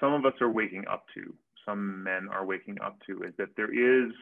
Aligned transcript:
some 0.00 0.12
of 0.12 0.24
us 0.24 0.34
are 0.40 0.50
waking 0.50 0.84
up 0.90 1.04
to, 1.14 1.34
some 1.66 2.02
men 2.02 2.28
are 2.32 2.44
waking 2.44 2.78
up 2.84 2.96
to, 3.06 3.22
is 3.22 3.32
that 3.38 3.48
there 3.56 3.72
is 3.72 4.12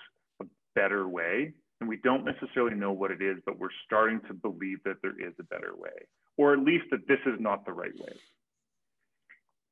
a 0.41 0.45
better 0.75 1.09
way. 1.09 1.53
And 1.81 1.89
we 1.89 1.99
don't 1.99 2.25
necessarily 2.25 2.75
know 2.75 2.93
what 2.93 3.11
it 3.11 3.21
is, 3.21 3.37
but 3.45 3.59
we're 3.59 3.69
starting 3.85 4.21
to 4.29 4.35
believe 4.35 4.79
that 4.85 4.97
there 5.03 5.19
is 5.21 5.35
a 5.39 5.45
better 5.45 5.75
way, 5.77 6.07
or 6.39 6.55
at 6.55 6.61
least 6.61 6.87
that 6.91 7.07
this 7.07 7.19
is 7.27 7.39
not 7.39 7.67
the 7.67 7.73
right 7.73 7.95
way. 7.99 8.15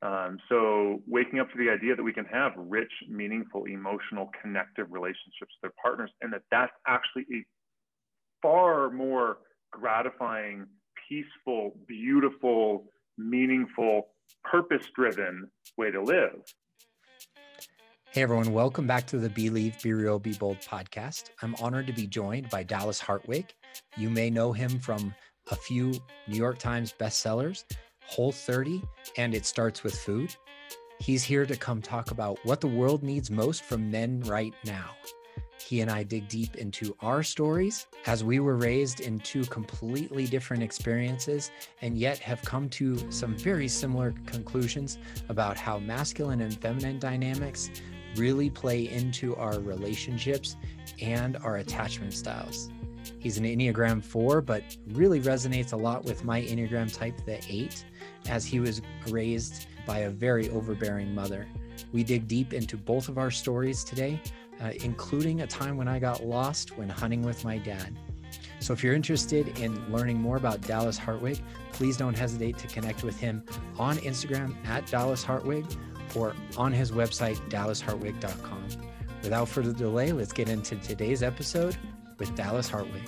Um, 0.02 0.38
so 0.50 1.00
waking 1.08 1.40
up 1.40 1.50
to 1.52 1.56
the 1.56 1.70
idea 1.70 1.96
that 1.96 2.02
we 2.02 2.12
can 2.12 2.26
have 2.26 2.52
rich, 2.56 2.92
meaningful, 3.08 3.64
emotional, 3.64 4.30
connective 4.42 4.88
relationships 4.90 5.54
with 5.62 5.72
our 5.72 5.82
partners, 5.82 6.10
and 6.20 6.30
that 6.34 6.42
that's 6.50 6.72
actually 6.86 7.24
a 7.32 7.42
far 8.42 8.90
more 8.90 9.38
gratifying, 9.72 10.66
peaceful, 11.08 11.74
beautiful, 11.88 12.84
meaningful, 13.16 14.08
purpose-driven 14.44 15.50
way 15.76 15.90
to 15.90 16.02
live. 16.02 16.42
Hey 18.10 18.22
everyone, 18.22 18.52
welcome 18.52 18.86
back 18.86 19.06
to 19.08 19.18
the 19.18 19.28
Believe, 19.28 19.82
Be 19.82 19.92
Real, 19.92 20.20
Be 20.20 20.34
Bold 20.34 20.58
podcast. 20.60 21.30
I'm 21.42 21.56
honored 21.60 21.88
to 21.88 21.92
be 21.92 22.06
joined 22.06 22.48
by 22.48 22.62
Dallas 22.62 23.00
Hartwig. 23.00 23.52
You 23.96 24.08
may 24.08 24.30
know 24.30 24.52
him 24.52 24.78
from 24.78 25.12
a 25.50 25.56
few 25.56 25.94
New 26.28 26.36
York 26.36 26.58
Times 26.58 26.94
bestsellers, 26.96 27.64
Whole 28.06 28.30
30, 28.30 28.82
and 29.16 29.34
It 29.34 29.44
Starts 29.44 29.82
with 29.82 29.98
Food. 29.98 30.34
He's 31.00 31.24
here 31.24 31.44
to 31.44 31.56
come 31.56 31.82
talk 31.82 32.12
about 32.12 32.38
what 32.44 32.60
the 32.60 32.68
world 32.68 33.02
needs 33.02 33.30
most 33.30 33.64
from 33.64 33.90
men 33.90 34.20
right 34.20 34.54
now. 34.64 34.90
He 35.58 35.80
and 35.80 35.90
I 35.90 36.02
dig 36.02 36.28
deep 36.28 36.56
into 36.56 36.94
our 37.00 37.22
stories 37.22 37.86
as 38.06 38.22
we 38.22 38.38
were 38.38 38.56
raised 38.56 39.00
in 39.00 39.18
two 39.20 39.44
completely 39.44 40.26
different 40.26 40.62
experiences 40.62 41.50
and 41.80 41.96
yet 41.96 42.18
have 42.18 42.42
come 42.42 42.68
to 42.70 43.10
some 43.10 43.36
very 43.36 43.68
similar 43.68 44.14
conclusions 44.26 44.98
about 45.28 45.56
how 45.56 45.78
masculine 45.78 46.42
and 46.42 46.60
feminine 46.60 46.98
dynamics 46.98 47.70
really 48.16 48.50
play 48.50 48.88
into 48.88 49.34
our 49.36 49.58
relationships 49.60 50.56
and 51.00 51.36
our 51.38 51.56
attachment 51.56 52.12
styles. 52.12 52.70
He's 53.18 53.38
an 53.38 53.44
Enneagram 53.44 54.02
4, 54.02 54.40
but 54.40 54.62
really 54.88 55.20
resonates 55.20 55.72
a 55.72 55.76
lot 55.76 56.04
with 56.04 56.24
my 56.24 56.42
Enneagram 56.42 56.94
type, 56.94 57.24
the 57.24 57.42
8, 57.48 57.84
as 58.28 58.44
he 58.44 58.60
was 58.60 58.82
raised 59.08 59.66
by 59.86 60.00
a 60.00 60.10
very 60.10 60.48
overbearing 60.50 61.14
mother. 61.14 61.46
We 61.92 62.04
dig 62.04 62.28
deep 62.28 62.52
into 62.52 62.76
both 62.76 63.08
of 63.08 63.18
our 63.18 63.30
stories 63.30 63.84
today, 63.84 64.20
uh, 64.62 64.70
including 64.82 65.40
a 65.40 65.46
time 65.46 65.76
when 65.76 65.88
I 65.88 65.98
got 65.98 66.24
lost 66.24 66.76
when 66.78 66.88
hunting 66.88 67.22
with 67.22 67.44
my 67.44 67.58
dad. 67.58 67.96
So 68.60 68.72
if 68.72 68.82
you're 68.82 68.94
interested 68.94 69.58
in 69.58 69.92
learning 69.92 70.18
more 70.18 70.36
about 70.36 70.60
Dallas 70.62 70.96
Hartwig, 70.96 71.40
please 71.72 71.96
don't 71.96 72.16
hesitate 72.16 72.58
to 72.58 72.66
connect 72.68 73.02
with 73.02 73.18
him 73.18 73.42
on 73.78 73.96
Instagram 73.98 74.54
at 74.66 74.86
Dallas 74.86 75.22
Hartwig 75.22 75.66
or 76.14 76.34
on 76.56 76.72
his 76.72 76.92
website, 76.92 77.36
dallashartwig.com. 77.50 78.66
Without 79.22 79.48
further 79.48 79.72
delay, 79.72 80.12
let's 80.12 80.32
get 80.32 80.48
into 80.48 80.76
today's 80.76 81.22
episode 81.22 81.76
with 82.18 82.34
Dallas 82.34 82.68
Hartwig. 82.68 83.02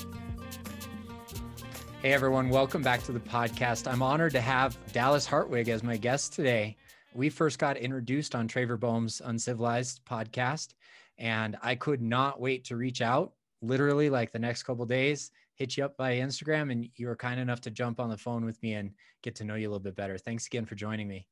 Hey 2.03 2.13
everyone, 2.13 2.51
welcome 2.51 2.83
back 2.83 3.03
to 3.05 3.13
the 3.13 3.21
podcast. 3.21 3.91
I'm 3.91 4.03
honored 4.03 4.33
to 4.33 4.41
have 4.41 4.79
Dallas 4.93 5.27
Hartwig 5.27 5.69
as 5.69 5.83
my 5.83 5.97
guest 5.97 6.35
today. 6.35 6.77
We 7.15 7.31
first 7.31 7.59
got 7.59 7.79
introduced 7.79 8.35
on 8.35 8.47
Traver 8.47 8.79
Boehm's 8.79 9.23
Uncivilized 9.25 10.05
podcast, 10.05 10.75
and 11.19 11.57
I 11.63 11.75
could 11.75 12.03
not 12.03 12.41
wait 12.41 12.65
to 12.67 12.77
reach 12.77 13.03
out. 13.03 13.33
Literally, 13.63 14.11
like 14.11 14.33
the 14.33 14.39
next 14.39 14.65
couple 14.65 14.85
days, 14.85 15.31
hit 15.55 15.77
you 15.77 15.85
up 15.85 15.97
by 15.97 16.17
Instagram, 16.17 16.71
and 16.71 16.89
you 16.97 17.07
were 17.07 17.17
kind 17.17 17.41
enough 17.41 17.61
to 17.63 17.71
jump 17.71 18.01
on 18.01 18.11
the 18.11 18.17
phone 18.17 18.45
with 18.45 18.63
me 18.63 18.75
and 18.75 18.93
get 19.23 19.35
to 19.37 19.45
know 19.45 19.55
you 19.55 19.69
a 19.69 19.71
little 19.71 19.81
bit 19.81 19.97
better. 19.97 20.19
Thanks 20.19 20.47
again 20.47 20.67
for 20.67 20.75
joining 20.75 21.09
me. 21.09 21.27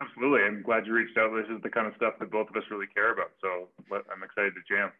Absolutely. 0.00 0.42
I'm 0.42 0.62
glad 0.62 0.86
you 0.86 0.92
reached 0.92 1.18
out. 1.18 1.30
This 1.34 1.50
is 1.54 1.60
the 1.62 1.70
kind 1.70 1.86
of 1.86 1.94
stuff 1.96 2.14
that 2.20 2.30
both 2.30 2.48
of 2.50 2.56
us 2.56 2.62
really 2.70 2.86
care 2.86 3.12
about. 3.12 3.32
So 3.40 3.68
I'm 3.90 4.22
excited 4.22 4.52
to 4.54 4.74
jam. 4.74 4.92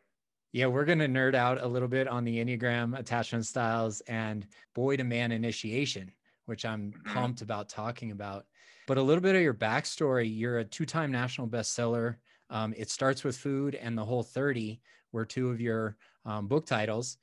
Yeah, 0.52 0.66
we're 0.66 0.86
going 0.86 0.98
to 0.98 1.08
nerd 1.08 1.34
out 1.34 1.62
a 1.62 1.68
little 1.68 1.88
bit 1.88 2.08
on 2.08 2.24
the 2.24 2.42
Enneagram 2.42 2.98
attachment 2.98 3.46
styles 3.46 4.00
and 4.02 4.46
boy 4.74 4.96
to 4.96 5.04
man 5.04 5.30
initiation, 5.30 6.10
which 6.46 6.64
I'm 6.64 6.92
mm-hmm. 6.92 7.14
pumped 7.14 7.42
about 7.42 7.68
talking 7.68 8.10
about. 8.10 8.46
But 8.86 8.96
a 8.96 9.02
little 9.02 9.22
bit 9.22 9.36
of 9.36 9.42
your 9.42 9.54
backstory 9.54 10.34
you're 10.34 10.58
a 10.58 10.64
two 10.64 10.86
time 10.86 11.12
national 11.12 11.48
bestseller. 11.48 12.16
Um, 12.50 12.74
it 12.76 12.90
starts 12.90 13.24
with 13.24 13.36
food 13.36 13.74
and 13.74 13.96
the 13.96 14.04
whole 14.04 14.22
30 14.22 14.80
were 15.12 15.24
two 15.24 15.50
of 15.50 15.60
your 15.60 15.96
um, 16.24 16.46
book 16.46 16.66
titles. 16.66 17.18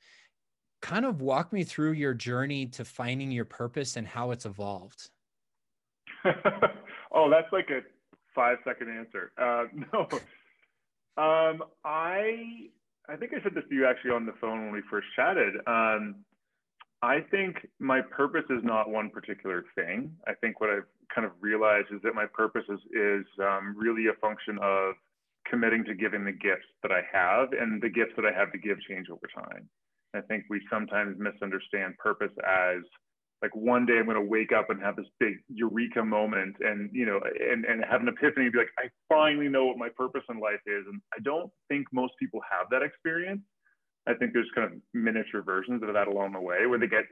Kind 0.82 1.04
of 1.04 1.20
walk 1.20 1.52
me 1.52 1.64
through 1.64 1.92
your 1.92 2.14
journey 2.14 2.66
to 2.66 2.84
finding 2.84 3.30
your 3.30 3.44
purpose 3.44 3.96
and 3.96 4.06
how 4.06 4.30
it's 4.30 4.46
evolved. 4.46 5.10
oh, 6.24 7.30
that's 7.30 7.52
like 7.52 7.70
a 7.70 7.80
five 8.34 8.58
second 8.64 8.88
answer. 8.90 9.32
Uh, 9.40 9.64
no, 9.92 10.02
um, 11.22 11.62
I 11.84 12.68
I 13.08 13.16
think 13.16 13.32
I 13.32 13.42
said 13.42 13.54
this 13.54 13.64
to 13.68 13.74
you 13.74 13.86
actually 13.86 14.10
on 14.10 14.26
the 14.26 14.34
phone 14.40 14.64
when 14.64 14.72
we 14.72 14.82
first 14.90 15.06
chatted. 15.14 15.54
Um, 15.66 16.16
I 17.02 17.20
think 17.30 17.68
my 17.78 18.00
purpose 18.00 18.44
is 18.50 18.62
not 18.64 18.90
one 18.90 19.10
particular 19.10 19.64
thing. 19.74 20.10
I 20.26 20.34
think 20.34 20.60
what 20.60 20.70
I've 20.70 20.86
kind 21.14 21.24
of 21.26 21.32
realized 21.40 21.88
is 21.92 22.00
that 22.02 22.14
my 22.14 22.26
purpose 22.26 22.64
is 22.68 22.80
is 22.92 23.26
um, 23.40 23.74
really 23.76 24.06
a 24.08 24.14
function 24.20 24.58
of 24.60 24.94
committing 25.48 25.84
to 25.84 25.94
giving 25.94 26.24
the 26.24 26.32
gifts 26.32 26.66
that 26.82 26.92
I 26.92 27.02
have, 27.12 27.52
and 27.52 27.82
the 27.82 27.88
gifts 27.88 28.12
that 28.16 28.26
I 28.26 28.32
have 28.32 28.52
to 28.52 28.58
give 28.58 28.80
change 28.88 29.08
over 29.10 29.28
time. 29.34 29.68
I 30.14 30.20
think 30.22 30.44
we 30.48 30.60
sometimes 30.70 31.16
misunderstand 31.18 31.98
purpose 31.98 32.32
as 32.46 32.82
like 33.42 33.54
one 33.54 33.84
day 33.84 33.98
I'm 33.98 34.06
going 34.06 34.16
to 34.16 34.22
wake 34.22 34.52
up 34.52 34.70
and 34.70 34.80
have 34.80 34.96
this 34.96 35.06
big 35.20 35.34
eureka 35.48 36.02
moment 36.02 36.56
and, 36.60 36.88
you 36.92 37.04
know, 37.04 37.20
and, 37.38 37.64
and 37.66 37.84
have 37.84 38.00
an 38.00 38.08
epiphany 38.08 38.46
and 38.46 38.52
be 38.52 38.58
like, 38.58 38.70
I 38.78 38.88
finally 39.08 39.48
know 39.48 39.66
what 39.66 39.76
my 39.76 39.90
purpose 39.94 40.22
in 40.30 40.40
life 40.40 40.60
is. 40.66 40.84
And 40.90 41.00
I 41.14 41.20
don't 41.22 41.50
think 41.68 41.86
most 41.92 42.14
people 42.18 42.40
have 42.50 42.68
that 42.70 42.82
experience. 42.82 43.42
I 44.08 44.14
think 44.14 44.32
there's 44.32 44.50
kind 44.54 44.72
of 44.72 44.78
miniature 44.94 45.42
versions 45.42 45.82
of 45.82 45.92
that 45.92 46.08
along 46.08 46.32
the 46.32 46.40
way 46.40 46.66
where 46.66 46.78
they 46.78 46.86
get, 46.86 47.04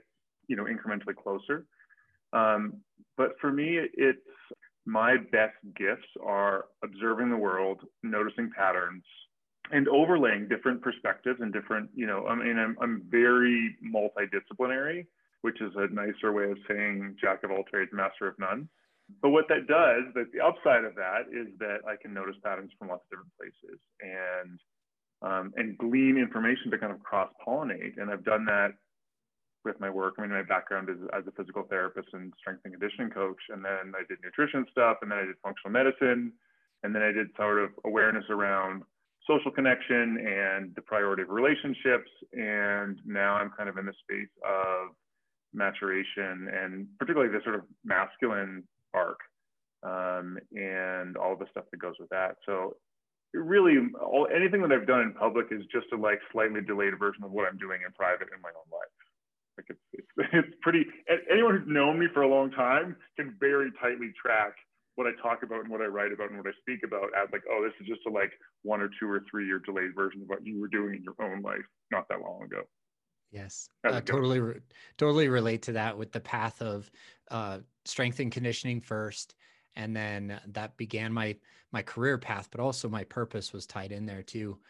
you 0.48 0.56
know, 0.56 0.64
incrementally 0.64 1.14
closer. 1.14 1.66
Um, 2.32 2.80
but 3.16 3.32
for 3.40 3.52
me, 3.52 3.78
it's 3.92 4.18
my 4.86 5.16
best 5.16 5.56
gifts 5.76 6.08
are 6.24 6.66
observing 6.82 7.30
the 7.30 7.36
world, 7.36 7.80
noticing 8.02 8.50
patterns, 8.56 9.04
and 9.72 9.88
overlaying 9.88 10.48
different 10.48 10.82
perspectives 10.82 11.40
and 11.40 11.52
different, 11.52 11.88
you 11.94 12.06
know, 12.06 12.26
I 12.26 12.34
mean, 12.34 12.58
I'm, 12.58 12.76
I'm 12.80 13.02
very 13.10 13.76
multidisciplinary 13.82 15.06
which 15.44 15.60
is 15.60 15.72
a 15.76 15.92
nicer 15.92 16.32
way 16.32 16.50
of 16.50 16.56
saying 16.66 17.14
jack 17.20 17.44
of 17.44 17.50
all 17.50 17.64
trades, 17.70 17.90
master 17.92 18.26
of 18.26 18.34
none. 18.38 18.66
But 19.20 19.28
what 19.28 19.44
that 19.50 19.66
does, 19.68 20.04
that 20.14 20.32
the 20.32 20.40
upside 20.40 20.84
of 20.84 20.94
that 20.94 21.28
is 21.30 21.48
that 21.58 21.84
I 21.86 21.96
can 22.00 22.14
notice 22.14 22.34
patterns 22.42 22.70
from 22.78 22.88
lots 22.88 23.04
of 23.04 23.10
different 23.10 23.36
places 23.36 23.78
and 24.00 24.58
um, 25.20 25.52
and 25.56 25.76
glean 25.76 26.16
information 26.16 26.70
to 26.70 26.78
kind 26.78 26.92
of 26.92 27.02
cross 27.02 27.28
pollinate. 27.46 28.00
And 28.00 28.10
I've 28.10 28.24
done 28.24 28.46
that 28.46 28.72
with 29.64 29.80
my 29.80 29.90
work. 29.90 30.14
I 30.18 30.22
mean, 30.22 30.30
my 30.30 30.42
background 30.42 30.88
is 30.88 30.96
as 31.16 31.24
a 31.26 31.32
physical 31.32 31.64
therapist 31.64 32.08
and 32.12 32.32
strength 32.38 32.62
and 32.64 32.74
conditioning 32.74 33.10
coach, 33.10 33.40
and 33.50 33.64
then 33.64 33.92
I 33.94 34.02
did 34.08 34.18
nutrition 34.22 34.66
stuff, 34.70 34.98
and 35.02 35.10
then 35.10 35.18
I 35.18 35.24
did 35.26 35.36
functional 35.42 35.72
medicine, 35.72 36.32
and 36.82 36.94
then 36.94 37.02
I 37.02 37.12
did 37.12 37.28
sort 37.36 37.58
of 37.62 37.70
awareness 37.84 38.24
around 38.30 38.82
social 39.26 39.50
connection 39.50 40.18
and 40.20 40.74
the 40.74 40.82
priority 40.82 41.22
of 41.22 41.30
relationships. 41.30 42.10
And 42.32 42.98
now 43.06 43.34
I'm 43.36 43.50
kind 43.56 43.68
of 43.68 43.78
in 43.78 43.86
the 43.86 43.94
space 44.04 44.28
of 44.44 44.90
maturation 45.54 46.48
and 46.52 46.86
particularly 46.98 47.32
the 47.32 47.42
sort 47.44 47.54
of 47.54 47.62
masculine 47.84 48.64
arc 48.92 49.20
um, 49.82 50.38
and 50.52 51.16
all 51.16 51.36
the 51.36 51.46
stuff 51.50 51.64
that 51.70 51.78
goes 51.78 51.94
with 51.98 52.08
that. 52.10 52.36
So 52.44 52.76
really 53.32 53.76
all, 54.00 54.28
anything 54.34 54.62
that 54.62 54.72
I've 54.72 54.86
done 54.86 55.00
in 55.00 55.12
public 55.12 55.46
is 55.50 55.62
just 55.72 55.86
a 55.92 55.96
like 55.96 56.18
slightly 56.32 56.60
delayed 56.60 56.98
version 56.98 57.24
of 57.24 57.30
what 57.30 57.46
I'm 57.48 57.58
doing 57.58 57.80
in 57.86 57.92
private 57.92 58.28
in 58.34 58.42
my 58.42 58.50
own 58.50 58.68
life. 58.70 59.03
Like 59.56 59.66
it's, 59.68 59.80
it's, 59.92 60.08
it's 60.32 60.56
pretty, 60.62 60.84
anyone 61.30 61.58
who's 61.58 61.68
known 61.68 61.98
me 61.98 62.06
for 62.12 62.22
a 62.22 62.28
long 62.28 62.50
time 62.50 62.96
can 63.16 63.36
very 63.40 63.70
tightly 63.80 64.12
track 64.20 64.54
what 64.96 65.06
I 65.06 65.10
talk 65.20 65.42
about 65.42 65.60
and 65.60 65.68
what 65.68 65.80
I 65.80 65.86
write 65.86 66.12
about 66.12 66.30
and 66.30 66.38
what 66.38 66.46
I 66.46 66.52
speak 66.60 66.80
about 66.84 67.10
as 67.16 67.28
like, 67.32 67.42
oh, 67.50 67.62
this 67.64 67.72
is 67.80 67.88
just 67.88 68.06
a 68.06 68.10
like 68.10 68.32
one 68.62 68.80
or 68.80 68.88
two 69.00 69.08
or 69.08 69.24
three 69.30 69.46
year 69.46 69.58
delayed 69.58 69.94
version 69.94 70.22
of 70.22 70.28
what 70.28 70.46
you 70.46 70.60
were 70.60 70.68
doing 70.68 70.94
in 70.94 71.02
your 71.02 71.14
own 71.20 71.42
life 71.42 71.64
not 71.90 72.08
that 72.08 72.20
long 72.20 72.42
ago. 72.44 72.62
Yes, 73.32 73.68
uh, 73.84 74.00
totally, 74.00 74.38
re- 74.38 74.60
totally 74.96 75.28
relate 75.28 75.62
to 75.62 75.72
that 75.72 75.98
with 75.98 76.12
the 76.12 76.20
path 76.20 76.62
of 76.62 76.88
uh, 77.32 77.58
strength 77.84 78.20
and 78.20 78.30
conditioning 78.30 78.80
first, 78.80 79.34
and 79.74 79.96
then 79.96 80.40
that 80.46 80.76
began 80.76 81.12
my 81.12 81.36
my 81.72 81.82
career 81.82 82.16
path, 82.16 82.48
but 82.52 82.60
also 82.60 82.88
my 82.88 83.02
purpose 83.02 83.52
was 83.52 83.66
tied 83.66 83.90
in 83.90 84.06
there 84.06 84.22
too. 84.22 84.60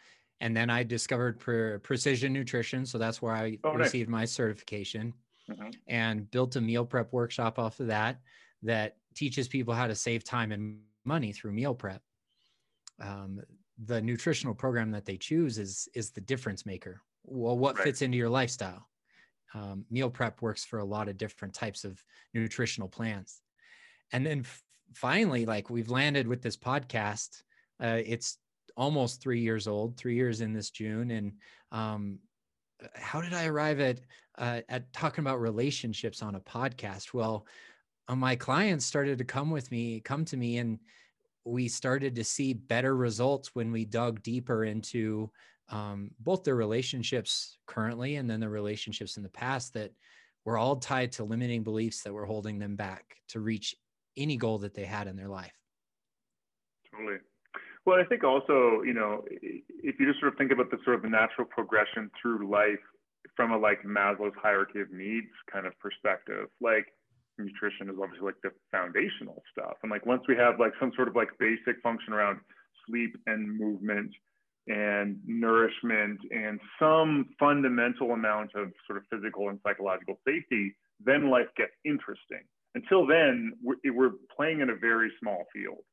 And 0.41 0.55
then 0.55 0.69
I 0.69 0.83
discovered 0.83 1.39
pre- 1.39 1.77
precision 1.79 2.33
nutrition, 2.33 2.85
so 2.85 2.97
that's 2.97 3.21
where 3.21 3.33
I 3.33 3.57
oh, 3.63 3.73
received 3.73 4.09
nice. 4.09 4.19
my 4.19 4.25
certification, 4.25 5.13
mm-hmm. 5.49 5.69
and 5.87 6.29
built 6.31 6.55
a 6.55 6.61
meal 6.61 6.85
prep 6.85 7.13
workshop 7.13 7.57
off 7.57 7.79
of 7.79 7.87
that 7.87 8.19
that 8.63 8.97
teaches 9.13 9.47
people 9.47 9.73
how 9.73 9.87
to 9.87 9.95
save 9.95 10.23
time 10.23 10.51
and 10.51 10.79
money 11.05 11.31
through 11.31 11.53
meal 11.53 11.73
prep. 11.73 12.01
Um, 13.01 13.41
the 13.85 14.01
nutritional 14.01 14.55
program 14.55 14.91
that 14.91 15.05
they 15.05 15.17
choose 15.17 15.57
is 15.57 15.89
is 15.93 16.11
the 16.11 16.21
difference 16.21 16.65
maker 16.65 17.01
well 17.25 17.57
what 17.57 17.75
right. 17.75 17.83
fits 17.83 18.01
into 18.01 18.17
your 18.17 18.29
lifestyle 18.29 18.87
um, 19.53 19.83
meal 19.91 20.09
prep 20.09 20.41
works 20.41 20.63
for 20.63 20.79
a 20.79 20.85
lot 20.85 21.09
of 21.09 21.17
different 21.17 21.53
types 21.53 21.83
of 21.83 22.01
nutritional 22.33 22.87
plans 22.87 23.41
and 24.11 24.25
then 24.25 24.39
f- 24.39 24.63
finally, 24.93 25.45
like 25.45 25.69
we've 25.69 25.89
landed 25.89 26.27
with 26.27 26.41
this 26.41 26.57
podcast. 26.57 27.41
Uh, 27.81 27.99
it's 28.05 28.37
almost 28.77 29.21
three 29.21 29.39
years 29.39 29.67
old, 29.67 29.97
three 29.97 30.15
years 30.15 30.41
in 30.41 30.53
this 30.53 30.69
June. 30.69 31.11
And 31.11 31.33
um, 31.71 32.19
how 32.95 33.21
did 33.21 33.33
I 33.33 33.45
arrive 33.45 33.79
at 33.79 33.99
uh, 34.37 34.61
at 34.67 34.91
talking 34.91 35.23
about 35.23 35.39
relationships 35.39 36.21
on 36.21 36.35
a 36.35 36.41
podcast? 36.41 37.13
Well, 37.13 37.47
uh, 38.07 38.15
my 38.15 38.35
clients 38.35 38.85
started 38.85 39.17
to 39.17 39.23
come 39.23 39.49
with 39.49 39.71
me, 39.71 40.01
come 40.01 40.25
to 40.25 40.37
me, 40.37 40.57
and 40.57 40.79
we 41.45 41.67
started 41.67 42.15
to 42.15 42.23
see 42.23 42.53
better 42.53 42.95
results 42.95 43.53
when 43.53 43.71
we 43.71 43.85
dug 43.85 44.21
deeper 44.23 44.65
into 44.65 45.31
um, 45.69 46.11
both 46.19 46.43
their 46.43 46.55
relationships 46.55 47.57
currently 47.65 48.17
and 48.17 48.29
then 48.29 48.39
the 48.39 48.49
relationships 48.49 49.17
in 49.17 49.23
the 49.23 49.29
past 49.29 49.73
that 49.73 49.91
were 50.43 50.57
all 50.57 50.75
tied 50.75 51.11
to 51.13 51.23
limiting 51.23 51.63
beliefs 51.63 52.03
that 52.03 52.13
were 52.13 52.25
holding 52.25 52.59
them 52.59 52.75
back 52.75 53.17
to 53.29 53.39
reach 53.39 53.75
any 54.17 54.37
goal 54.37 54.59
that 54.59 54.73
they 54.73 54.85
had 54.85 55.07
in 55.07 55.15
their 55.15 55.27
life. 55.27 55.53
Totally. 56.91 57.17
Well, 57.85 57.99
I 57.99 58.03
think 58.03 58.23
also, 58.23 58.81
you 58.83 58.93
know, 58.93 59.23
if 59.29 59.99
you 59.99 60.07
just 60.07 60.19
sort 60.19 60.33
of 60.33 60.37
think 60.37 60.51
about 60.51 60.71
the 60.71 60.77
sort 60.83 60.95
of 60.97 61.09
natural 61.09 61.45
progression 61.45 62.09
through 62.19 62.49
life 62.49 62.81
from 63.35 63.51
a 63.51 63.57
like 63.57 63.83
Maslow's 63.83 64.33
hierarchy 64.41 64.81
of 64.81 64.91
needs 64.91 65.29
kind 65.51 65.67
of 65.67 65.77
perspective, 65.79 66.47
like 66.61 66.87
nutrition 67.37 67.89
is 67.89 67.95
obviously 68.01 68.25
like 68.25 68.41
the 68.43 68.51
foundational 68.71 69.43
stuff. 69.51 69.77
And 69.83 69.91
like 69.91 70.05
once 70.05 70.23
we 70.27 70.35
have 70.35 70.59
like 70.59 70.73
some 70.79 70.91
sort 70.95 71.07
of 71.07 71.15
like 71.15 71.29
basic 71.37 71.81
function 71.83 72.13
around 72.13 72.39
sleep 72.87 73.15
and 73.27 73.59
movement 73.59 74.11
and 74.67 75.19
nourishment 75.27 76.19
and 76.31 76.59
some 76.79 77.29
fundamental 77.39 78.11
amount 78.13 78.51
of 78.55 78.71
sort 78.87 78.97
of 78.97 79.03
physical 79.11 79.49
and 79.49 79.59
psychological 79.63 80.19
safety, 80.27 80.75
then 81.03 81.29
life 81.29 81.47
gets 81.55 81.73
interesting. 81.83 82.41
Until 82.73 83.05
then, 83.05 83.53
we're 83.63 84.11
playing 84.35 84.61
in 84.61 84.69
a 84.71 84.75
very 84.75 85.11
small 85.19 85.45
field, 85.53 85.83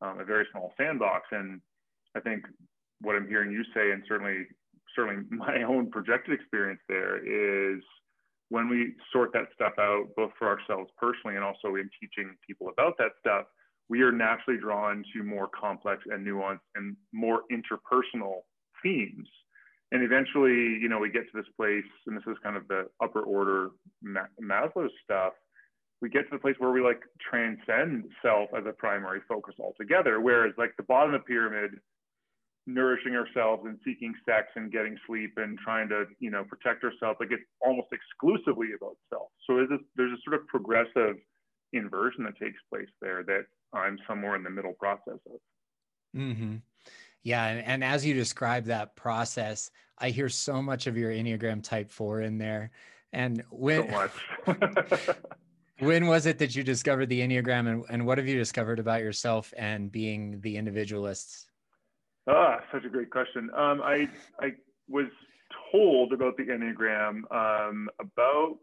um, 0.00 0.20
a 0.20 0.24
very 0.24 0.46
small 0.52 0.72
sandbox. 0.76 1.26
And 1.32 1.60
I 2.16 2.20
think 2.20 2.44
what 3.00 3.16
I'm 3.16 3.28
hearing 3.28 3.52
you 3.52 3.64
say, 3.74 3.92
and 3.92 4.02
certainly 4.06 4.46
certainly 4.94 5.24
my 5.30 5.62
own 5.62 5.90
projected 5.90 6.34
experience 6.34 6.80
there, 6.88 7.18
is 7.18 7.82
when 8.50 8.68
we 8.68 8.94
sort 9.12 9.32
that 9.34 9.48
stuff 9.54 9.74
out, 9.78 10.06
both 10.16 10.30
for 10.38 10.48
ourselves 10.48 10.90
personally 10.96 11.36
and 11.36 11.44
also 11.44 11.76
in 11.76 11.90
teaching 12.00 12.34
people 12.46 12.68
about 12.68 12.96
that 12.98 13.12
stuff, 13.20 13.44
we 13.88 14.02
are 14.02 14.12
naturally 14.12 14.58
drawn 14.58 15.04
to 15.14 15.22
more 15.22 15.48
complex 15.48 16.02
and 16.06 16.26
nuanced 16.26 16.60
and 16.74 16.96
more 17.12 17.42
interpersonal 17.52 18.40
themes. 18.82 19.28
And 19.92 20.02
eventually, 20.02 20.52
you 20.52 20.88
know, 20.88 20.98
we 20.98 21.10
get 21.10 21.24
to 21.32 21.36
this 21.36 21.50
place, 21.56 21.84
and 22.06 22.16
this 22.16 22.24
is 22.26 22.36
kind 22.42 22.56
of 22.56 22.68
the 22.68 22.88
upper 23.02 23.22
order 23.22 23.70
Maslow 24.04 24.88
stuff. 25.02 25.32
We 26.00 26.08
get 26.08 26.22
to 26.30 26.36
the 26.36 26.38
place 26.38 26.54
where 26.58 26.70
we 26.70 26.80
like 26.80 27.00
transcend 27.20 28.04
self 28.22 28.50
as 28.56 28.64
a 28.66 28.72
primary 28.72 29.20
focus 29.28 29.54
altogether. 29.58 30.20
Whereas, 30.20 30.54
like 30.56 30.76
the 30.76 30.84
bottom 30.84 31.14
of 31.14 31.20
the 31.22 31.24
pyramid, 31.24 31.80
nourishing 32.68 33.16
ourselves 33.16 33.62
and 33.64 33.78
seeking 33.82 34.12
sex 34.26 34.48
and 34.54 34.70
getting 34.70 34.96
sleep 35.06 35.32
and 35.38 35.58
trying 35.58 35.88
to 35.88 36.04
you 36.20 36.30
know 36.30 36.44
protect 36.44 36.84
ourselves 36.84 37.16
like 37.18 37.30
it's 37.32 37.42
almost 37.64 37.88
exclusively 37.92 38.68
about 38.76 38.94
self 39.08 39.28
so 39.46 39.56
there's 39.56 39.70
a, 39.70 39.78
there's 39.96 40.12
a 40.12 40.20
sort 40.22 40.38
of 40.38 40.46
progressive 40.48 41.16
inversion 41.72 42.24
that 42.24 42.36
takes 42.38 42.58
place 42.70 42.88
there 43.00 43.24
that 43.24 43.44
i'm 43.72 43.98
somewhere 44.06 44.36
in 44.36 44.42
the 44.42 44.50
middle 44.50 44.74
process 44.74 45.18
of 45.26 45.40
mm-hmm. 46.14 46.56
yeah 47.22 47.46
and, 47.46 47.66
and 47.66 47.82
as 47.82 48.04
you 48.04 48.12
describe 48.12 48.66
that 48.66 48.94
process 48.96 49.70
i 49.96 50.10
hear 50.10 50.28
so 50.28 50.60
much 50.60 50.86
of 50.86 50.94
your 50.94 51.10
enneagram 51.10 51.62
type 51.62 51.90
four 51.90 52.20
in 52.20 52.36
there 52.36 52.70
and 53.14 53.42
when 53.50 53.90
so 54.44 55.14
when 55.80 56.06
was 56.06 56.26
it 56.26 56.38
that 56.38 56.54
you 56.56 56.62
discovered 56.62 57.06
the 57.06 57.20
enneagram 57.20 57.68
and, 57.68 57.84
and 57.88 58.06
what 58.06 58.18
have 58.18 58.26
you 58.26 58.36
discovered 58.36 58.78
about 58.78 59.00
yourself 59.00 59.52
and 59.56 59.90
being 59.92 60.40
the 60.40 60.56
individualists 60.56 61.48
Ah, 62.28 62.60
such 62.70 62.84
a 62.84 62.90
great 62.90 63.10
question. 63.10 63.48
Um, 63.56 63.80
I 63.82 64.06
I 64.38 64.52
was 64.86 65.06
told 65.72 66.12
about 66.12 66.36
the 66.36 66.44
Enneagram 66.44 67.22
um, 67.32 67.88
about 68.00 68.58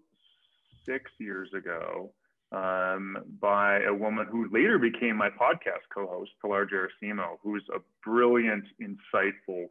six 0.88 1.10
years 1.20 1.50
ago 1.58 2.14
um, 2.52 3.18
by 3.42 3.82
a 3.82 3.94
woman 3.94 4.28
who 4.32 4.48
later 4.52 4.78
became 4.78 5.16
my 5.18 5.30
podcast 5.30 5.82
co-host, 5.94 6.32
Pilar 6.42 6.68
Gerasimo, 6.68 7.38
who's 7.42 7.64
a 7.74 7.80
brilliant, 8.08 8.66
insightful, 8.80 9.66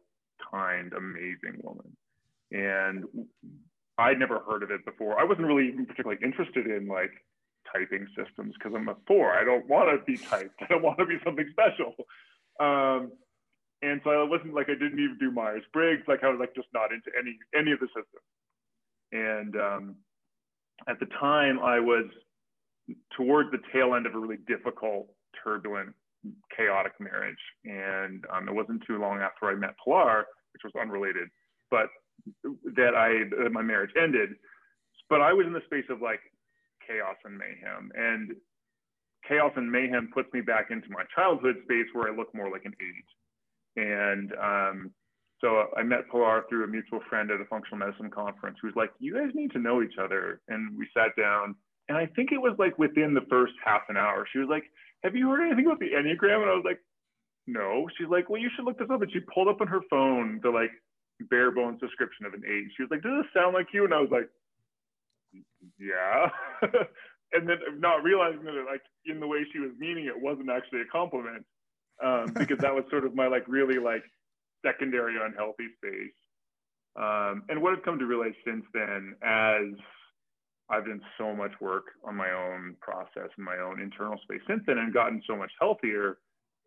kind, 0.51 0.91
amazing 0.93 1.61
woman. 1.63 1.95
And 2.51 3.05
I'd 3.97 4.19
never 4.19 4.39
heard 4.39 4.61
of 4.61 4.71
it 4.71 4.83
before. 4.83 5.17
I 5.17 5.23
wasn't 5.23 5.47
really 5.47 5.71
particularly 5.71 6.19
interested 6.21 6.67
in 6.67 6.87
like 6.87 7.11
typing 7.73 8.07
systems 8.15 8.53
because 8.57 8.73
I'm 8.75 8.89
a 8.89 8.95
four. 9.07 9.33
I 9.33 9.43
don't 9.43 9.67
want 9.67 9.89
to 9.89 10.03
be 10.05 10.17
typed. 10.17 10.55
I 10.61 10.65
don't 10.67 10.83
want 10.83 10.97
to 10.99 11.05
be 11.05 11.17
something 11.23 11.47
special. 11.51 11.95
Um, 12.59 13.11
and 13.81 14.01
so 14.03 14.09
I 14.09 14.23
wasn't 14.23 14.53
like 14.53 14.69
I 14.69 14.73
didn't 14.73 14.99
even 14.99 15.17
do 15.19 15.31
Myers 15.31 15.63
Briggs. 15.73 16.03
Like 16.07 16.23
I 16.23 16.29
was 16.29 16.39
like 16.39 16.55
just 16.55 16.67
not 16.73 16.91
into 16.91 17.11
any 17.19 17.37
any 17.57 17.71
of 17.71 17.79
the 17.79 17.87
systems. 17.87 18.25
And 19.11 19.55
um, 19.55 19.95
at 20.87 20.99
the 20.99 21.05
time, 21.19 21.59
I 21.59 21.79
was 21.79 22.05
towards 23.15 23.51
the 23.51 23.59
tail 23.73 23.95
end 23.95 24.05
of 24.05 24.15
a 24.15 24.19
really 24.19 24.39
difficult, 24.47 25.07
turbulent, 25.43 25.93
chaotic 26.55 26.93
marriage. 26.99 27.39
And 27.63 28.25
um, 28.33 28.47
it 28.47 28.53
wasn't 28.53 28.83
too 28.87 28.99
long 28.99 29.19
after 29.19 29.47
I 29.47 29.55
met 29.55 29.75
Pilar, 29.83 30.25
which 30.53 30.63
was 30.63 30.73
unrelated, 30.79 31.29
but 31.69 31.87
that 32.75 32.95
I 32.95 33.29
that 33.43 33.51
my 33.51 33.61
marriage 33.61 33.91
ended. 34.01 34.31
But 35.09 35.21
I 35.21 35.33
was 35.33 35.45
in 35.45 35.53
the 35.53 35.61
space 35.65 35.85
of 35.89 36.01
like 36.01 36.21
chaos 36.87 37.17
and 37.25 37.37
mayhem, 37.37 37.91
and 37.95 38.35
chaos 39.27 39.51
and 39.55 39.71
mayhem 39.71 40.09
puts 40.13 40.31
me 40.33 40.41
back 40.41 40.69
into 40.69 40.89
my 40.89 41.03
childhood 41.15 41.55
space 41.63 41.87
where 41.93 42.11
I 42.11 42.15
look 42.15 42.33
more 42.33 42.51
like 42.51 42.65
an 42.65 42.73
eight 42.79 43.09
and 43.75 44.31
um, 44.41 44.91
so 45.41 45.67
I 45.75 45.83
met 45.83 46.07
Pilar 46.09 46.45
through 46.49 46.63
a 46.63 46.67
mutual 46.67 47.01
friend 47.09 47.29
at 47.31 47.41
a 47.41 47.45
functional 47.45 47.77
medicine 47.77 48.09
conference 48.09 48.57
who 48.61 48.67
was 48.67 48.75
like, 48.75 48.91
you 48.99 49.13
guys 49.13 49.35
need 49.35 49.51
to 49.51 49.59
know 49.59 49.81
each 49.81 49.97
other. 50.01 50.41
And 50.47 50.77
we 50.77 50.87
sat 50.95 51.15
down 51.17 51.55
and 51.89 51.97
I 51.97 52.07
think 52.15 52.31
it 52.31 52.41
was 52.41 52.55
like 52.57 52.79
within 52.79 53.13
the 53.13 53.25
first 53.29 53.53
half 53.63 53.81
an 53.89 53.97
hour, 53.97 54.25
she 54.31 54.39
was 54.39 54.47
like, 54.49 54.63
have 55.03 55.15
you 55.15 55.29
heard 55.29 55.45
anything 55.45 55.65
about 55.65 55.79
the 55.79 55.91
Enneagram? 55.93 56.41
And 56.41 56.49
I 56.49 56.55
was 56.55 56.65
like, 56.65 56.79
no. 57.45 57.87
She's 57.97 58.07
like, 58.09 58.29
well, 58.29 58.41
you 58.41 58.49
should 58.55 58.65
look 58.65 58.79
this 58.79 58.89
up. 58.89 59.01
And 59.01 59.11
she 59.11 59.19
pulled 59.33 59.47
up 59.47 59.61
on 59.61 59.67
her 59.67 59.81
phone 59.89 60.39
the 60.41 60.49
like 60.49 60.71
bare 61.29 61.51
bones 61.51 61.79
description 61.79 62.25
of 62.25 62.33
an 62.33 62.41
eight. 62.47 62.71
She 62.75 62.83
was 62.83 62.89
like, 62.89 63.03
does 63.03 63.21
this 63.21 63.31
sound 63.35 63.53
like 63.53 63.67
you? 63.73 63.83
And 63.83 63.93
I 63.93 64.01
was 64.01 64.09
like, 64.09 64.29
yeah. 65.79 66.29
and 67.33 67.47
then 67.49 67.57
not 67.79 68.03
realizing 68.03 68.43
that 68.43 68.55
it, 68.55 68.65
like 68.65 68.81
in 69.05 69.19
the 69.19 69.27
way 69.27 69.39
she 69.51 69.59
was 69.59 69.71
meaning 69.77 70.05
it 70.05 70.19
wasn't 70.19 70.49
actually 70.49 70.81
a 70.81 70.85
compliment 70.91 71.45
um, 72.03 72.25
because 72.37 72.59
that 72.59 72.73
was 72.73 72.83
sort 72.89 73.05
of 73.05 73.15
my 73.15 73.27
like 73.27 73.43
really 73.47 73.79
like 73.79 74.03
secondary 74.65 75.15
unhealthy 75.23 75.67
space. 75.77 76.13
Um, 76.95 77.43
and 77.49 77.61
what 77.61 77.73
I've 77.73 77.83
come 77.83 77.99
to 77.99 78.05
realize 78.05 78.33
since 78.45 78.63
then, 78.73 79.15
as 79.21 79.75
I've 80.69 80.85
done 80.85 81.01
so 81.17 81.35
much 81.35 81.51
work 81.59 81.85
on 82.03 82.15
my 82.15 82.31
own 82.31 82.75
process 82.81 83.29
and 83.35 83.45
my 83.45 83.57
own 83.57 83.81
internal 83.81 84.17
space 84.23 84.41
since 84.47 84.63
then, 84.65 84.77
and 84.77 84.93
gotten 84.93 85.21
so 85.27 85.35
much 85.35 85.51
healthier, 85.59 86.17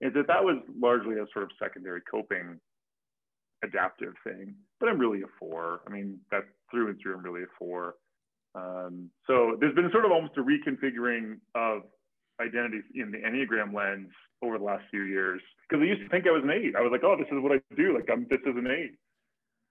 is 0.01 0.13
that 0.15 0.27
that 0.29 0.45
was 0.45 0.59
largely 0.79 1.15
a 1.15 1.27
sort 1.33 1.45
of 1.45 1.51
secondary 1.61 2.03
coping 2.03 2.61
adaptive 3.65 4.15
thing. 4.23 4.55
But 4.79 4.89
I'm 4.89 4.99
really 4.99 5.23
a 5.23 5.31
four. 5.39 5.81
I 5.87 5.91
mean, 5.91 6.21
that 6.31 6.45
through 6.71 6.91
and 6.91 7.01
through, 7.03 7.17
I'm 7.17 7.23
really 7.23 7.43
a 7.43 7.53
four. 7.59 7.95
Um, 8.59 9.11
so 9.27 9.57
there's 9.61 9.75
been 9.75 9.91
sort 9.93 10.05
of 10.05 10.13
almost 10.13 10.37
a 10.37 10.43
reconfiguring 10.43 11.39
of 11.55 11.83
identity 12.41 12.81
in 12.95 13.11
the 13.11 13.19
Enneagram 13.19 13.75
lens 13.75 14.11
over 14.43 14.59
the 14.59 14.65
last 14.65 14.85
few 14.91 15.03
years 15.03 15.41
because 15.69 15.83
I 15.83 15.87
used 15.87 16.03
to 16.03 16.09
think 16.09 16.27
I 16.27 16.31
was 16.31 16.43
an 16.45 16.51
eight. 16.51 16.75
I 16.77 16.81
was 16.81 16.91
like, 16.93 17.05
oh, 17.05 17.17
this 17.17 17.27
is 17.27 17.43
what 17.43 17.53
I 17.53 17.61
do. 17.77 17.95
Like, 17.95 18.09
I'm 18.11 18.27
this 18.31 18.41
is 18.47 18.57
an 18.57 18.67
eight. 18.67 18.97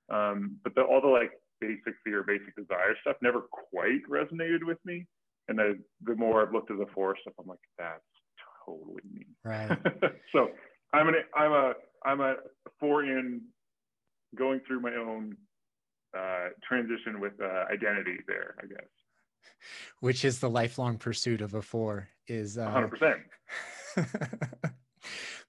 Um, 0.10 0.58
but 0.64 0.76
the, 0.76 0.82
all 0.82 1.02
the 1.02 1.08
like 1.08 1.32
basic 1.60 1.96
fear, 2.04 2.24
basic 2.24 2.56
desire 2.56 2.96
stuff 3.02 3.18
never 3.22 3.42
quite 3.42 4.04
resonated 4.10 4.64
with 4.64 4.78
me. 4.86 5.06
And 5.48 5.58
the 5.58 5.80
the 6.04 6.16
more 6.16 6.42
I've 6.42 6.54
looked 6.54 6.72
at 6.72 6.78
the 6.78 6.88
four 6.94 7.16
stuff, 7.22 7.34
I'm 7.40 7.48
like, 7.48 7.60
that's 7.78 8.02
totally 8.66 9.04
me. 9.14 9.26
Right. 9.44 9.78
so 10.32 10.50
I'm 10.94 11.08
an 11.08 11.16
I'm 11.36 11.52
a 11.52 11.74
I'm 12.06 12.22
a 12.22 12.36
four 12.80 13.04
in 13.04 13.42
going 14.36 14.62
through 14.68 14.82
my 14.82 14.94
own 14.94 15.38
uh, 16.18 16.50
transition 16.68 17.20
with 17.20 17.34
uh, 17.42 17.66
identity 17.72 18.18
there, 18.28 18.56
I 18.62 18.68
guess. 18.68 18.90
Which 20.00 20.26
is 20.26 20.40
the 20.40 20.50
lifelong 20.50 20.98
pursuit 20.98 21.42
of 21.42 21.54
a 21.54 21.62
four 21.62 22.10
is 22.28 22.58
uh, 22.58 22.68
100% 22.68 23.24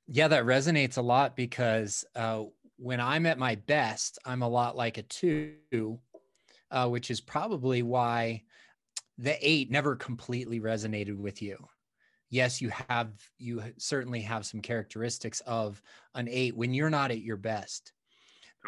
yeah 0.07 0.29
that 0.29 0.45
resonates 0.45 0.97
a 0.97 1.03
lot 1.03 1.37
because 1.37 2.05
uh, 2.15 2.45
when 2.77 3.01
i'm 3.01 3.27
at 3.27 3.37
my 3.37 3.57
best 3.57 4.19
i'm 4.25 4.43
a 4.43 4.49
lot 4.49 4.77
like 4.77 4.97
a 4.97 5.03
two 5.03 5.99
uh, 6.71 6.89
which 6.89 7.11
is 7.11 7.21
probably 7.21 7.83
why 7.83 8.43
the 9.19 9.37
eight 9.47 9.71
never 9.71 9.97
completely 9.97 10.61
resonated 10.61 11.17
with 11.17 11.43
you. 11.43 11.57
Yes 12.31 12.61
you 12.61 12.71
have 12.89 13.13
you 13.39 13.63
certainly 13.79 14.21
have 14.21 14.45
some 14.45 14.61
characteristics 14.61 15.41
of 15.41 15.83
an 16.15 16.29
eight 16.31 16.57
when 16.57 16.75
you're 16.75 16.91
not 16.91 17.11
at 17.11 17.23
your 17.23 17.39
best 17.39 17.93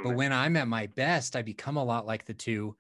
but 0.03 0.15
when 0.15 0.33
i'm 0.33 0.57
at 0.57 0.69
my 0.69 0.87
best 0.89 1.37
i 1.37 1.43
become 1.43 1.77
a 1.77 1.85
lot 1.85 2.07
like 2.07 2.25
the 2.25 2.35
two 2.35 2.75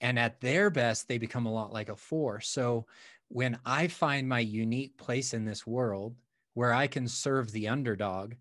and 0.00 0.18
at 0.18 0.40
their 0.40 0.70
best 0.70 1.08
they 1.08 1.18
become 1.18 1.46
a 1.46 1.52
lot 1.52 1.72
like 1.72 1.88
a 1.88 1.96
four 1.96 2.40
so 2.40 2.86
when 3.30 3.58
I 3.64 3.86
find 3.86 4.28
my 4.28 4.40
unique 4.40 4.96
place 4.96 5.34
in 5.34 5.44
this 5.44 5.66
world 5.66 6.16
where 6.54 6.72
I 6.72 6.88
can 6.88 7.06
serve 7.06 7.50
the 7.52 7.68
underdog, 7.68 8.34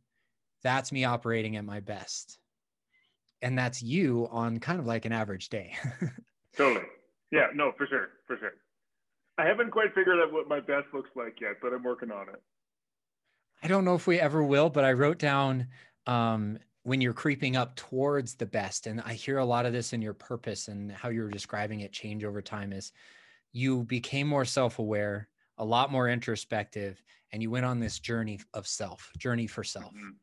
that's 0.64 0.92
me 0.92 1.06
operating 1.06 1.56
at 1.56 1.64
my 1.64 1.80
best. 1.80 2.40
And 3.42 3.58
that's 3.58 3.84
you 3.84 4.28
on 4.32 4.60
kind 4.60 4.80
of 4.80 4.88
like 4.88 5.06
an 5.06 5.12
average 5.12 5.50
day. 5.50 5.76
totally. 6.58 6.86
Yeah, 7.32 7.48
no, 7.54 7.72
for 7.78 7.86
sure. 7.86 8.10
For 8.26 8.38
sure. 8.38 8.54
I 9.38 9.46
haven't 9.46 9.70
quite 9.70 9.94
figured 9.94 10.20
out 10.20 10.34
what 10.34 10.50
my 10.50 10.60
best 10.60 10.88
looks 10.92 11.12
like 11.16 11.40
yet, 11.40 11.58
but 11.62 11.72
I'm 11.72 11.84
working 11.84 12.12
on 12.12 12.28
it. 12.30 12.42
I 13.62 13.68
don't 13.68 13.86
know 13.86 13.96
if 13.96 14.08
we 14.08 14.20
ever 14.20 14.44
will, 14.44 14.72
but 14.72 14.84
I 14.84 14.94
wrote 14.94 15.20
down 15.20 15.68
um, 16.08 16.58
when 16.90 17.02
you're 17.02 17.14
creeping 17.14 17.56
up 17.56 17.76
towards 17.76 18.34
the 18.34 18.48
best. 18.48 18.88
And 18.88 19.00
I 19.02 19.14
hear 19.14 19.38
a 19.38 19.46
lot 19.46 19.68
of 19.68 19.74
this 19.74 19.94
in 19.94 20.02
your 20.02 20.16
purpose 20.16 20.70
and 20.70 20.92
how 20.92 21.10
you're 21.10 21.30
describing 21.30 21.82
it 21.82 21.92
change 21.92 22.24
over 22.24 22.42
time 22.42 22.74
is 22.74 22.94
you 23.52 23.84
became 23.84 24.28
more 24.28 24.44
self-aware, 24.44 25.30
a 25.60 25.64
lot 25.64 25.92
more 25.92 26.10
introspective, 26.10 27.00
and 27.32 27.44
you 27.44 27.52
went 27.52 27.68
on 27.68 27.80
this 27.80 28.00
journey 28.00 28.40
of 28.56 28.66
self, 28.66 29.12
journey 29.20 29.46
for 29.46 29.64
self. 29.64 29.94
Mm-hmm. 29.94 30.18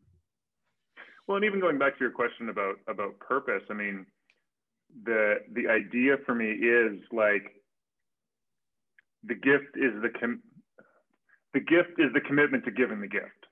Well, 1.29 1.37
and 1.37 1.45
even 1.45 1.61
going 1.61 1.79
back 1.79 1.99
to 1.99 2.05
your 2.05 2.11
question 2.11 2.49
about 2.49 2.75
about 2.89 3.17
purpose, 3.21 3.63
I 3.71 3.75
mean, 3.75 4.05
the 5.05 5.37
the 5.53 5.69
idea 5.69 6.17
for 6.27 6.35
me 6.35 6.51
is 6.51 6.99
like 7.13 7.45
the 9.23 9.37
gift 9.37 9.77
is 9.77 9.93
the 10.03 10.11
com- 10.19 10.43
the 11.55 11.61
gift 11.61 11.99
is 11.99 12.13
the 12.13 12.21
commitment 12.23 12.65
to 12.65 12.73
giving 12.73 13.01
the 13.01 13.07
gift, 13.07 13.47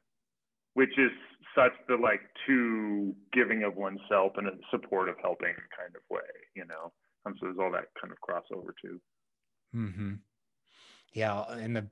which 0.74 0.98
is 0.98 1.12
such 1.54 1.72
the 1.88 1.96
like 1.96 2.20
to 2.46 3.14
giving 3.32 3.62
of 3.62 3.76
oneself 3.76 4.32
and 4.36 4.48
a 4.48 4.52
support 4.70 5.08
of 5.08 5.16
helping 5.22 5.54
kind 5.76 5.94
of 5.94 6.02
way, 6.10 6.20
you 6.54 6.64
know. 6.66 6.92
Um, 7.26 7.34
so 7.40 7.46
there's 7.46 7.58
all 7.58 7.72
that 7.72 7.86
kind 8.00 8.12
of 8.12 8.18
crossover 8.20 8.72
too. 8.80 9.00
Mm-hmm. 9.74 10.14
Yeah, 11.12 11.42
and 11.50 11.76
the 11.76 11.86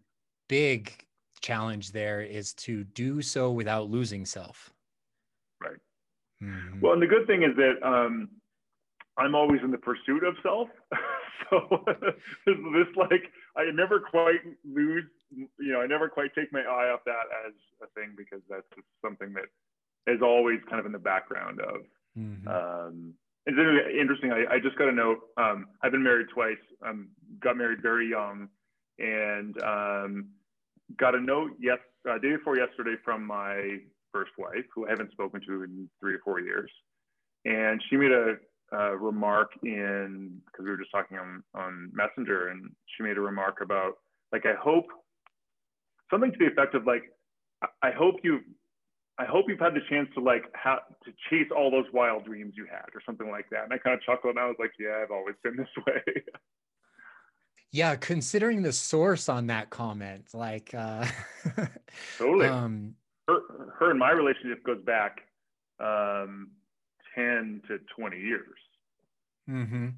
big 0.49 0.93
challenge 1.41 1.93
there 1.93 2.21
is 2.21 2.53
to 2.55 2.85
do 2.85 3.23
so 3.23 3.51
without 3.51 3.91
losing 3.91 4.25
self. 4.25 4.73
Right. 5.61 5.79
Mm-hmm. 6.43 6.81
Well, 6.81 6.93
and 6.93 7.03
the 7.03 7.07
good 7.07 7.27
thing 7.27 7.43
is 7.43 7.57
that 7.57 7.87
um, 7.87 8.29
I'm 9.19 9.35
always 9.35 9.61
in 9.63 9.71
the 9.71 9.79
pursuit 9.79 10.25
of 10.25 10.35
self. 10.43 10.69
so 11.51 11.85
this 12.47 12.87
like 12.97 13.25
I 13.57 13.71
never 13.73 14.01
quite 14.01 14.41
lose, 14.65 15.05
you 15.35 15.73
know, 15.73 15.81
I 15.81 15.87
never 15.87 16.09
quite 16.09 16.35
take 16.35 16.53
my 16.53 16.61
eye 16.61 16.91
off 16.93 17.01
that 17.07 17.27
as 17.47 17.55
a 17.83 17.87
thing 17.99 18.15
because 18.17 18.41
that's 18.49 18.67
something 19.05 19.33
that 19.35 19.47
is 20.13 20.21
always 20.23 20.61
kind 20.69 20.81
of 20.81 20.87
in 20.87 20.93
the 20.93 20.99
background 20.99 21.61
of. 21.61 21.83
Mm-hmm. 22.19 22.49
Um, 22.49 23.15
it's 23.47 23.59
interesting. 23.99 24.33
I, 24.33 24.55
I, 24.55 24.59
just 24.61 24.77
got 24.79 24.89
a 24.89 24.93
note. 24.93 25.19
Um, 25.37 25.67
I've 25.83 25.93
been 25.93 26.03
married 26.03 26.29
twice. 26.33 26.63
Um, 26.87 27.09
got 27.41 27.57
married 27.57 27.83
very 27.83 28.09
young, 28.09 28.49
and 28.99 29.61
um, 29.63 30.29
got 30.97 31.15
a 31.15 31.21
note 31.21 31.53
yes 31.59 31.79
uh, 32.09 32.19
day 32.19 32.37
before 32.37 32.57
yesterday 32.57 32.95
from 33.05 33.27
my 33.27 33.79
first 34.13 34.33
wife, 34.39 34.65
who 34.75 34.87
I 34.87 34.91
haven't 34.91 35.11
spoken 35.13 35.41
to 35.49 35.65
in 35.65 35.89
three 36.01 36.15
or 36.15 36.21
four 36.25 36.41
years, 36.41 36.71
and 37.45 37.83
she 37.89 37.97
made 37.97 38.13
a 38.13 38.37
uh, 38.73 38.93
remark 38.97 39.51
in 39.65 40.41
because 40.47 40.65
we 40.65 40.71
were 40.71 40.77
just 40.77 40.93
talking 40.93 41.19
on 41.19 41.43
on 41.55 41.91
Messenger, 41.93 42.49
and 42.49 42.71
she 42.97 43.03
made 43.03 43.17
a 43.17 43.21
remark 43.21 43.59
about 43.61 43.95
like 44.33 44.47
I 44.47 44.55
hope 44.55 44.87
something 46.13 46.31
to 46.33 46.39
the 46.39 46.47
effect 46.47 46.75
of 46.75 46.87
like 46.87 47.03
I 47.83 47.91
hope 47.91 48.17
you 48.23 48.41
I 49.19 49.25
hope 49.25 49.47
you've 49.49 49.61
had 49.61 49.75
the 49.75 49.81
chance 49.89 50.09
to 50.15 50.21
like 50.21 50.45
have 50.55 50.81
to 51.05 51.13
chase 51.31 51.51
all 51.57 51.71
those 51.71 51.87
wild 51.93 52.25
dreams 52.25 52.55
you 52.57 52.67
had 52.71 52.87
or 52.95 53.03
something 53.05 53.31
like 53.31 53.47
that. 53.51 53.65
And 53.65 53.73
I 53.73 53.79
kind 53.79 53.95
of 53.95 54.03
chuckled 54.03 54.37
and 54.37 54.39
I 54.39 54.47
was 54.47 54.57
like, 54.59 54.73
yeah, 54.79 55.01
I've 55.03 55.11
always 55.11 55.35
been 55.43 55.57
this 55.57 55.69
way. 55.87 56.23
yeah, 57.71 57.97
considering 57.97 58.63
the 58.63 58.73
source 58.73 59.29
on 59.29 59.49
that 59.49 59.71
comment, 59.71 60.27
like 60.35 60.75
uh 60.75 61.07
totally. 62.19 62.47
Um, 62.47 62.95
her, 63.29 63.41
her 63.79 63.91
and 63.91 63.99
my 63.99 64.11
relationship 64.11 64.65
goes 64.65 64.83
back 64.85 65.23
um 65.81 66.51
10 67.15 67.63
to 67.69 67.79
20 67.97 68.19
years. 68.19 68.59
Mm-hmm. 69.51 69.89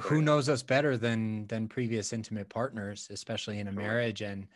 Who 0.00 0.22
knows 0.22 0.48
us 0.48 0.62
better 0.62 0.96
than 0.96 1.46
than 1.48 1.68
previous 1.68 2.12
intimate 2.12 2.48
partners, 2.48 3.08
especially 3.10 3.58
in 3.58 3.66
a 3.66 3.72
marriage, 3.72 4.22
and 4.22 4.46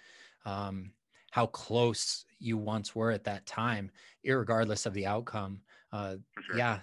um, 0.46 0.92
how 1.30 1.46
close 1.46 2.24
you 2.38 2.56
once 2.56 2.94
were 2.94 3.10
at 3.10 3.24
that 3.24 3.46
time, 3.46 3.90
regardless 4.24 4.86
of 4.86 4.94
the 4.94 5.06
outcome. 5.06 5.60
Uh, 5.92 6.16
sure. 6.40 6.56
Yeah, 6.56 6.80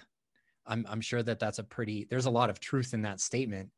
I'm 0.66 0.86
I'm 0.88 1.00
sure 1.00 1.22
that 1.22 1.38
that's 1.38 1.58
a 1.58 1.64
pretty. 1.64 2.06
There's 2.08 2.26
a 2.26 2.30
lot 2.30 2.50
of 2.50 2.60
truth 2.60 2.94
in 2.94 3.02
that 3.02 3.20
statement. 3.20 3.70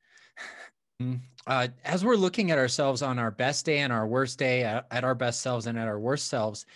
Mm, 1.01 1.21
uh, 1.47 1.69
as 1.85 2.05
we're 2.05 2.17
looking 2.17 2.51
at 2.51 2.59
ourselves 2.59 3.03
on 3.03 3.21
our 3.21 3.31
best 3.31 3.65
day 3.65 3.79
and 3.79 3.93
our 3.93 4.09
worst 4.09 4.37
day, 4.37 4.65
at, 4.65 4.87
at 4.91 5.05
our 5.05 5.15
best 5.15 5.43
selves 5.43 5.67
and 5.67 5.79
at 5.79 5.87
our 5.87 6.01
worst 6.01 6.27
selves, 6.27 6.67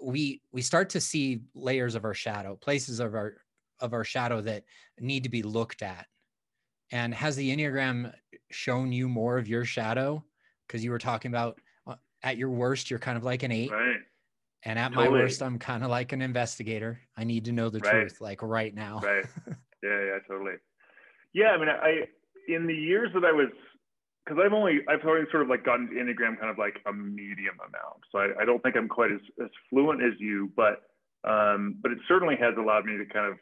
we 0.00 0.42
we 0.52 0.60
start 0.60 0.90
to 0.90 1.00
see 1.00 1.40
layers 1.54 1.94
of 1.94 2.04
our 2.04 2.14
shadow, 2.14 2.54
places 2.56 3.00
of 3.00 3.14
our 3.14 3.38
of 3.80 3.92
our 3.92 4.04
shadow 4.04 4.40
that 4.42 4.64
need 5.00 5.22
to 5.22 5.30
be 5.30 5.42
looked 5.42 5.82
at. 5.82 6.06
And 6.92 7.14
has 7.14 7.34
the 7.34 7.54
Enneagram 7.54 8.12
shown 8.50 8.92
you 8.92 9.08
more 9.08 9.38
of 9.38 9.48
your 9.48 9.64
shadow? 9.64 10.22
Because 10.66 10.84
you 10.84 10.90
were 10.90 10.98
talking 10.98 11.30
about 11.30 11.60
at 12.26 12.36
your 12.36 12.50
worst, 12.50 12.90
you're 12.90 12.98
kind 12.98 13.16
of 13.16 13.22
like 13.22 13.44
an 13.44 13.52
eight. 13.52 13.70
Right. 13.70 14.00
And 14.64 14.78
at 14.78 14.88
totally. 14.88 15.06
my 15.06 15.12
worst, 15.12 15.42
I'm 15.42 15.58
kind 15.60 15.84
of 15.84 15.90
like 15.90 16.12
an 16.12 16.20
investigator. 16.20 16.98
I 17.16 17.22
need 17.22 17.44
to 17.44 17.52
know 17.52 17.70
the 17.70 17.78
right. 17.78 17.92
truth, 17.92 18.20
like 18.20 18.42
right 18.42 18.74
now. 18.74 19.00
right. 19.02 19.24
Yeah, 19.82 20.02
yeah, 20.04 20.18
totally. 20.26 20.54
Yeah, 21.32 21.50
I 21.50 21.58
mean, 21.58 21.68
I 21.68 22.08
in 22.48 22.66
the 22.66 22.74
years 22.74 23.10
that 23.14 23.24
I 23.24 23.30
was, 23.30 23.50
because 24.24 24.42
I've 24.44 24.54
only 24.54 24.80
I've 24.88 25.06
only 25.06 25.30
sort 25.30 25.44
of 25.44 25.48
like 25.48 25.64
gotten 25.64 25.88
Enneagram 25.88 26.40
kind 26.40 26.50
of 26.50 26.58
like 26.58 26.80
a 26.86 26.92
medium 26.92 27.54
amount, 27.60 28.02
so 28.10 28.18
I, 28.18 28.42
I 28.42 28.44
don't 28.44 28.60
think 28.64 28.74
I'm 28.74 28.88
quite 28.88 29.12
as, 29.12 29.20
as 29.40 29.50
fluent 29.70 30.02
as 30.02 30.18
you, 30.18 30.50
but 30.56 30.82
um, 31.28 31.76
but 31.82 31.92
it 31.92 31.98
certainly 32.08 32.34
has 32.40 32.54
allowed 32.58 32.86
me 32.86 32.96
to 32.96 33.04
kind 33.04 33.30
of 33.30 33.38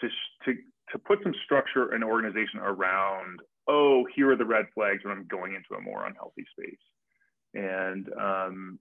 to 0.00 0.08
to 0.44 0.58
to 0.92 0.98
put 0.98 1.20
some 1.22 1.32
structure 1.44 1.92
and 1.92 2.04
organization 2.04 2.60
around 2.60 3.40
oh 3.68 4.04
here 4.14 4.30
are 4.30 4.36
the 4.36 4.44
red 4.44 4.66
flags 4.74 5.04
when 5.04 5.12
i'm 5.12 5.26
going 5.26 5.54
into 5.54 5.74
a 5.78 5.80
more 5.80 6.06
unhealthy 6.06 6.44
space 6.56 6.78
and 7.56 8.08
um, 8.20 8.78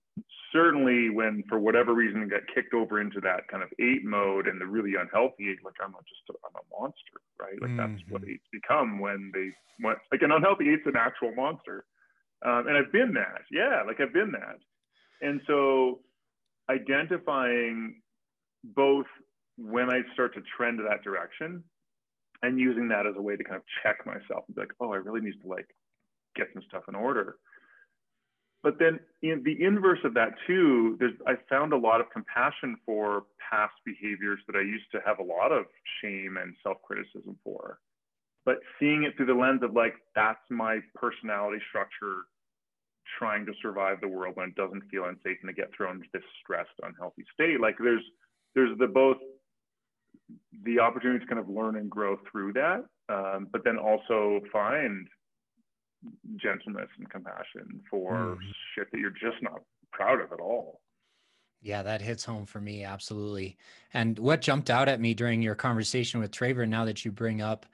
certainly 0.51 1.09
when 1.09 1.43
for 1.49 1.59
whatever 1.59 1.93
reason 1.93 2.21
I 2.21 2.27
got 2.27 2.41
kicked 2.53 2.73
over 2.73 3.01
into 3.01 3.19
that 3.21 3.47
kind 3.47 3.63
of 3.63 3.69
eight 3.79 4.03
mode 4.03 4.47
and 4.47 4.59
the 4.59 4.65
really 4.65 4.93
unhealthy 4.99 5.49
eight 5.49 5.63
like 5.63 5.75
i'm 5.83 5.91
just 5.91 6.29
a, 6.29 6.33
I'm 6.45 6.55
a 6.55 6.79
monster 6.79 7.17
right 7.39 7.59
like 7.61 7.71
mm-hmm. 7.71 7.77
that's 7.77 8.03
what 8.09 8.21
mm-hmm. 8.21 8.31
eights 8.31 8.47
become 8.51 8.99
when 8.99 9.31
they 9.33 9.49
went 9.83 9.99
like 10.11 10.21
an 10.21 10.31
unhealthy 10.31 10.69
eight's 10.69 10.85
an 10.85 10.95
actual 10.97 11.33
monster 11.35 11.85
um, 12.45 12.67
and 12.67 12.77
i've 12.77 12.91
been 12.91 13.13
that 13.13 13.41
yeah 13.51 13.81
like 13.85 13.99
i've 13.99 14.13
been 14.13 14.31
that 14.31 14.57
and 15.21 15.41
so 15.47 15.99
identifying 16.69 18.01
both 18.63 19.05
when 19.57 19.89
I 19.89 20.01
start 20.13 20.33
to 20.35 20.41
trend 20.57 20.79
that 20.79 21.03
direction 21.03 21.63
and 22.41 22.59
using 22.59 22.87
that 22.89 23.05
as 23.07 23.13
a 23.17 23.21
way 23.21 23.35
to 23.35 23.43
kind 23.43 23.57
of 23.57 23.63
check 23.83 24.05
myself 24.05 24.43
and 24.47 24.55
be 24.55 24.61
like, 24.61 24.73
oh, 24.79 24.91
I 24.91 24.97
really 24.97 25.21
need 25.21 25.39
to 25.41 25.47
like 25.47 25.67
get 26.35 26.47
some 26.53 26.63
stuff 26.67 26.83
in 26.87 26.95
order. 26.95 27.37
But 28.65 28.79
then 28.79 28.99
in 29.21 29.43
the 29.43 29.63
inverse 29.63 29.99
of 30.03 30.15
that 30.15 30.33
too, 30.47 30.97
there's, 30.99 31.13
I 31.27 31.33
found 31.47 31.71
a 31.71 31.77
lot 31.77 32.01
of 32.01 32.09
compassion 32.09 32.75
for 32.83 33.25
past 33.37 33.75
behaviors 33.85 34.39
that 34.47 34.55
I 34.55 34.61
used 34.61 34.89
to 34.93 35.01
have 35.05 35.19
a 35.19 35.23
lot 35.23 35.51
of 35.51 35.65
shame 36.01 36.37
and 36.41 36.55
self-criticism 36.63 37.37
for. 37.43 37.77
But 38.43 38.55
seeing 38.79 39.03
it 39.03 39.15
through 39.15 39.27
the 39.27 39.35
lens 39.35 39.61
of 39.61 39.73
like, 39.73 39.93
that's 40.15 40.39
my 40.49 40.79
personality 40.95 41.61
structure 41.69 42.23
trying 43.19 43.45
to 43.45 43.53
survive 43.61 44.01
the 44.01 44.07
world 44.07 44.35
when 44.35 44.49
it 44.49 44.55
doesn't 44.55 44.89
feel 44.89 45.05
unsafe 45.05 45.37
and 45.43 45.49
to 45.49 45.53
get 45.53 45.69
thrown 45.77 45.97
into 45.97 46.07
this 46.11 46.23
stressed, 46.41 46.73
unhealthy 46.81 47.23
state. 47.35 47.61
Like 47.61 47.75
there's 47.77 48.03
there's 48.55 48.75
the 48.79 48.87
both 48.87 49.17
the 50.63 50.79
opportunity 50.79 51.19
to 51.19 51.27
kind 51.27 51.39
of 51.39 51.47
learn 51.47 51.75
and 51.75 51.87
grow 51.87 52.17
through 52.31 52.53
that, 52.53 52.83
um, 53.09 53.47
but 53.51 53.63
then 53.63 53.77
also 53.77 54.41
find 54.51 55.07
gentleness 56.37 56.89
and 56.97 57.09
compassion 57.09 57.81
for 57.89 58.13
mm. 58.13 58.37
shit 58.73 58.91
that 58.91 58.99
you're 58.99 59.11
just 59.11 59.41
not 59.41 59.61
proud 59.91 60.21
of 60.21 60.31
at 60.31 60.39
all. 60.39 60.81
Yeah, 61.61 61.83
that 61.83 62.01
hits 62.01 62.23
home 62.23 62.45
for 62.45 62.61
me 62.61 62.83
absolutely. 62.83 63.57
And 63.93 64.19
what 64.19 64.41
jumped 64.41 64.69
out 64.69 64.87
at 64.87 64.99
me 64.99 65.13
during 65.13 65.41
your 65.41 65.55
conversation 65.55 66.19
with 66.19 66.31
Traver, 66.31 66.67
now 66.67 66.85
that 66.85 67.03
you 67.03 67.11
bring 67.11 67.41
up, 67.41 67.65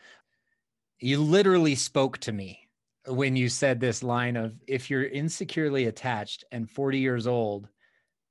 you 0.99 1.21
literally 1.21 1.75
spoke 1.75 2.17
to 2.19 2.31
me 2.31 2.69
when 3.07 3.35
you 3.35 3.49
said 3.49 3.79
this 3.79 4.03
line 4.03 4.37
of 4.37 4.53
if 4.67 4.89
you're 4.89 5.03
insecurely 5.03 5.87
attached 5.87 6.45
and 6.51 6.69
40 6.69 6.99
years 6.99 7.27
old, 7.27 7.67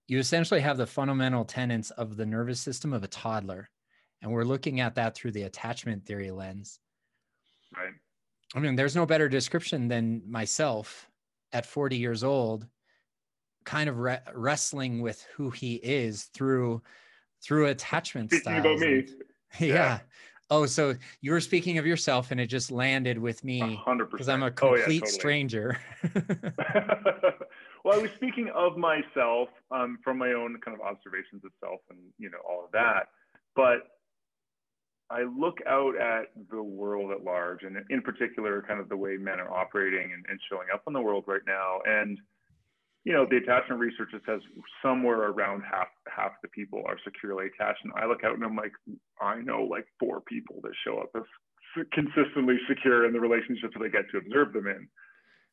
you 0.06 0.18
essentially 0.18 0.60
have 0.60 0.76
the 0.76 0.86
fundamental 0.86 1.44
tenets 1.44 1.90
of 1.90 2.16
the 2.16 2.26
nervous 2.26 2.60
system 2.60 2.92
of 2.92 3.02
a 3.02 3.08
toddler 3.08 3.68
and 4.22 4.30
we're 4.30 4.44
looking 4.44 4.80
at 4.80 4.94
that 4.96 5.14
through 5.14 5.32
the 5.32 5.44
attachment 5.44 6.04
theory 6.04 6.30
lens. 6.30 6.78
Right. 7.76 7.94
I 8.54 8.58
mean, 8.58 8.74
there's 8.76 8.96
no 8.96 9.06
better 9.06 9.28
description 9.28 9.88
than 9.88 10.22
myself 10.28 11.08
at 11.52 11.66
40 11.66 11.96
years 11.96 12.24
old, 12.24 12.66
kind 13.64 13.88
of 13.88 13.98
re- 13.98 14.20
wrestling 14.34 15.00
with 15.02 15.24
who 15.36 15.50
he 15.50 15.74
is 15.76 16.24
through 16.34 16.82
through 17.42 17.66
attachment 17.66 18.30
Speaking 18.30 18.60
styles. 18.60 18.80
About 18.82 18.90
me. 18.90 19.06
Yeah. 19.58 19.66
yeah. 19.66 19.98
Oh, 20.48 20.64
so 20.64 20.94
you 21.22 21.32
were 21.32 21.40
speaking 21.40 21.78
of 21.78 21.86
yourself 21.86 22.30
and 22.30 22.40
it 22.40 22.46
just 22.46 22.70
landed 22.70 23.18
with 23.18 23.42
me 23.42 23.80
because 24.10 24.28
I'm 24.28 24.44
a 24.44 24.50
complete 24.50 24.80
oh, 24.80 24.92
yeah, 24.92 25.00
totally. 25.00 25.10
stranger. 25.10 25.78
well, 27.84 27.98
I 27.98 28.02
was 28.02 28.12
speaking 28.12 28.48
of 28.54 28.76
myself 28.76 29.48
um, 29.72 29.98
from 30.04 30.18
my 30.18 30.32
own 30.32 30.56
kind 30.64 30.76
of 30.76 30.86
observations 30.86 31.44
of 31.44 31.50
self 31.58 31.80
and, 31.90 31.98
you 32.18 32.30
know, 32.30 32.38
all 32.48 32.64
of 32.64 32.70
that. 32.72 33.08
But 33.56 33.99
I 35.10 35.22
look 35.22 35.58
out 35.66 35.96
at 35.96 36.26
the 36.50 36.62
world 36.62 37.10
at 37.10 37.24
large 37.24 37.62
and 37.62 37.76
in 37.90 38.02
particular, 38.02 38.62
kind 38.66 38.80
of 38.80 38.88
the 38.88 38.96
way 38.96 39.16
men 39.16 39.40
are 39.40 39.52
operating 39.52 40.12
and, 40.12 40.24
and 40.28 40.38
showing 40.48 40.68
up 40.72 40.82
in 40.86 40.92
the 40.92 41.00
world 41.00 41.24
right 41.26 41.42
now. 41.46 41.80
And 41.84 42.18
you 43.04 43.14
know, 43.14 43.26
the 43.28 43.38
attachment 43.38 43.80
research 43.80 44.10
says 44.26 44.40
somewhere 44.82 45.30
around 45.30 45.62
half 45.62 45.88
half 46.14 46.32
the 46.42 46.48
people 46.48 46.82
are 46.86 46.98
securely 47.02 47.46
attached. 47.46 47.80
And 47.82 47.92
I 47.96 48.06
look 48.06 48.24
out 48.24 48.34
and 48.34 48.44
I'm 48.44 48.56
like, 48.56 48.72
I 49.20 49.40
know 49.40 49.62
like 49.62 49.86
four 49.98 50.20
people 50.20 50.60
that 50.62 50.72
show 50.84 50.98
up 50.98 51.10
as 51.16 51.22
consistently 51.92 52.56
secure 52.68 53.06
in 53.06 53.12
the 53.12 53.20
relationships 53.20 53.74
that 53.76 53.84
I 53.84 53.88
get 53.88 54.10
to 54.10 54.18
observe 54.18 54.52
them 54.52 54.66
in. 54.66 54.88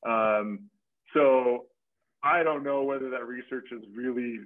Um, 0.10 0.70
so 1.14 1.66
I 2.24 2.44
don't 2.44 2.64
know 2.64 2.84
whether 2.84 3.10
that 3.12 3.26
research 3.26 3.68
is 3.72 3.82
really. 3.96 4.40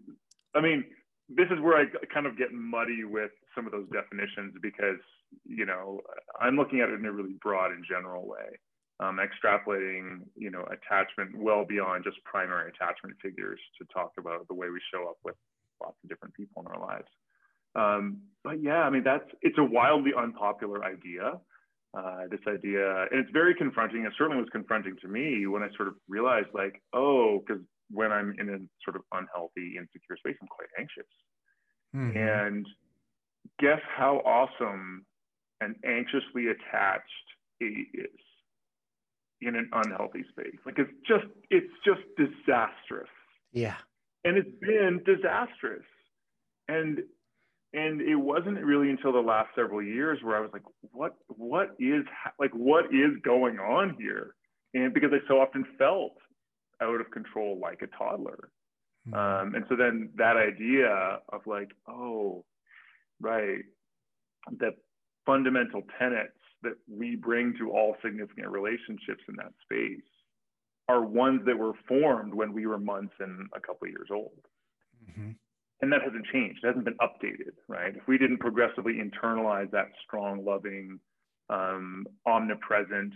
I 0.53 0.61
mean, 0.61 0.83
this 1.27 1.47
is 1.49 1.59
where 1.59 1.77
I 1.77 1.85
kind 2.13 2.27
of 2.27 2.37
get 2.37 2.53
muddy 2.53 3.03
with 3.03 3.31
some 3.55 3.65
of 3.65 3.71
those 3.71 3.87
definitions 3.91 4.53
because 4.61 4.99
you 5.45 5.65
know 5.65 5.99
I'm 6.39 6.55
looking 6.55 6.81
at 6.81 6.89
it 6.89 6.99
in 6.99 7.05
a 7.05 7.11
really 7.11 7.35
broad 7.41 7.71
and 7.71 7.85
general 7.87 8.27
way 8.27 8.59
um, 9.01 9.17
extrapolating, 9.17 10.19
you 10.35 10.51
know, 10.51 10.63
attachment 10.65 11.35
well 11.35 11.65
beyond 11.65 12.03
just 12.03 12.23
primary 12.23 12.69
attachment 12.69 13.15
figures 13.21 13.59
to 13.79 13.87
talk 13.91 14.11
about 14.19 14.47
the 14.47 14.53
way 14.53 14.69
we 14.69 14.79
show 14.93 15.09
up 15.09 15.17
with 15.23 15.35
lots 15.81 15.97
of 16.03 16.09
different 16.09 16.35
people 16.35 16.61
in 16.61 16.67
our 16.67 16.79
lives. 16.79 17.07
Um, 17.75 18.21
but 18.43 18.61
yeah, 18.61 18.83
I 18.83 18.89
mean, 18.89 19.03
that's 19.03 19.25
it's 19.41 19.57
a 19.57 19.63
wildly 19.63 20.11
unpopular 20.15 20.85
idea. 20.85 21.33
Uh, 21.97 22.23
this 22.29 22.39
idea, 22.47 23.01
and 23.11 23.19
it's 23.19 23.31
very 23.31 23.53
confronting. 23.53 24.05
It 24.05 24.13
certainly 24.17 24.39
was 24.39 24.49
confronting 24.51 24.95
to 25.01 25.09
me 25.09 25.45
when 25.47 25.61
I 25.61 25.67
sort 25.75 25.89
of 25.89 25.95
realized, 26.07 26.47
like, 26.53 26.81
oh, 26.93 27.39
because 27.45 27.61
when 27.89 28.13
I'm 28.13 28.33
in 28.39 28.47
a 28.47 28.59
sort 28.85 28.95
of 28.95 29.01
unhealthy, 29.11 29.75
insecure 29.77 30.15
space, 30.15 30.37
I'm 30.41 30.47
quite 30.47 30.69
anxious. 30.79 31.09
Mm-hmm. 31.93 32.17
And 32.17 32.65
guess 33.59 33.81
how 33.95 34.17
awesome 34.25 35.05
an 35.61 35.75
anxiously 35.85 36.47
attached 36.47 37.07
is 37.59 38.19
in 39.41 39.55
an 39.55 39.69
unhealthy 39.73 40.23
space. 40.29 40.57
Like 40.65 40.79
it's 40.79 40.91
just 41.07 41.25
it's 41.49 41.73
just 41.85 42.01
disastrous. 42.17 43.09
Yeah. 43.51 43.75
And 44.23 44.37
it's 44.37 44.49
been 44.59 45.01
disastrous. 45.05 45.85
And 46.67 46.99
and 47.73 48.01
it 48.01 48.15
wasn't 48.15 48.63
really 48.63 48.89
until 48.89 49.13
the 49.13 49.19
last 49.19 49.49
several 49.55 49.81
years 49.81 50.19
where 50.21 50.37
I 50.37 50.41
was 50.41 50.49
like, 50.53 50.63
what 50.91 51.15
what 51.27 51.75
is 51.79 52.03
like 52.39 52.51
what 52.51 52.85
is 52.85 53.11
going 53.23 53.59
on 53.59 53.95
here? 53.99 54.35
And 54.73 54.93
because 54.93 55.11
I 55.13 55.27
so 55.27 55.39
often 55.39 55.65
felt 55.77 56.17
out 56.81 56.99
of 56.99 57.11
control 57.11 57.59
like 57.61 57.81
a 57.81 57.87
toddler. 57.87 58.49
Mm-hmm. 59.07 59.13
Um, 59.13 59.55
and 59.55 59.65
so 59.69 59.75
then 59.75 60.09
that 60.15 60.37
idea 60.37 61.19
of 61.29 61.41
like, 61.45 61.71
oh, 61.87 62.45
right, 63.21 63.63
that 64.59 64.75
fundamental 65.25 65.83
tenets 65.99 66.33
that 66.63 66.73
we 66.89 67.15
bring 67.15 67.55
to 67.59 67.71
all 67.71 67.95
significant 68.03 68.49
relationships 68.49 69.23
in 69.27 69.35
that 69.37 69.53
space 69.63 70.01
are 70.87 71.03
ones 71.03 71.41
that 71.45 71.57
were 71.57 71.73
formed 71.87 72.33
when 72.33 72.53
we 72.53 72.65
were 72.65 72.77
months 72.77 73.13
and 73.19 73.47
a 73.55 73.59
couple 73.59 73.87
years 73.87 74.09
old. 74.11 74.41
Mm-hmm. 75.09 75.31
And 75.81 75.91
that 75.91 76.01
hasn't 76.03 76.25
changed, 76.31 76.63
it 76.63 76.67
hasn't 76.67 76.85
been 76.85 76.97
updated, 77.01 77.53
right? 77.67 77.95
If 77.95 78.07
we 78.07 78.17
didn't 78.17 78.37
progressively 78.37 79.01
internalize 79.01 79.71
that 79.71 79.89
strong, 80.05 80.45
loving, 80.45 80.99
um, 81.49 82.05
omnipresent, 82.27 83.13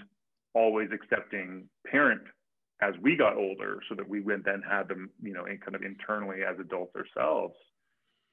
always 0.55 0.89
accepting 0.91 1.69
parent 1.85 2.21
as 2.81 2.93
we 3.01 3.15
got 3.15 3.37
older, 3.37 3.79
so 3.87 3.95
that 3.95 4.07
we 4.07 4.19
would 4.21 4.43
then 4.43 4.61
have 4.69 4.87
them, 4.87 5.09
you 5.21 5.33
know, 5.33 5.45
in 5.45 5.57
kind 5.59 5.75
of 5.75 5.83
internally 5.83 6.39
as 6.43 6.59
adults 6.59 6.95
ourselves, 6.95 7.55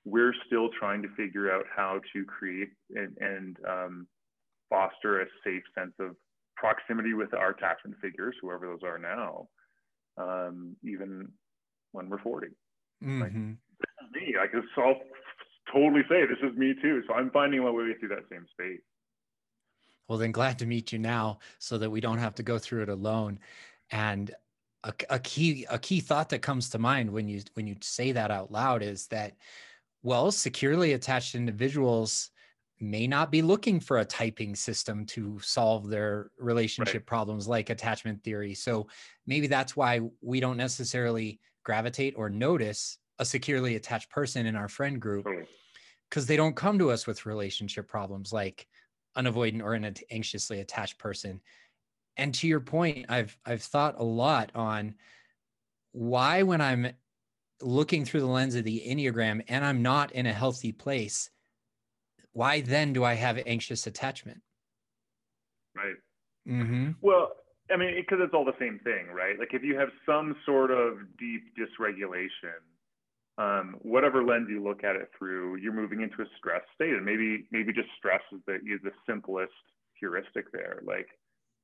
we're 0.04 0.34
still 0.46 0.68
trying 0.78 1.02
to 1.02 1.08
figure 1.16 1.52
out 1.52 1.64
how 1.74 2.00
to 2.12 2.24
create 2.24 2.70
and, 2.94 3.16
and 3.20 3.56
um, 3.68 4.06
foster 4.68 5.20
a 5.20 5.26
safe 5.44 5.62
sense 5.76 5.92
of 6.00 6.16
proximity 6.56 7.14
with 7.14 7.34
our 7.34 7.50
attachment 7.50 7.96
figures, 8.00 8.34
whoever 8.40 8.66
those 8.66 8.82
are 8.84 8.98
now, 8.98 9.48
um, 10.18 10.76
even 10.82 11.28
when 11.92 12.08
we're 12.08 12.18
40. 12.18 12.48
Mm-hmm. 13.02 13.20
Like, 13.20 13.32
this 13.32 13.90
is 14.00 14.12
me. 14.14 14.34
I 14.40 14.46
can 14.46 14.62
self 14.74 14.96
totally 15.72 16.02
say 16.08 16.26
this 16.26 16.38
is 16.42 16.56
me 16.56 16.74
too. 16.80 17.02
So 17.06 17.14
I'm 17.14 17.30
finding 17.30 17.62
my 17.62 17.70
way 17.70 17.94
through 17.98 18.10
that 18.10 18.24
same 18.30 18.46
space. 18.50 18.80
Well, 20.08 20.18
then 20.18 20.32
glad 20.32 20.58
to 20.58 20.66
meet 20.66 20.92
you 20.92 20.98
now 20.98 21.38
so 21.58 21.78
that 21.78 21.90
we 21.90 22.00
don't 22.00 22.18
have 22.18 22.34
to 22.36 22.42
go 22.42 22.58
through 22.58 22.82
it 22.82 22.88
alone. 22.88 23.38
And 23.90 24.30
a, 24.84 24.92
a 25.10 25.18
key 25.18 25.66
a 25.70 25.78
key 25.78 26.00
thought 26.00 26.28
that 26.30 26.42
comes 26.42 26.70
to 26.70 26.78
mind 26.78 27.10
when 27.10 27.28
you 27.28 27.42
when 27.54 27.66
you 27.66 27.76
say 27.80 28.12
that 28.12 28.30
out 28.30 28.50
loud 28.50 28.82
is 28.82 29.06
that 29.08 29.36
well 30.02 30.30
securely 30.32 30.92
attached 30.92 31.34
individuals 31.34 32.30
may 32.80 33.06
not 33.06 33.30
be 33.30 33.42
looking 33.42 33.78
for 33.78 33.98
a 33.98 34.04
typing 34.04 34.56
system 34.56 35.06
to 35.06 35.38
solve 35.40 35.88
their 35.88 36.30
relationship 36.36 36.94
right. 36.94 37.06
problems 37.06 37.46
like 37.46 37.70
attachment 37.70 38.22
theory. 38.24 38.54
So 38.54 38.88
maybe 39.24 39.46
that's 39.46 39.76
why 39.76 40.00
we 40.20 40.40
don't 40.40 40.56
necessarily 40.56 41.38
gravitate 41.62 42.14
or 42.16 42.28
notice 42.28 42.98
a 43.20 43.24
securely 43.24 43.76
attached 43.76 44.10
person 44.10 44.46
in 44.46 44.56
our 44.56 44.68
friend 44.68 45.00
group 45.00 45.26
hmm. 45.28 45.42
because 46.10 46.26
they 46.26 46.36
don't 46.36 46.56
come 46.56 46.76
to 46.80 46.90
us 46.90 47.06
with 47.06 47.24
relationship 47.24 47.86
problems 47.86 48.32
like 48.32 48.66
an 49.14 49.26
avoidant 49.26 49.62
or 49.62 49.74
an 49.74 49.94
anxiously 50.10 50.58
attached 50.58 50.98
person. 50.98 51.40
And 52.16 52.34
to 52.34 52.48
your 52.48 52.60
point, 52.60 53.06
I've 53.08 53.38
I've 53.46 53.62
thought 53.62 54.00
a 54.00 54.04
lot 54.04 54.50
on 54.56 54.96
why 55.92 56.42
when 56.42 56.60
I'm 56.60 56.92
looking 57.62 58.04
through 58.04 58.20
the 58.20 58.26
lens 58.26 58.54
of 58.54 58.64
the 58.64 58.82
Enneagram 58.86 59.42
and 59.48 59.64
I'm 59.64 59.82
not 59.82 60.12
in 60.12 60.26
a 60.26 60.32
healthy 60.32 60.72
place, 60.72 61.30
why 62.32 62.60
then 62.60 62.92
do 62.92 63.04
I 63.04 63.14
have 63.14 63.38
anxious 63.46 63.86
attachment? 63.86 64.40
Right. 65.74 65.96
Mm-hmm. 66.48 66.92
Well, 67.00 67.32
I 67.72 67.76
mean, 67.76 67.94
because 67.96 68.18
it's 68.20 68.34
all 68.34 68.44
the 68.44 68.58
same 68.58 68.80
thing, 68.84 69.08
right? 69.14 69.38
Like 69.38 69.54
if 69.54 69.62
you 69.62 69.78
have 69.78 69.88
some 70.04 70.36
sort 70.44 70.70
of 70.70 70.98
deep 71.18 71.42
dysregulation, 71.56 72.60
um, 73.38 73.76
whatever 73.80 74.22
lens 74.22 74.48
you 74.50 74.62
look 74.62 74.84
at 74.84 74.96
it 74.96 75.08
through, 75.16 75.56
you're 75.56 75.72
moving 75.72 76.02
into 76.02 76.20
a 76.20 76.26
stress 76.36 76.62
state, 76.74 76.92
and 76.92 77.04
maybe 77.04 77.46
maybe 77.50 77.72
just 77.72 77.88
stress 77.96 78.20
is 78.32 78.40
the 78.46 78.54
is 78.56 78.80
the 78.82 78.90
simplest 79.08 79.52
heuristic 79.98 80.52
there. 80.52 80.82
Like 80.84 81.08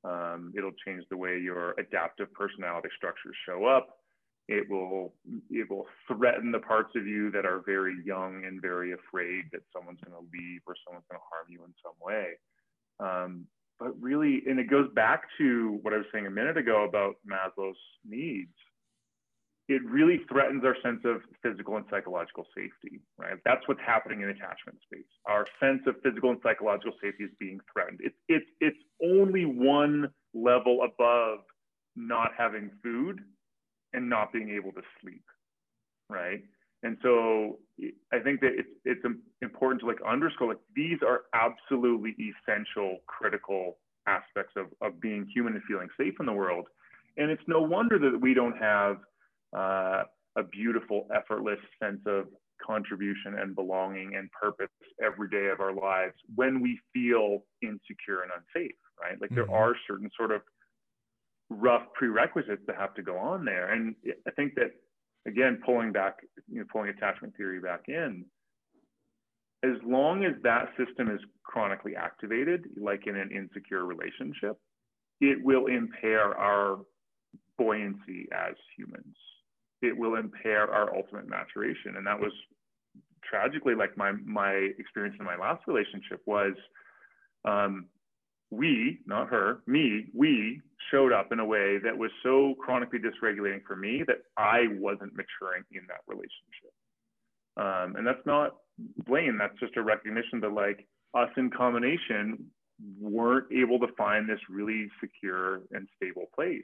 um, 0.03 0.51
it'll 0.57 0.73
change 0.85 1.03
the 1.09 1.17
way 1.17 1.37
your 1.37 1.75
adaptive 1.77 2.33
personality 2.33 2.89
structures 2.97 3.35
show 3.45 3.65
up. 3.65 3.98
It 4.49 4.67
will 4.67 5.13
it 5.51 5.69
will 5.69 5.85
threaten 6.07 6.51
the 6.51 6.57
parts 6.59 6.95
of 6.95 7.05
you 7.05 7.29
that 7.29 7.45
are 7.45 7.61
very 7.67 7.95
young 8.03 8.45
and 8.45 8.59
very 8.59 8.93
afraid 8.93 9.43
that 9.51 9.61
someone's 9.71 9.99
going 10.03 10.17
to 10.17 10.27
leave 10.33 10.61
or 10.65 10.75
someone's 10.83 11.05
going 11.07 11.21
to 11.21 11.29
harm 11.29 11.45
you 11.49 11.63
in 11.63 11.73
some 11.83 11.93
way. 12.01 12.33
Um, 12.99 13.45
but 13.79 13.93
really, 14.01 14.41
and 14.47 14.59
it 14.59 14.67
goes 14.67 14.89
back 14.95 15.21
to 15.37 15.77
what 15.83 15.93
I 15.93 15.97
was 15.97 16.07
saying 16.11 16.25
a 16.25 16.31
minute 16.31 16.57
ago 16.57 16.83
about 16.83 17.17
Maslow's 17.29 17.77
needs. 18.03 18.49
It 19.67 19.83
really 19.85 20.21
threatens 20.27 20.63
our 20.65 20.75
sense 20.81 21.01
of 21.05 21.21
physical 21.43 21.77
and 21.77 21.85
psychological 21.91 22.47
safety, 22.55 23.01
right? 23.19 23.37
That's 23.45 23.61
what's 23.67 23.81
happening 23.85 24.21
in 24.21 24.29
attachment 24.29 24.79
space. 24.81 25.05
Our 25.27 25.45
sense 25.59 25.81
of 25.85 25.93
physical 26.03 26.31
and 26.31 26.39
psychological 26.41 26.93
safety 27.03 27.25
is 27.25 27.31
being 27.39 27.59
threatened. 27.71 27.99
It's 28.01 28.17
it's 28.27 28.49
it's 28.61 28.79
only 28.99 29.45
one 29.45 30.09
level 30.33 30.79
above 30.81 31.41
not 31.95 32.31
having 32.35 32.71
food 32.81 33.21
and 33.93 34.09
not 34.09 34.31
being 34.31 34.49
able 34.49 34.71
to 34.73 34.81
sleep, 35.01 35.23
right? 36.09 36.41
And 36.83 36.97
so 37.03 37.59
I 38.13 38.19
think 38.19 38.39
that 38.41 38.51
it's 38.57 38.69
it's 38.85 39.01
important 39.41 39.81
to 39.81 39.87
like 39.87 39.99
underscore 40.07 40.49
like 40.49 40.59
these 40.75 40.99
are 41.05 41.23
absolutely 41.33 42.15
essential, 42.19 42.99
critical 43.07 43.77
aspects 44.07 44.53
of 44.55 44.67
of 44.81 45.01
being 45.01 45.27
human 45.33 45.53
and 45.53 45.63
feeling 45.67 45.89
safe 45.99 46.13
in 46.19 46.25
the 46.25 46.33
world. 46.33 46.67
And 47.17 47.29
it's 47.31 47.43
no 47.47 47.61
wonder 47.61 47.99
that 47.99 48.19
we 48.21 48.33
don't 48.33 48.57
have 48.57 48.97
uh, 49.55 50.03
a 50.37 50.43
beautiful, 50.43 51.07
effortless 51.13 51.59
sense 51.81 51.99
of 52.05 52.27
contribution 52.65 53.39
and 53.39 53.55
belonging 53.55 54.15
and 54.15 54.29
purpose 54.31 54.69
every 55.03 55.29
day 55.29 55.49
of 55.51 55.59
our 55.59 55.73
lives 55.73 56.13
when 56.35 56.61
we 56.61 56.79
feel 56.93 57.43
insecure 57.61 58.21
and 58.23 58.31
unsafe, 58.35 58.75
right? 59.01 59.19
Like 59.19 59.31
mm-hmm. 59.31 59.35
there 59.35 59.51
are 59.51 59.75
certain 59.87 60.09
sort 60.15 60.31
of 60.31 60.41
rough 61.49 61.83
prerequisites 61.93 62.61
that 62.67 62.75
have 62.75 62.93
to 62.95 63.01
go 63.01 63.17
on 63.17 63.45
there. 63.45 63.73
And 63.73 63.95
I 64.27 64.31
think 64.31 64.55
that 64.55 64.71
again, 65.27 65.61
pulling 65.65 65.91
back, 65.91 66.17
you 66.47 66.59
know, 66.59 66.65
pulling 66.71 66.89
attachment 66.89 67.35
theory 67.35 67.59
back 67.59 67.85
in, 67.87 68.25
as 69.63 69.75
long 69.85 70.23
as 70.23 70.33
that 70.43 70.69
system 70.77 71.09
is 71.09 71.19
chronically 71.43 71.95
activated, 71.95 72.65
like 72.77 73.07
in 73.07 73.15
an 73.15 73.29
insecure 73.31 73.85
relationship, 73.85 74.57
it 75.19 75.43
will 75.43 75.67
impair 75.67 76.37
our 76.37 76.79
buoyancy 77.57 78.27
as 78.31 78.55
humans. 78.77 79.15
It 79.81 79.97
will 79.97 80.15
impair 80.15 80.71
our 80.71 80.95
ultimate 80.95 81.27
maturation. 81.27 81.97
And 81.97 82.07
that 82.07 82.19
was 82.19 82.31
tragically 83.23 83.75
like 83.75 83.97
my 83.97 84.13
my 84.25 84.51
experience 84.77 85.15
in 85.19 85.25
my 85.25 85.35
last 85.35 85.63
relationship 85.67 86.21
was 86.25 86.53
um, 87.45 87.87
we, 88.51 88.99
not 89.05 89.29
her, 89.29 89.59
me, 89.67 90.05
we 90.13 90.61
showed 90.91 91.11
up 91.11 91.31
in 91.31 91.39
a 91.39 91.45
way 91.45 91.77
that 91.83 91.97
was 91.97 92.11
so 92.23 92.55
chronically 92.59 92.99
dysregulating 92.99 93.63
for 93.65 93.75
me 93.75 94.03
that 94.07 94.17
I 94.37 94.67
wasn't 94.71 95.13
maturing 95.15 95.63
in 95.71 95.81
that 95.87 96.01
relationship. 96.07 96.73
Um, 97.57 97.95
and 97.97 98.07
that's 98.07 98.25
not 98.25 98.55
blame, 99.05 99.37
that's 99.37 99.59
just 99.59 99.77
a 99.77 99.83
recognition 99.83 100.39
that 100.41 100.53
like 100.53 100.87
us 101.13 101.29
in 101.37 101.49
combination 101.49 102.45
weren't 102.99 103.51
able 103.51 103.79
to 103.79 103.87
find 103.97 104.27
this 104.27 104.39
really 104.49 104.87
secure 105.01 105.61
and 105.71 105.87
stable 105.97 106.29
place. 106.33 106.63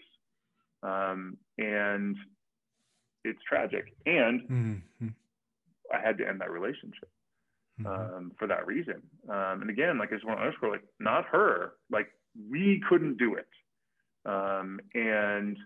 Um, 0.82 1.38
and 1.58 2.16
it's 3.24 3.40
tragic. 3.48 3.94
And 4.06 4.42
mm-hmm. 4.42 5.08
I 5.94 6.00
had 6.00 6.18
to 6.20 6.28
end 6.28 6.42
that 6.42 6.52
relationship 6.52 7.10
mm-hmm. 7.82 8.16
um, 8.16 8.32
for 8.38 8.48
that 8.48 8.66
reason. 8.68 9.02
Um, 9.30 9.62
and 9.62 9.70
again, 9.70 9.98
like 9.98 10.12
I 10.12 10.16
just 10.16 10.26
want 10.26 10.40
to 10.40 10.46
underscore, 10.46 10.72
like 10.72 10.84
not 11.00 11.26
her, 11.26 11.74
like 11.92 12.08
we 12.50 12.82
couldn't 12.88 13.18
do 13.18 13.36
it. 13.36 13.48
Um, 14.26 14.80
and 14.94 15.58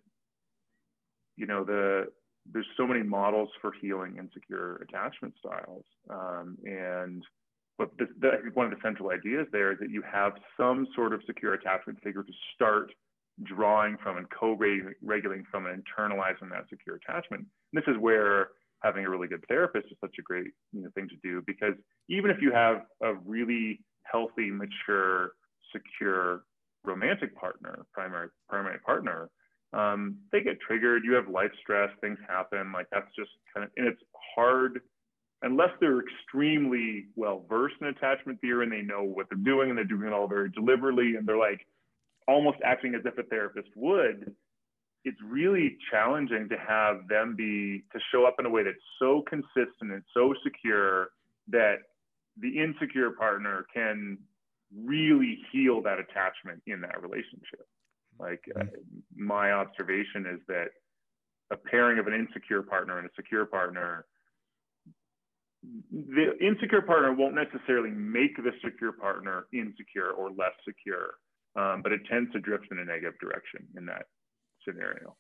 you 1.38 1.46
know 1.46 1.64
the 1.64 2.08
there's 2.52 2.68
so 2.78 2.88
many 2.88 3.04
models 3.04 3.50
for 3.62 3.72
healing 3.82 4.18
insecure 4.18 4.76
attachment 4.78 5.34
styles, 5.40 5.86
um, 6.10 6.58
and 6.66 7.24
but 7.78 7.92
the, 7.98 8.08
the, 8.20 8.32
one 8.56 8.66
of 8.66 8.72
the 8.72 8.82
central 8.84 9.10
ideas 9.10 9.48
there 9.52 9.72
is 9.72 9.80
that 9.80 9.90
you 9.90 10.02
have 10.02 10.34
some 10.58 10.88
sort 10.96 11.14
of 11.14 11.22
secure 11.26 11.54
attachment 11.54 11.98
figure 12.04 12.24
to 12.24 12.34
start 12.54 12.92
drawing 13.44 13.98
from 14.04 14.18
and 14.18 14.28
co-regulating 14.30 15.46
from 15.50 15.66
and 15.66 15.82
internalizing 15.82 16.50
that 16.52 16.66
secure 16.70 16.98
attachment. 16.98 17.46
And 17.74 17.82
this 17.82 17.86
is 17.88 17.98
where 17.98 18.50
having 18.84 19.06
a 19.06 19.10
really 19.10 19.28
good 19.28 19.44
therapist 19.48 19.88
is 19.92 19.98
such 20.02 20.16
a 20.20 20.22
great 20.22 20.52
you 20.72 20.82
know, 20.82 20.90
thing 20.96 21.08
to 21.10 21.16
do 21.24 21.44
because 21.46 21.74
even 22.10 22.32
if 22.32 22.42
you 22.42 22.52
have 22.52 22.84
a 23.04 23.14
really 23.26 23.80
healthy, 24.04 24.52
mature, 24.52 25.34
secure 25.72 26.44
romantic 26.84 27.36
partner, 27.36 27.86
primary 27.94 28.30
primary 28.48 28.80
partner, 28.80 29.30
um, 29.74 30.18
they 30.32 30.42
get 30.42 30.60
triggered. 30.62 31.04
You 31.04 31.14
have 31.14 31.28
life 31.28 31.52
stress, 31.62 31.90
things 32.02 32.18
happen. 32.28 32.72
Like 32.72 32.88
that's 32.92 33.14
just 33.16 33.32
kind 33.54 33.66
of, 33.66 33.72
and 33.78 33.88
it's 33.88 34.02
hard 34.36 34.82
unless 35.42 35.70
they're 35.80 36.02
extremely 36.02 37.08
well 37.16 37.46
versed 37.50 37.76
in 37.82 37.88
attachment 37.88 38.42
theory 38.42 38.64
and 38.64 38.72
they 38.72 38.82
know 38.82 39.04
what 39.04 39.28
they're 39.30 39.38
doing 39.38 39.70
and 39.70 39.78
they're 39.78 39.86
doing 39.86 40.08
it 40.08 40.14
all 40.14 40.28
very 40.28 40.50
deliberately 40.50 41.16
and 41.16 41.28
they're 41.28 41.38
like 41.38 41.66
almost 42.28 42.58
acting 42.64 42.94
as 42.94 43.02
if 43.06 43.18
a 43.18 43.24
therapist 43.24 43.70
would 43.76 44.34
it's 45.06 45.20
really 45.24 45.78
challenging 45.92 46.50
to 46.50 46.58
have 46.58 47.08
them 47.08 47.36
be 47.36 47.84
to 47.94 48.00
show 48.12 48.26
up 48.26 48.36
in 48.40 48.46
a 48.46 48.50
way 48.50 48.64
that's 48.64 48.78
so 49.00 49.24
consistent 49.30 49.92
and 49.92 50.04
so 50.14 50.34
secure 50.44 51.10
that 51.48 51.78
the 52.40 52.60
insecure 52.60 53.12
partner 53.12 53.66
can 53.74 54.18
really 54.76 55.40
heal 55.52 55.82
that 55.82 56.00
attachment 56.00 56.62
in 56.68 56.82
that 56.82 57.02
relationship. 57.02 57.66
Like 58.20 58.44
uh, 58.60 58.66
my 59.16 59.52
observation 59.54 60.26
is 60.26 60.40
that 60.48 60.68
a 61.52 61.56
pairing 61.56 61.98
of 62.00 62.08
an 62.08 62.14
insecure 62.14 62.62
partner 62.62 63.00
and 63.00 63.08
a 63.08 63.12
secure 63.16 63.46
partner 63.46 64.06
the 65.92 66.38
insecure 66.40 66.82
partner 66.82 67.14
won't 67.14 67.36
necessarily 67.36 67.90
make 67.90 68.38
the 68.38 68.52
secure 68.64 68.94
partner 68.94 69.46
insecure 69.52 70.12
or 70.12 70.30
less 70.30 70.54
secure, 70.66 71.16
um, 71.56 71.82
but 71.82 71.92
it 71.92 72.02
tends 72.10 72.32
to 72.32 72.40
drift 72.40 72.68
in 72.72 72.80
a 72.80 72.86
negative 72.86 73.20
direction 73.20 73.68
in 73.76 73.86
that 73.86 74.06
scenario. 74.70 75.16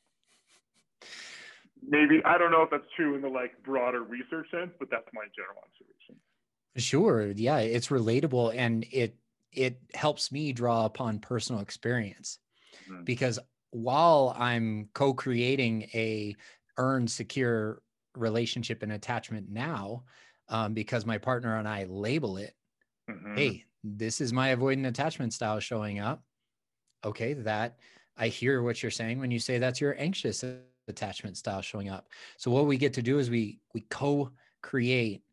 Maybe 1.87 2.21
I 2.25 2.37
don't 2.37 2.51
know 2.51 2.61
if 2.61 2.69
that's 2.69 2.83
true 2.95 3.15
in 3.15 3.21
the 3.21 3.29
like 3.29 3.51
broader 3.63 4.03
research 4.03 4.47
sense, 4.51 4.71
but 4.79 4.89
that's 4.91 5.07
my 5.13 5.23
general 5.35 5.63
observation. 5.63 6.15
Sure, 6.77 7.31
yeah, 7.31 7.59
it's 7.59 7.87
relatable 7.87 8.53
and 8.55 8.85
it 8.91 9.15
it 9.51 9.79
helps 9.93 10.31
me 10.31 10.53
draw 10.53 10.85
upon 10.85 11.19
personal 11.19 11.61
experience 11.61 12.39
mm-hmm. 12.89 13.03
because 13.03 13.39
while 13.71 14.35
I'm 14.37 14.89
co-creating 14.93 15.83
a 15.93 16.35
earned 16.77 17.09
secure 17.09 17.81
relationship 18.15 18.83
and 18.83 18.91
attachment 18.91 19.49
now, 19.49 20.03
um, 20.49 20.73
because 20.73 21.05
my 21.05 21.17
partner 21.17 21.57
and 21.57 21.67
I 21.67 21.85
label 21.85 22.37
it. 22.37 22.53
Mm-hmm. 23.09 23.35
Hey, 23.35 23.65
this 23.83 24.21
is 24.21 24.33
my 24.33 24.55
avoidant 24.55 24.87
attachment 24.87 25.33
style 25.33 25.59
showing 25.59 25.99
up. 25.99 26.23
Okay, 27.05 27.33
that 27.33 27.77
I 28.19 28.27
hear 28.27 28.61
what 28.61 28.83
you're 28.83 28.91
saying 28.91 29.19
when 29.19 29.31
you 29.31 29.39
say 29.39 29.57
that's 29.57 29.79
your 29.79 29.95
anxious 29.97 30.43
attachment 30.87 31.37
style 31.37 31.61
showing 31.61 31.89
up. 31.89 32.09
So 32.37 32.51
what 32.51 32.65
we 32.65 32.77
get 32.77 32.93
to 32.93 33.01
do 33.01 33.17
is 33.17 33.29
we 33.29 33.59
we 33.73 33.81
co-create 33.89 35.23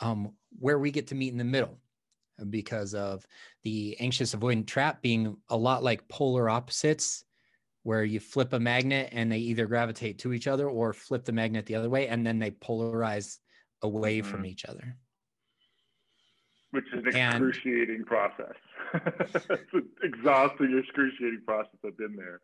um, 0.00 0.32
where 0.58 0.78
we 0.78 0.90
get 0.90 1.06
to 1.08 1.14
meet 1.14 1.32
in 1.32 1.38
the 1.38 1.44
middle 1.44 1.78
because 2.50 2.94
of 2.94 3.26
the 3.64 3.96
anxious 3.98 4.34
avoidant 4.34 4.66
trap 4.66 5.02
being 5.02 5.36
a 5.48 5.56
lot 5.56 5.82
like 5.82 6.06
polar 6.08 6.48
opposites 6.48 7.24
where 7.82 8.04
you 8.04 8.20
flip 8.20 8.52
a 8.52 8.60
magnet 8.60 9.08
and 9.12 9.32
they 9.32 9.38
either 9.38 9.66
gravitate 9.66 10.18
to 10.18 10.32
each 10.32 10.46
other 10.46 10.68
or 10.68 10.92
flip 10.92 11.24
the 11.24 11.32
magnet 11.32 11.66
the 11.66 11.74
other 11.74 11.88
way 11.88 12.06
and 12.08 12.26
then 12.26 12.38
they 12.38 12.50
polarize 12.50 13.38
away 13.82 14.18
mm-hmm. 14.18 14.30
from 14.30 14.46
each 14.46 14.64
other. 14.66 14.96
Which 16.70 16.84
is 16.92 17.02
an 17.06 17.16
and, 17.16 17.48
excruciating 17.48 18.04
process. 18.04 18.54
It's 18.94 19.46
an 19.72 19.88
exhausting, 20.02 20.78
excruciating 20.78 21.42
process. 21.46 21.78
I've 21.84 21.96
been 21.96 22.16
there. 22.16 22.40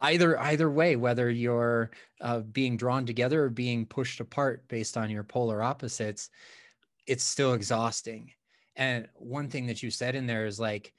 Either 0.00 0.38
either 0.38 0.70
way, 0.70 0.94
whether 0.96 1.28
you're 1.28 1.90
uh, 2.20 2.40
being 2.40 2.76
drawn 2.76 3.04
together 3.04 3.44
or 3.44 3.50
being 3.50 3.84
pushed 3.84 4.20
apart 4.20 4.68
based 4.68 4.96
on 4.96 5.10
your 5.10 5.24
polar 5.24 5.62
opposites, 5.62 6.30
it's 7.06 7.24
still 7.24 7.54
exhausting. 7.54 8.30
And 8.76 9.08
one 9.14 9.48
thing 9.48 9.66
that 9.66 9.82
you 9.82 9.90
said 9.90 10.14
in 10.14 10.26
there 10.26 10.46
is 10.46 10.60
like, 10.60 10.92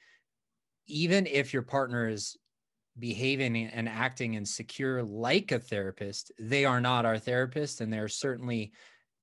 even 0.88 1.28
if 1.28 1.54
your 1.54 1.62
partner 1.62 2.10
is 2.10 2.36
behaving 2.98 3.56
and 3.68 3.88
acting 3.88 4.36
and 4.36 4.46
secure 4.46 5.02
like 5.02 5.54
a 5.54 5.60
therapist, 5.60 6.34
they 6.38 6.66
are 6.66 6.82
not 6.82 7.06
our 7.06 7.18
therapist, 7.18 7.80
and 7.80 7.94
they're 7.94 8.10
certainly 8.10 8.74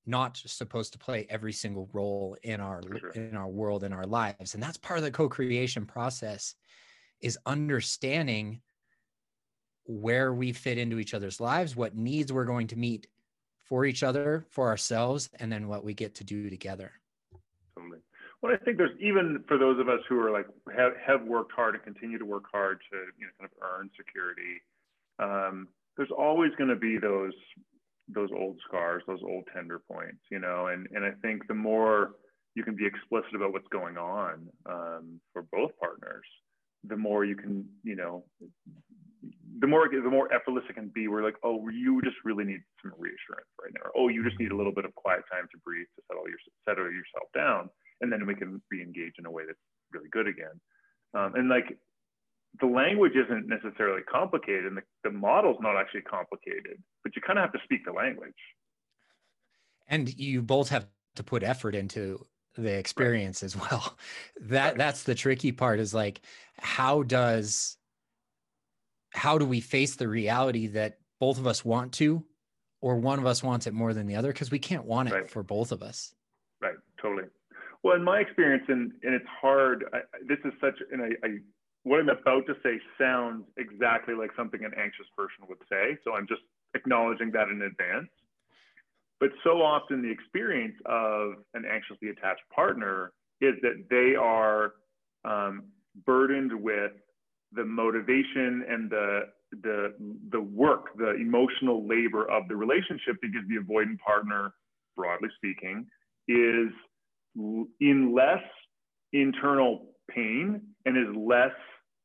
not 0.07 0.37
supposed 0.37 0.93
to 0.93 0.99
play 0.99 1.27
every 1.29 1.53
single 1.53 1.89
role 1.93 2.37
in 2.43 2.61
our 2.61 2.81
sure. 2.99 3.11
in 3.11 3.35
our 3.35 3.47
world 3.47 3.83
in 3.83 3.93
our 3.93 4.05
lives 4.05 4.53
and 4.53 4.63
that's 4.63 4.77
part 4.77 4.97
of 4.97 5.03
the 5.03 5.11
co-creation 5.11 5.85
process 5.85 6.55
is 7.21 7.37
understanding 7.45 8.61
where 9.85 10.33
we 10.33 10.51
fit 10.51 10.77
into 10.77 10.99
each 10.99 11.13
other's 11.13 11.39
lives 11.39 11.75
what 11.75 11.95
needs 11.95 12.31
we're 12.31 12.45
going 12.45 12.67
to 12.67 12.77
meet 12.77 13.07
for 13.63 13.85
each 13.85 14.03
other 14.03 14.45
for 14.49 14.67
ourselves 14.67 15.29
and 15.39 15.51
then 15.51 15.67
what 15.67 15.83
we 15.83 15.93
get 15.93 16.15
to 16.15 16.23
do 16.23 16.49
together 16.49 16.93
totally 17.75 17.99
well 18.41 18.53
i 18.53 18.57
think 18.63 18.77
there's 18.77 18.97
even 18.99 19.43
for 19.47 19.57
those 19.57 19.79
of 19.79 19.89
us 19.89 19.99
who 20.07 20.19
are 20.19 20.31
like 20.31 20.47
have, 20.75 20.93
have 21.05 21.23
worked 21.23 21.51
hard 21.51 21.75
and 21.75 21.83
continue 21.83 22.17
to 22.17 22.25
work 22.25 22.45
hard 22.51 22.79
to 22.91 22.97
you 23.17 23.25
know 23.25 23.31
kind 23.39 23.51
of 23.51 23.79
earn 23.79 23.89
security 23.97 24.61
um, 25.19 25.67
there's 25.97 26.11
always 26.11 26.51
going 26.57 26.69
to 26.69 26.75
be 26.75 26.97
those 26.97 27.33
those 28.07 28.29
old 28.33 28.57
scars, 28.67 29.03
those 29.07 29.21
old 29.23 29.43
tender 29.53 29.81
points, 29.91 30.21
you 30.31 30.39
know, 30.39 30.67
and, 30.67 30.87
and 30.93 31.03
I 31.03 31.11
think 31.21 31.47
the 31.47 31.53
more 31.53 32.11
you 32.55 32.63
can 32.63 32.75
be 32.75 32.85
explicit 32.85 33.35
about 33.35 33.53
what's 33.53 33.67
going 33.67 33.97
on 33.97 34.47
um, 34.65 35.19
for 35.33 35.43
both 35.51 35.71
partners, 35.79 36.25
the 36.87 36.97
more 36.97 37.25
you 37.25 37.35
can, 37.35 37.65
you 37.83 37.95
know, 37.95 38.23
the 39.59 39.67
more 39.67 39.89
the 39.89 40.09
more 40.09 40.31
effortless 40.33 40.63
it 40.69 40.73
can 40.73 40.89
be. 40.93 41.07
We're 41.07 41.23
like, 41.23 41.35
oh, 41.43 41.67
you 41.69 42.01
just 42.01 42.17
really 42.23 42.45
need 42.45 42.61
some 42.81 42.93
reassurance 42.97 43.49
right 43.61 43.73
now. 43.73 43.89
Or, 43.89 43.91
oh, 43.97 44.07
you 44.09 44.23
just 44.23 44.39
need 44.39 44.51
a 44.51 44.55
little 44.55 44.71
bit 44.71 44.85
of 44.85 44.93
quiet 44.95 45.23
time 45.31 45.47
to 45.51 45.57
breathe 45.65 45.87
to 45.95 46.01
settle 46.07 46.29
your 46.29 46.37
settle 46.67 46.85
yourself 46.85 47.27
down, 47.35 47.69
and 48.01 48.11
then 48.11 48.25
we 48.25 48.35
can 48.35 48.61
re-engage 48.71 49.13
in 49.19 49.25
a 49.25 49.31
way 49.31 49.43
that's 49.45 49.59
really 49.91 50.09
good 50.09 50.27
again. 50.27 50.61
Um, 51.13 51.35
and 51.35 51.49
like 51.49 51.77
the 52.59 52.67
language 52.67 53.13
isn't 53.15 53.47
necessarily 53.47 54.01
complicated 54.03 54.65
and 54.65 54.77
the, 54.77 54.81
the 55.03 55.11
model's 55.11 55.57
not 55.61 55.77
actually 55.77 56.01
complicated, 56.01 56.81
but 57.03 57.15
you 57.15 57.21
kind 57.21 57.37
of 57.39 57.43
have 57.43 57.53
to 57.53 57.59
speak 57.63 57.85
the 57.85 57.91
language. 57.91 58.33
And 59.87 60.13
you 60.17 60.41
both 60.41 60.69
have 60.69 60.87
to 61.15 61.23
put 61.23 61.43
effort 61.43 61.75
into 61.75 62.25
the 62.57 62.77
experience 62.77 63.41
right. 63.41 63.45
as 63.45 63.55
well. 63.55 63.97
That 64.41 64.69
right. 64.69 64.77
that's 64.77 65.03
the 65.03 65.15
tricky 65.15 65.51
part 65.51 65.79
is 65.79 65.93
like 65.93 66.21
how 66.57 67.03
does 67.03 67.77
how 69.11 69.37
do 69.37 69.45
we 69.45 69.61
face 69.61 69.95
the 69.95 70.07
reality 70.07 70.67
that 70.67 70.99
both 71.19 71.37
of 71.37 71.47
us 71.47 71.63
want 71.63 71.93
to 71.93 72.23
or 72.81 72.97
one 72.97 73.19
of 73.19 73.25
us 73.25 73.43
wants 73.43 73.67
it 73.67 73.73
more 73.73 73.93
than 73.93 74.07
the 74.07 74.15
other 74.15 74.31
because 74.31 74.51
we 74.51 74.59
can't 74.59 74.85
want 74.85 75.09
it 75.09 75.13
right. 75.13 75.29
for 75.29 75.43
both 75.43 75.71
of 75.71 75.81
us. 75.81 76.13
Right, 76.61 76.75
totally. 77.01 77.23
Well, 77.83 77.95
in 77.95 78.03
my 78.03 78.19
experience, 78.19 78.63
and, 78.67 78.91
and 79.03 79.13
it's 79.13 79.25
hard, 79.41 79.85
I, 79.93 79.99
this 80.27 80.39
is 80.45 80.53
such, 80.59 80.75
and 80.91 81.01
I, 81.01 81.09
I 81.23 81.37
what 81.87 81.99
I'm 81.99 82.09
about 82.09 82.45
to 82.47 82.55
say 82.63 82.79
sounds 82.99 83.45
exactly 83.57 84.13
like 84.13 84.31
something 84.35 84.63
an 84.63 84.73
anxious 84.77 85.07
person 85.15 85.45
would 85.47 85.59
say. 85.71 85.97
So 86.03 86.13
I'm 86.13 86.27
just 86.27 86.41
acknowledging 86.75 87.31
that 87.31 87.47
in 87.49 87.61
advance. 87.61 88.09
But 89.19 89.29
so 89.43 89.61
often 89.61 90.01
the 90.01 90.11
experience 90.11 90.75
of 90.85 91.33
an 91.53 91.63
anxiously 91.65 92.09
attached 92.09 92.41
partner 92.53 93.13
is 93.41 93.55
that 93.61 93.85
they 93.89 94.15
are 94.15 94.73
um, 95.25 95.63
burdened 96.05 96.53
with 96.53 96.91
the 97.53 97.63
motivation 97.63 98.65
and 98.69 98.89
the 98.89 99.21
the 99.63 99.93
the 100.31 100.41
work, 100.41 100.97
the 100.97 101.15
emotional 101.15 101.87
labor 101.87 102.29
of 102.29 102.47
the 102.49 102.55
relationship 102.55 103.15
because 103.21 103.41
the 103.47 103.55
avoidant 103.55 103.97
partner, 103.99 104.53
broadly 104.95 105.29
speaking, 105.37 105.87
is 106.27 106.69
in 107.79 108.13
less 108.13 108.43
internal 109.13 109.93
pain 110.09 110.61
and 110.85 110.97
is 110.97 111.15
less 111.15 111.55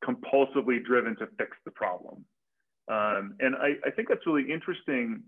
compulsively 0.06 0.84
driven 0.84 1.16
to 1.16 1.26
fix 1.38 1.56
the 1.64 1.70
problem. 1.70 2.24
Um, 2.88 3.36
and 3.40 3.54
I, 3.56 3.74
I 3.86 3.90
think 3.90 4.08
that's 4.08 4.26
really 4.26 4.50
interesting 4.50 5.22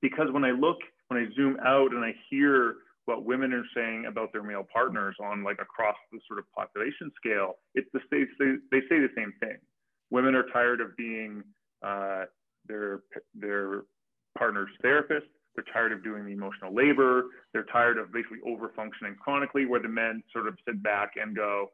because 0.00 0.28
when 0.30 0.44
I 0.44 0.50
look, 0.50 0.78
when 1.08 1.20
I 1.20 1.26
zoom 1.34 1.56
out 1.64 1.92
and 1.92 2.04
I 2.04 2.14
hear 2.30 2.76
what 3.06 3.24
women 3.24 3.52
are 3.52 3.64
saying 3.74 4.06
about 4.06 4.32
their 4.32 4.42
male 4.42 4.66
partners 4.72 5.16
on 5.22 5.44
like 5.44 5.58
across 5.60 5.96
the 6.12 6.18
sort 6.26 6.38
of 6.38 6.44
population 6.52 7.10
scale, 7.16 7.54
it's 7.74 7.88
the 7.92 8.00
they, 8.10 8.54
they 8.70 8.80
say 8.88 8.98
the 8.98 9.10
same 9.16 9.32
thing. 9.40 9.56
Women 10.10 10.34
are 10.34 10.46
tired 10.52 10.80
of 10.80 10.96
being 10.96 11.42
uh, 11.84 12.24
their 12.68 13.00
their 13.34 13.82
partner's 14.38 14.70
therapist. 14.82 15.26
They're 15.54 15.64
tired 15.72 15.92
of 15.92 16.04
doing 16.04 16.24
the 16.26 16.32
emotional 16.32 16.74
labor. 16.74 17.24
They're 17.52 17.64
tired 17.72 17.98
of 17.98 18.12
basically 18.12 18.38
over 18.46 18.70
functioning 18.76 19.16
chronically, 19.20 19.66
where 19.66 19.80
the 19.80 19.88
men 19.88 20.22
sort 20.32 20.46
of 20.46 20.56
sit 20.66 20.82
back 20.82 21.12
and 21.16 21.34
go, 21.34 21.68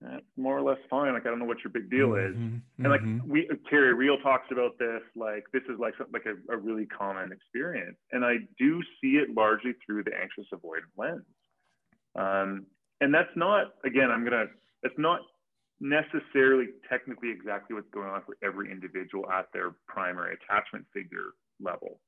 that's 0.00 0.22
more 0.36 0.56
or 0.56 0.62
less 0.62 0.78
fine. 0.88 1.12
Like 1.12 1.26
I 1.26 1.30
don't 1.30 1.40
know 1.40 1.44
what 1.44 1.64
your 1.64 1.72
big 1.72 1.90
deal 1.90 2.14
is. 2.14 2.34
Mm-hmm, 2.34 2.84
and 2.84 2.88
like 2.88 3.00
mm-hmm. 3.00 3.28
we 3.28 3.48
Terry 3.68 3.94
Real 3.94 4.16
talks 4.18 4.46
about 4.52 4.78
this, 4.78 5.02
like 5.16 5.44
this 5.52 5.62
is 5.68 5.78
like 5.80 5.94
like 6.12 6.24
a, 6.26 6.52
a, 6.52 6.56
really 6.56 6.86
common 6.86 7.32
experience. 7.32 7.96
And 8.12 8.24
I 8.24 8.36
do 8.58 8.80
see 9.00 9.18
it 9.18 9.34
largely 9.34 9.72
through 9.84 10.04
the 10.04 10.12
anxious 10.14 10.46
avoidant 10.54 10.94
lens. 10.96 11.24
Um, 12.16 12.66
and 13.00 13.12
that's 13.12 13.34
not 13.34 13.72
again, 13.84 14.10
I'm 14.10 14.22
gonna 14.22 14.46
it's 14.84 14.98
not 14.98 15.20
necessarily 15.80 16.66
technically 16.88 17.30
exactly 17.30 17.74
what's 17.74 17.90
going 17.90 18.08
on 18.08 18.22
for 18.24 18.36
every 18.42 18.70
individual 18.70 19.28
at 19.30 19.46
their 19.52 19.72
primary 19.88 20.36
attachment 20.36 20.86
figure 20.94 21.34
level. 21.60 22.00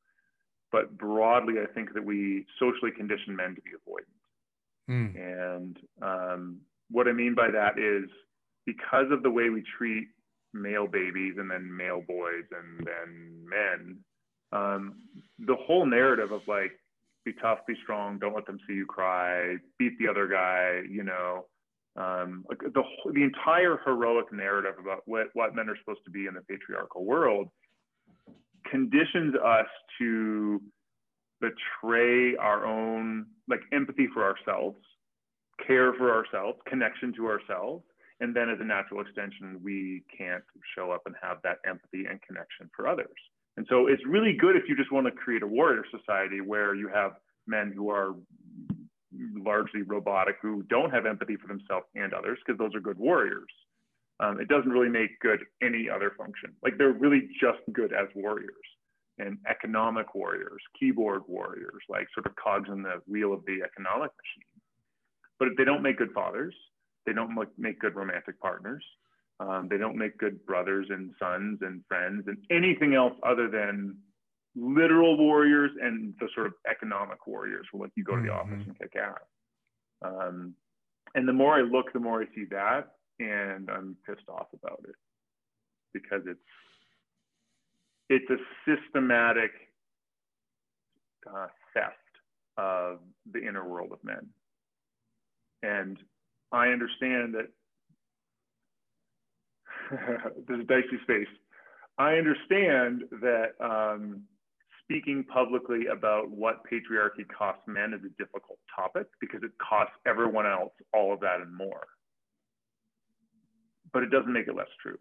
But 0.71 0.97
broadly, 0.97 1.55
I 1.61 1.67
think 1.73 1.93
that 1.95 2.05
we 2.05 2.47
socially 2.61 2.93
condition 2.93 3.35
men 3.35 3.57
to 3.57 3.63
be 3.63 3.71
avoidant. 3.71 4.21
Mm. 4.89 5.17
And 5.17 5.77
um, 6.03 6.61
what 6.91 7.09
I 7.09 7.13
mean 7.13 7.35
by 7.35 7.51
that 7.51 7.79
is 7.79 8.09
because 8.67 9.07
of 9.11 9.23
the 9.23 9.31
way 9.31 9.49
we 9.49 9.63
treat 9.79 10.09
male 10.53 10.87
babies 10.87 11.35
and 11.39 11.51
then 11.51 11.75
male 11.75 12.03
boys 12.07 12.45
and 12.51 12.87
then 12.87 13.47
men, 13.49 13.99
um, 14.53 14.95
the 15.39 15.57
whole 15.57 15.87
narrative 15.87 16.33
of 16.33 16.43
like, 16.47 16.73
be 17.25 17.33
tough, 17.41 17.59
be 17.67 17.75
strong, 17.83 18.19
don't 18.19 18.35
let 18.35 18.47
them 18.47 18.59
see 18.67 18.75
you 18.75 18.87
cry, 18.87 19.57
beat 19.79 19.99
the 19.99 20.09
other 20.09 20.27
guy, 20.27 20.81
you 20.89 21.05
know, 21.05 21.47
um, 21.97 22.45
the, 22.49 22.83
the 23.13 23.23
entire 23.23 23.79
heroic 23.85 24.33
narrative 24.33 24.75
about 24.81 25.03
what, 25.07 25.27
what 25.35 25.55
men 25.55 25.69
are 25.69 25.77
supposed 25.79 26.05
to 26.05 26.11
be 26.11 26.27
in 26.27 26.35
the 26.35 26.41
patriarchal 26.43 27.05
world 27.05 27.49
conditions 28.71 29.35
us 29.35 29.67
to 29.99 30.61
betray 31.41 32.37
our 32.37 32.67
own 32.67 33.27
like 33.49 33.61
empathy 33.73 34.07
for 34.13 34.23
ourselves 34.25 34.79
care 35.67 35.93
for 35.95 36.15
ourselves, 36.15 36.59
connection 36.67 37.13
to 37.15 37.27
ourselves. 37.27 37.85
And 38.21 38.37
then 38.37 38.51
as 38.51 38.59
a 38.61 38.65
natural 38.65 39.01
extension, 39.01 39.61
we 39.63 40.03
can't 40.17 40.45
show 40.77 40.91
up 40.91 41.03
and 41.07 41.15
have 41.23 41.39
that 41.43 41.59
empathy 41.67 42.05
and 42.09 42.21
connection 42.23 42.71
for 42.77 42.87
others. 42.87 43.09
And 43.57 43.67
so 43.69 43.87
it's 43.87 44.05
really 44.07 44.35
good 44.35 44.57
if 44.57 44.65
you 44.69 44.77
just 44.77 44.93
want 44.93 45.07
to 45.07 45.11
create 45.11 45.43
a 45.43 45.47
warrior 45.47 45.85
society 45.91 46.41
where 46.41 46.75
you 46.75 46.89
have 46.89 47.13
men 47.47 47.73
who 47.75 47.91
are 47.91 48.15
largely 49.35 49.83
robotic, 49.83 50.37
who 50.41 50.63
don't 50.65 50.91
have 50.91 51.07
empathy 51.07 51.37
for 51.37 51.49
themselves 51.49 51.87
and 51.95 52.13
others, 52.13 52.39
because 52.45 52.59
those 52.59 52.75
are 52.75 52.81
good 52.81 52.99
warriors. 52.99 53.51
Um, 54.21 54.39
it 54.39 54.49
doesn't 54.49 54.71
really 54.71 54.91
make 54.91 55.19
good 55.21 55.41
any 55.63 55.89
other 55.89 56.13
function. 56.17 56.53
Like 56.63 56.77
they're 56.77 56.93
really 56.93 57.29
just 57.41 57.61
good 57.73 57.93
as 57.93 58.09
warriors 58.15 58.55
and 59.19 59.39
economic 59.49 60.15
warriors, 60.15 60.63
keyboard 60.79 61.23
warriors, 61.27 61.83
like 61.89 62.07
sort 62.15 62.27
of 62.27 62.35
cogs 62.37 62.69
in 62.69 62.83
the 62.83 63.01
wheel 63.07 63.33
of 63.33 63.45
the 63.47 63.63
economic 63.65 64.11
machine 64.17 64.50
but 65.41 65.49
they 65.57 65.65
don't 65.65 65.83
make 65.83 65.99
good 65.99 66.13
fathers. 66.13 66.55
They 67.07 67.13
don't 67.13 67.37
make 67.59 67.81
good 67.81 67.97
romantic 67.97 68.39
partners. 68.41 68.85
Um, 69.41 69.69
they 69.71 69.79
don't 69.79 69.97
make 69.97 70.19
good 70.19 70.45
brothers 70.45 70.87
and 70.91 71.13
sons 71.19 71.61
and 71.63 71.83
friends 71.89 72.25
and 72.27 72.37
anything 72.51 72.95
else 72.95 73.15
other 73.27 73.49
than 73.49 73.97
literal 74.55 75.17
warriors 75.17 75.71
and 75.81 76.13
the 76.21 76.29
sort 76.35 76.47
of 76.47 76.53
economic 76.71 77.27
warriors 77.27 77.67
who 77.73 77.81
like 77.81 77.91
you 77.97 78.05
go 78.05 78.17
to 78.17 78.23
the 78.23 78.29
mm-hmm. 78.29 78.53
office 78.53 78.67
and 78.67 78.79
kick 78.79 78.93
ass. 78.97 79.19
Um, 80.05 80.55
and 81.15 81.27
the 81.27 81.33
more 81.33 81.55
I 81.55 81.63
look, 81.63 81.93
the 81.93 82.01
more 82.01 82.23
I 82.23 82.27
see 82.35 82.45
that, 82.51 82.93
and 83.19 83.71
I'm 83.71 83.97
pissed 84.07 84.29
off 84.29 84.49
about 84.53 84.81
it 84.85 84.95
because 85.95 86.23
it's 86.27 86.39
it's 88.11 88.29
a 88.31 88.37
systematic 88.67 89.53
uh, 91.27 91.47
theft 91.73 91.95
of 92.59 92.99
the 93.33 93.41
inner 93.41 93.67
world 93.67 93.93
of 93.93 94.03
men. 94.05 94.29
And 95.63 95.99
I 96.53 96.69
understand 96.69 97.35
that 97.35 97.49
there's 100.49 100.61
a 100.61 100.65
dicey 100.65 100.99
space. 101.03 101.29
I 101.99 102.15
understand 102.15 103.03
that 103.21 103.53
um, 103.61 104.23
speaking 104.83 105.25
publicly 105.25 105.87
about 105.87 106.31
what 106.31 106.63
patriarchy 106.65 107.27
costs 107.37 107.63
men 107.67 107.93
is 107.93 108.01
a 108.05 108.23
difficult 108.23 108.59
topic 108.75 109.07
because 109.21 109.43
it 109.43 109.53
costs 109.59 109.95
everyone 110.07 110.47
else 110.47 110.73
all 110.95 111.13
of 111.13 111.21
that 111.21 111.41
and 111.41 111.55
more. 111.55 111.87
But 113.93 114.03
it 114.03 114.11
doesn't 114.11 114.33
make 114.33 114.49
it 114.49 114.57
less 114.57 114.69
true, 114.81 114.99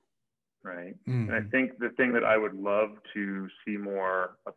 right? 0.63 0.95
Mm-hmm. 1.07 1.29
And 1.29 1.35
I 1.35 1.49
think 1.49 1.79
the 1.79 1.89
thing 1.97 2.11
that 2.13 2.23
I 2.23 2.37
would 2.37 2.53
love 2.53 2.89
to 3.13 3.47
see 3.65 3.77
more 3.77 4.37
of 4.45 4.53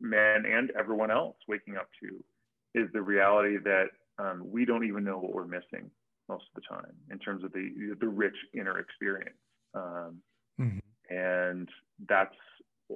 men 0.00 0.44
and 0.46 0.70
everyone 0.78 1.10
else 1.10 1.36
waking 1.48 1.76
up 1.76 1.88
to 2.02 2.24
is 2.78 2.88
the 2.92 3.02
reality 3.02 3.58
that 3.64 3.86
um, 4.18 4.42
we 4.44 4.64
don't 4.64 4.84
even 4.84 5.04
know 5.04 5.18
what 5.18 5.32
we're 5.32 5.46
missing 5.46 5.90
most 6.28 6.44
of 6.54 6.62
the 6.62 6.68
time 6.68 6.92
in 7.10 7.18
terms 7.18 7.44
of 7.44 7.52
the 7.52 7.94
the 8.00 8.08
rich 8.08 8.36
inner 8.54 8.78
experience. 8.78 9.36
Um, 9.74 10.20
mm-hmm. 10.60 10.78
And 11.14 11.68
that's 12.08 12.34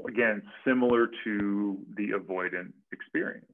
again 0.06 0.42
similar 0.66 1.08
to 1.24 1.78
the 1.96 2.10
avoidant 2.10 2.72
experience 2.92 3.46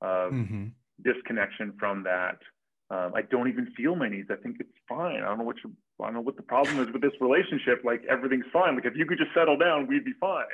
of 0.00 0.32
mm-hmm. 0.32 0.66
disconnection 1.02 1.74
from 1.78 2.02
that. 2.04 2.38
Um, 2.90 3.12
I 3.14 3.22
don't 3.22 3.48
even 3.48 3.72
feel 3.74 3.96
my 3.96 4.08
needs. 4.08 4.28
I 4.30 4.36
think 4.36 4.56
it's 4.60 4.70
fine. 4.88 5.16
I 5.16 5.28
don't 5.28 5.38
know 5.38 5.44
what 5.44 5.56
you, 5.64 5.72
I 6.00 6.06
don't 6.06 6.14
know 6.14 6.20
what 6.20 6.36
the 6.36 6.42
problem 6.42 6.78
is 6.80 6.92
with 6.92 7.00
this 7.00 7.12
relationship. 7.20 7.82
Like 7.84 8.02
everything's 8.08 8.44
fine. 8.52 8.74
Like 8.74 8.84
if 8.84 8.94
you 8.96 9.06
could 9.06 9.18
just 9.18 9.30
settle 9.34 9.56
down, 9.56 9.86
we'd 9.86 10.04
be 10.04 10.12
fine. 10.20 10.44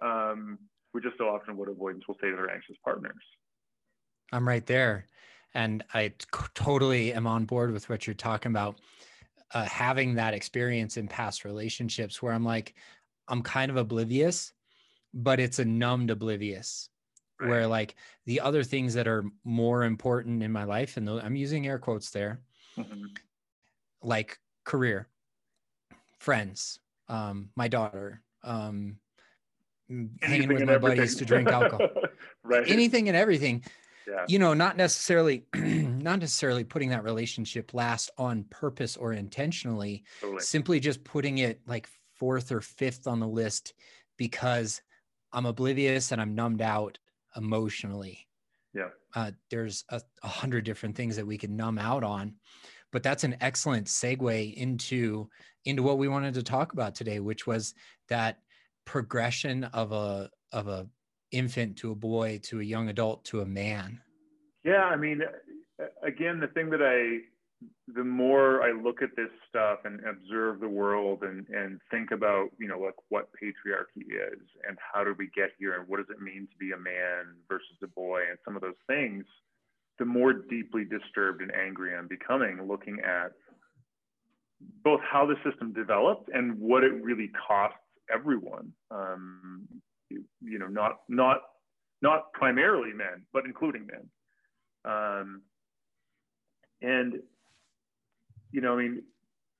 Um, 0.00 0.58
we 0.94 1.00
just 1.00 1.18
so 1.18 1.24
often 1.24 1.56
what 1.56 1.68
avoidance 1.68 2.04
will 2.06 2.16
say 2.20 2.30
to 2.30 2.36
their 2.36 2.50
anxious 2.50 2.76
partners. 2.84 3.22
I'm 4.32 4.46
right 4.46 4.64
there 4.66 5.06
and 5.56 5.82
I 5.94 6.12
totally 6.54 7.14
am 7.14 7.26
on 7.26 7.46
board 7.46 7.72
with 7.72 7.88
what 7.88 8.06
you're 8.06 8.14
talking 8.14 8.52
about. 8.52 8.78
Uh, 9.54 9.64
having 9.64 10.16
that 10.16 10.34
experience 10.34 10.98
in 10.98 11.08
past 11.08 11.44
relationships 11.44 12.20
where 12.20 12.34
I'm 12.34 12.44
like, 12.44 12.74
I'm 13.26 13.42
kind 13.42 13.70
of 13.70 13.78
oblivious, 13.78 14.52
but 15.14 15.40
it's 15.40 15.58
a 15.58 15.64
numbed 15.64 16.10
oblivious. 16.10 16.90
Right. 17.40 17.48
Where 17.48 17.66
like 17.66 17.96
the 18.26 18.40
other 18.40 18.62
things 18.62 18.92
that 18.94 19.08
are 19.08 19.24
more 19.44 19.84
important 19.84 20.42
in 20.42 20.52
my 20.52 20.64
life, 20.64 20.98
and 20.98 21.08
I'm 21.08 21.36
using 21.36 21.66
air 21.66 21.78
quotes 21.78 22.10
there, 22.10 22.40
mm-hmm. 22.76 23.04
like 24.02 24.38
career, 24.64 25.08
friends, 26.18 26.80
um, 27.08 27.48
my 27.56 27.68
daughter, 27.68 28.20
um, 28.42 28.96
hanging 30.20 30.48
with 30.48 30.64
my 30.64 30.74
everything. 30.74 30.80
buddies 30.80 31.14
to 31.16 31.24
drink 31.24 31.48
alcohol, 31.48 31.88
right. 32.42 32.68
anything 32.68 33.08
and 33.08 33.16
everything 33.16 33.62
yeah. 34.06 34.24
you 34.28 34.38
know 34.38 34.54
not 34.54 34.76
necessarily 34.76 35.44
not 35.54 36.20
necessarily 36.20 36.64
putting 36.64 36.90
that 36.90 37.04
relationship 37.04 37.74
last 37.74 38.10
on 38.18 38.44
purpose 38.44 38.96
or 38.96 39.12
intentionally 39.12 40.04
totally. 40.20 40.40
simply 40.40 40.80
just 40.80 41.02
putting 41.04 41.38
it 41.38 41.60
like 41.66 41.88
fourth 42.14 42.52
or 42.52 42.60
fifth 42.60 43.06
on 43.06 43.20
the 43.20 43.28
list 43.28 43.74
because 44.16 44.80
i'm 45.32 45.46
oblivious 45.46 46.12
and 46.12 46.20
i'm 46.20 46.34
numbed 46.34 46.62
out 46.62 46.98
emotionally 47.36 48.26
yeah 48.74 48.88
uh, 49.14 49.30
there's 49.50 49.84
a, 49.90 50.00
a 50.22 50.28
hundred 50.28 50.64
different 50.64 50.94
things 50.94 51.16
that 51.16 51.26
we 51.26 51.38
can 51.38 51.56
numb 51.56 51.78
out 51.78 52.04
on 52.04 52.34
but 52.92 53.02
that's 53.02 53.24
an 53.24 53.36
excellent 53.40 53.86
segue 53.86 54.54
into 54.54 55.28
into 55.64 55.82
what 55.82 55.98
we 55.98 56.08
wanted 56.08 56.34
to 56.34 56.42
talk 56.42 56.72
about 56.72 56.94
today 56.94 57.20
which 57.20 57.46
was 57.46 57.74
that 58.08 58.38
progression 58.84 59.64
of 59.64 59.92
a 59.92 60.30
of 60.52 60.68
a 60.68 60.86
infant 61.30 61.76
to 61.78 61.90
a 61.90 61.94
boy 61.94 62.40
to 62.44 62.60
a 62.60 62.64
young 62.64 62.88
adult 62.88 63.24
to 63.26 63.40
a 63.40 63.46
man? 63.46 64.00
Yeah, 64.64 64.84
I 64.84 64.96
mean, 64.96 65.22
again, 66.02 66.40
the 66.40 66.48
thing 66.48 66.70
that 66.70 66.82
I, 66.82 67.24
the 67.94 68.04
more 68.04 68.62
I 68.62 68.72
look 68.72 69.02
at 69.02 69.16
this 69.16 69.30
stuff 69.48 69.80
and 69.84 70.00
observe 70.04 70.60
the 70.60 70.68
world 70.68 71.22
and, 71.22 71.46
and 71.48 71.80
think 71.90 72.10
about, 72.10 72.48
you 72.58 72.68
know, 72.68 72.78
like 72.78 72.96
what 73.08 73.30
patriarchy 73.32 74.06
is 74.10 74.40
and 74.68 74.76
how 74.92 75.04
did 75.04 75.18
we 75.18 75.30
get 75.34 75.50
here 75.58 75.78
and 75.78 75.88
what 75.88 75.98
does 75.98 76.10
it 76.10 76.20
mean 76.20 76.48
to 76.50 76.56
be 76.58 76.72
a 76.72 76.78
man 76.78 77.36
versus 77.48 77.76
a 77.82 77.86
boy 77.86 78.22
and 78.28 78.38
some 78.44 78.56
of 78.56 78.62
those 78.62 78.74
things, 78.86 79.24
the 79.98 80.04
more 80.04 80.32
deeply 80.32 80.84
disturbed 80.84 81.40
and 81.40 81.52
angry 81.54 81.96
I'm 81.96 82.08
becoming 82.08 82.66
looking 82.66 82.98
at 83.00 83.32
both 84.82 85.00
how 85.00 85.26
the 85.26 85.36
system 85.48 85.72
developed 85.72 86.30
and 86.32 86.58
what 86.58 86.82
it 86.82 86.92
really 87.02 87.30
costs 87.46 87.78
everyone. 88.12 88.72
Um, 88.90 89.66
you 90.10 90.58
know, 90.58 90.66
not 90.66 91.00
not 91.08 91.38
not 92.02 92.32
primarily 92.32 92.92
men, 92.92 93.22
but 93.32 93.44
including 93.44 93.86
men. 93.86 94.08
Um, 94.84 95.42
and 96.82 97.14
you 98.52 98.60
know, 98.60 98.74
I 98.74 98.82
mean, 98.82 99.02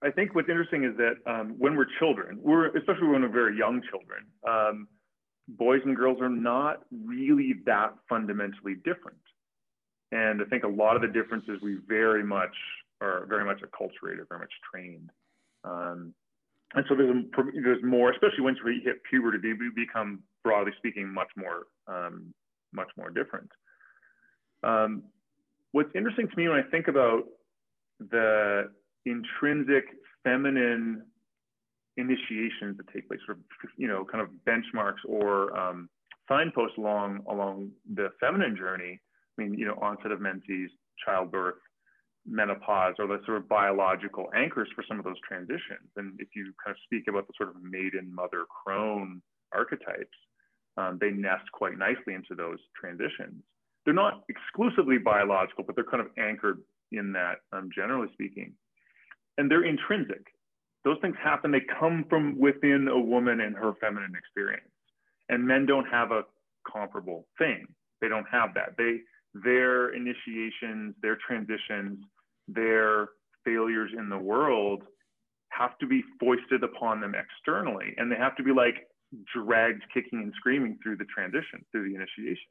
I 0.02 0.10
think 0.10 0.34
what's 0.34 0.48
interesting 0.48 0.84
is 0.84 0.96
that 0.96 1.14
um, 1.26 1.54
when 1.58 1.76
we're 1.76 1.86
children, 1.98 2.38
we're 2.40 2.76
especially 2.76 3.08
when 3.08 3.22
we're 3.22 3.28
very 3.28 3.56
young 3.56 3.82
children, 3.90 4.24
um, 4.48 4.88
boys 5.48 5.80
and 5.84 5.96
girls 5.96 6.20
are 6.20 6.28
not 6.28 6.82
really 7.04 7.54
that 7.66 7.94
fundamentally 8.08 8.74
different. 8.84 9.18
And 10.12 10.40
I 10.40 10.44
think 10.44 10.64
a 10.64 10.68
lot 10.68 10.96
of 10.96 11.02
the 11.02 11.08
differences 11.08 11.58
we 11.62 11.78
very 11.88 12.22
much 12.22 12.54
are 13.00 13.26
very 13.26 13.44
much 13.44 13.60
acculturated, 13.62 14.28
very 14.28 14.40
much 14.40 14.52
trained. 14.72 15.10
Um, 15.64 16.14
and 16.74 16.84
so 16.88 16.94
there's, 16.94 17.24
there's 17.62 17.82
more, 17.82 18.10
especially 18.10 18.42
once 18.42 18.58
we 18.64 18.80
hit 18.84 18.96
puberty, 19.08 19.52
we 19.52 19.70
become, 19.74 20.22
broadly 20.42 20.72
speaking, 20.78 21.12
much 21.12 21.28
more, 21.36 21.66
um, 21.86 22.34
much 22.72 22.88
more 22.96 23.10
different. 23.10 23.50
Um, 24.62 25.04
what's 25.72 25.90
interesting 25.94 26.28
to 26.28 26.36
me 26.36 26.48
when 26.48 26.58
I 26.58 26.68
think 26.70 26.88
about 26.88 27.24
the 28.00 28.64
intrinsic 29.04 29.84
feminine 30.24 31.02
initiations 31.96 32.76
that 32.76 32.86
take 32.92 33.08
place, 33.08 33.20
sort 33.24 33.38
of, 33.38 33.44
you 33.76 33.88
know, 33.88 34.04
kind 34.04 34.22
of 34.22 34.28
benchmarks 34.46 35.02
or 35.06 35.56
um, 35.58 35.88
signposts 36.28 36.76
along 36.78 37.20
along 37.30 37.70
the 37.94 38.08
feminine 38.20 38.56
journey. 38.56 39.00
I 39.38 39.42
mean, 39.42 39.54
you 39.54 39.66
know, 39.66 39.78
onset 39.80 40.12
of 40.12 40.20
menses, 40.20 40.70
childbirth, 41.04 41.56
menopause, 42.28 42.94
are 42.98 43.06
the 43.06 43.20
sort 43.24 43.38
of 43.38 43.48
biological 43.48 44.30
anchors 44.34 44.68
for 44.74 44.84
some 44.88 44.98
of 44.98 45.04
those 45.04 45.20
transitions. 45.26 45.88
And 45.96 46.18
if 46.18 46.28
you 46.34 46.52
kind 46.64 46.74
of 46.74 46.76
speak 46.84 47.04
about 47.08 47.26
the 47.26 47.32
sort 47.36 47.50
of 47.50 47.62
maiden, 47.62 48.12
mother, 48.14 48.44
crone 48.48 49.22
archetypes, 49.52 50.16
um, 50.76 50.98
they 51.00 51.10
nest 51.10 51.50
quite 51.52 51.78
nicely 51.78 52.14
into 52.14 52.34
those 52.34 52.58
transitions. 52.78 53.42
They're 53.84 53.94
not 53.94 54.24
exclusively 54.28 54.98
biological, 54.98 55.64
but 55.64 55.76
they're 55.76 55.84
kind 55.84 56.02
of 56.02 56.10
anchored 56.18 56.60
in 56.92 57.12
that, 57.12 57.36
um, 57.52 57.70
generally 57.74 58.08
speaking. 58.12 58.52
And 59.38 59.50
they're 59.50 59.64
intrinsic. 59.64 60.26
Those 60.84 60.98
things 61.00 61.16
happen, 61.22 61.50
they 61.50 61.62
come 61.80 62.04
from 62.08 62.38
within 62.38 62.88
a 62.88 62.98
woman 62.98 63.40
and 63.40 63.56
her 63.56 63.72
feminine 63.80 64.14
experience. 64.16 64.70
And 65.28 65.46
men 65.46 65.66
don't 65.66 65.86
have 65.86 66.12
a 66.12 66.22
comparable 66.70 67.26
thing. 67.38 67.66
They 68.00 68.08
don't 68.08 68.26
have 68.30 68.54
that. 68.54 68.76
They, 68.76 69.00
their 69.34 69.94
initiations, 69.94 70.94
their 71.02 71.16
transitions, 71.26 71.98
their 72.48 73.08
failures 73.44 73.90
in 73.96 74.08
the 74.08 74.18
world 74.18 74.82
have 75.50 75.78
to 75.78 75.86
be 75.86 76.02
foisted 76.20 76.62
upon 76.62 77.00
them 77.00 77.14
externally. 77.14 77.94
And 77.96 78.10
they 78.10 78.16
have 78.16 78.36
to 78.36 78.42
be 78.42 78.52
like 78.52 78.88
dragged 79.32 79.82
kicking 79.94 80.22
and 80.22 80.32
screaming 80.36 80.78
through 80.82 80.96
the 80.96 81.04
transition, 81.04 81.64
through 81.72 81.88
the 81.88 81.94
initiation. 81.94 82.50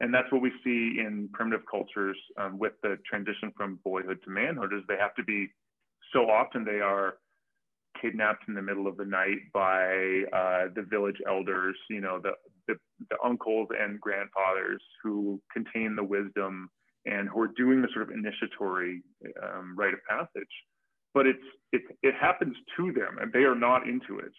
And 0.00 0.12
that's 0.12 0.30
what 0.30 0.42
we 0.42 0.52
see 0.62 1.00
in 1.00 1.28
primitive 1.32 1.64
cultures 1.70 2.16
um, 2.38 2.58
with 2.58 2.72
the 2.82 2.98
transition 3.08 3.52
from 3.56 3.80
boyhood 3.84 4.18
to 4.24 4.30
manhood 4.30 4.72
is 4.72 4.82
they 4.88 4.98
have 4.98 5.14
to 5.14 5.24
be, 5.24 5.48
so 6.12 6.30
often 6.30 6.64
they 6.64 6.80
are 6.80 7.14
kidnapped 8.00 8.44
in 8.46 8.54
the 8.54 8.62
middle 8.62 8.86
of 8.86 8.98
the 8.98 9.04
night 9.04 9.38
by 9.54 10.22
uh, 10.32 10.68
the 10.74 10.84
village 10.88 11.16
elders, 11.26 11.76
you 11.88 12.00
know, 12.00 12.20
the, 12.22 12.32
the, 12.68 12.74
the, 13.08 13.16
uncles 13.24 13.68
and 13.78 13.98
grandfathers 14.00 14.82
who 15.02 15.40
contain 15.50 15.96
the 15.96 16.04
wisdom 16.04 16.68
and 17.06 17.28
who 17.28 17.40
are 17.40 17.52
doing 17.56 17.80
the 17.80 17.88
sort 17.94 18.08
of 18.08 18.14
initiatory 18.14 19.02
um, 19.42 19.74
rite 19.76 19.94
of 19.94 20.00
passage. 20.08 20.50
But 21.14 21.26
it's, 21.26 21.46
it, 21.72 21.82
it 22.02 22.14
happens 22.20 22.56
to 22.76 22.92
them 22.92 23.18
and 23.20 23.32
they 23.32 23.44
are 23.44 23.54
not 23.54 23.88
into 23.88 24.18
it. 24.18 24.32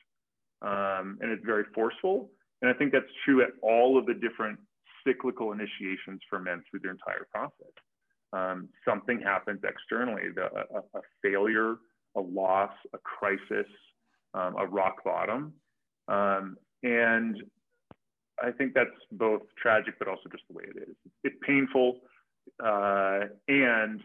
Um, 0.61 1.17
and 1.21 1.31
it's 1.31 1.45
very 1.45 1.63
forceful. 1.73 2.29
And 2.61 2.69
I 2.69 2.73
think 2.73 2.91
that's 2.91 3.05
true 3.25 3.41
at 3.41 3.49
all 3.61 3.97
of 3.97 4.05
the 4.05 4.13
different 4.13 4.59
cyclical 5.05 5.51
initiations 5.51 6.21
for 6.29 6.39
men 6.39 6.63
through 6.69 6.81
their 6.81 6.91
entire 6.91 7.27
process. 7.33 7.73
Um, 8.33 8.69
something 8.85 9.21
happens 9.21 9.61
externally, 9.63 10.23
the, 10.35 10.45
a, 10.45 10.79
a, 10.79 11.01
failure, 11.23 11.75
a 12.15 12.19
loss, 12.19 12.71
a 12.93 12.97
crisis, 12.97 13.71
um, 14.33 14.55
a 14.57 14.65
rock 14.65 15.03
bottom. 15.05 15.53
Um, 16.07 16.57
and 16.83 17.41
I 18.43 18.51
think 18.51 18.73
that's 18.73 18.89
both 19.11 19.41
tragic, 19.61 19.95
but 19.97 20.07
also 20.07 20.29
just 20.31 20.43
the 20.49 20.55
way 20.55 20.63
it 20.67 20.89
is. 20.89 20.95
It's 21.23 21.35
painful, 21.45 21.99
uh, 22.63 23.19
and 23.47 24.01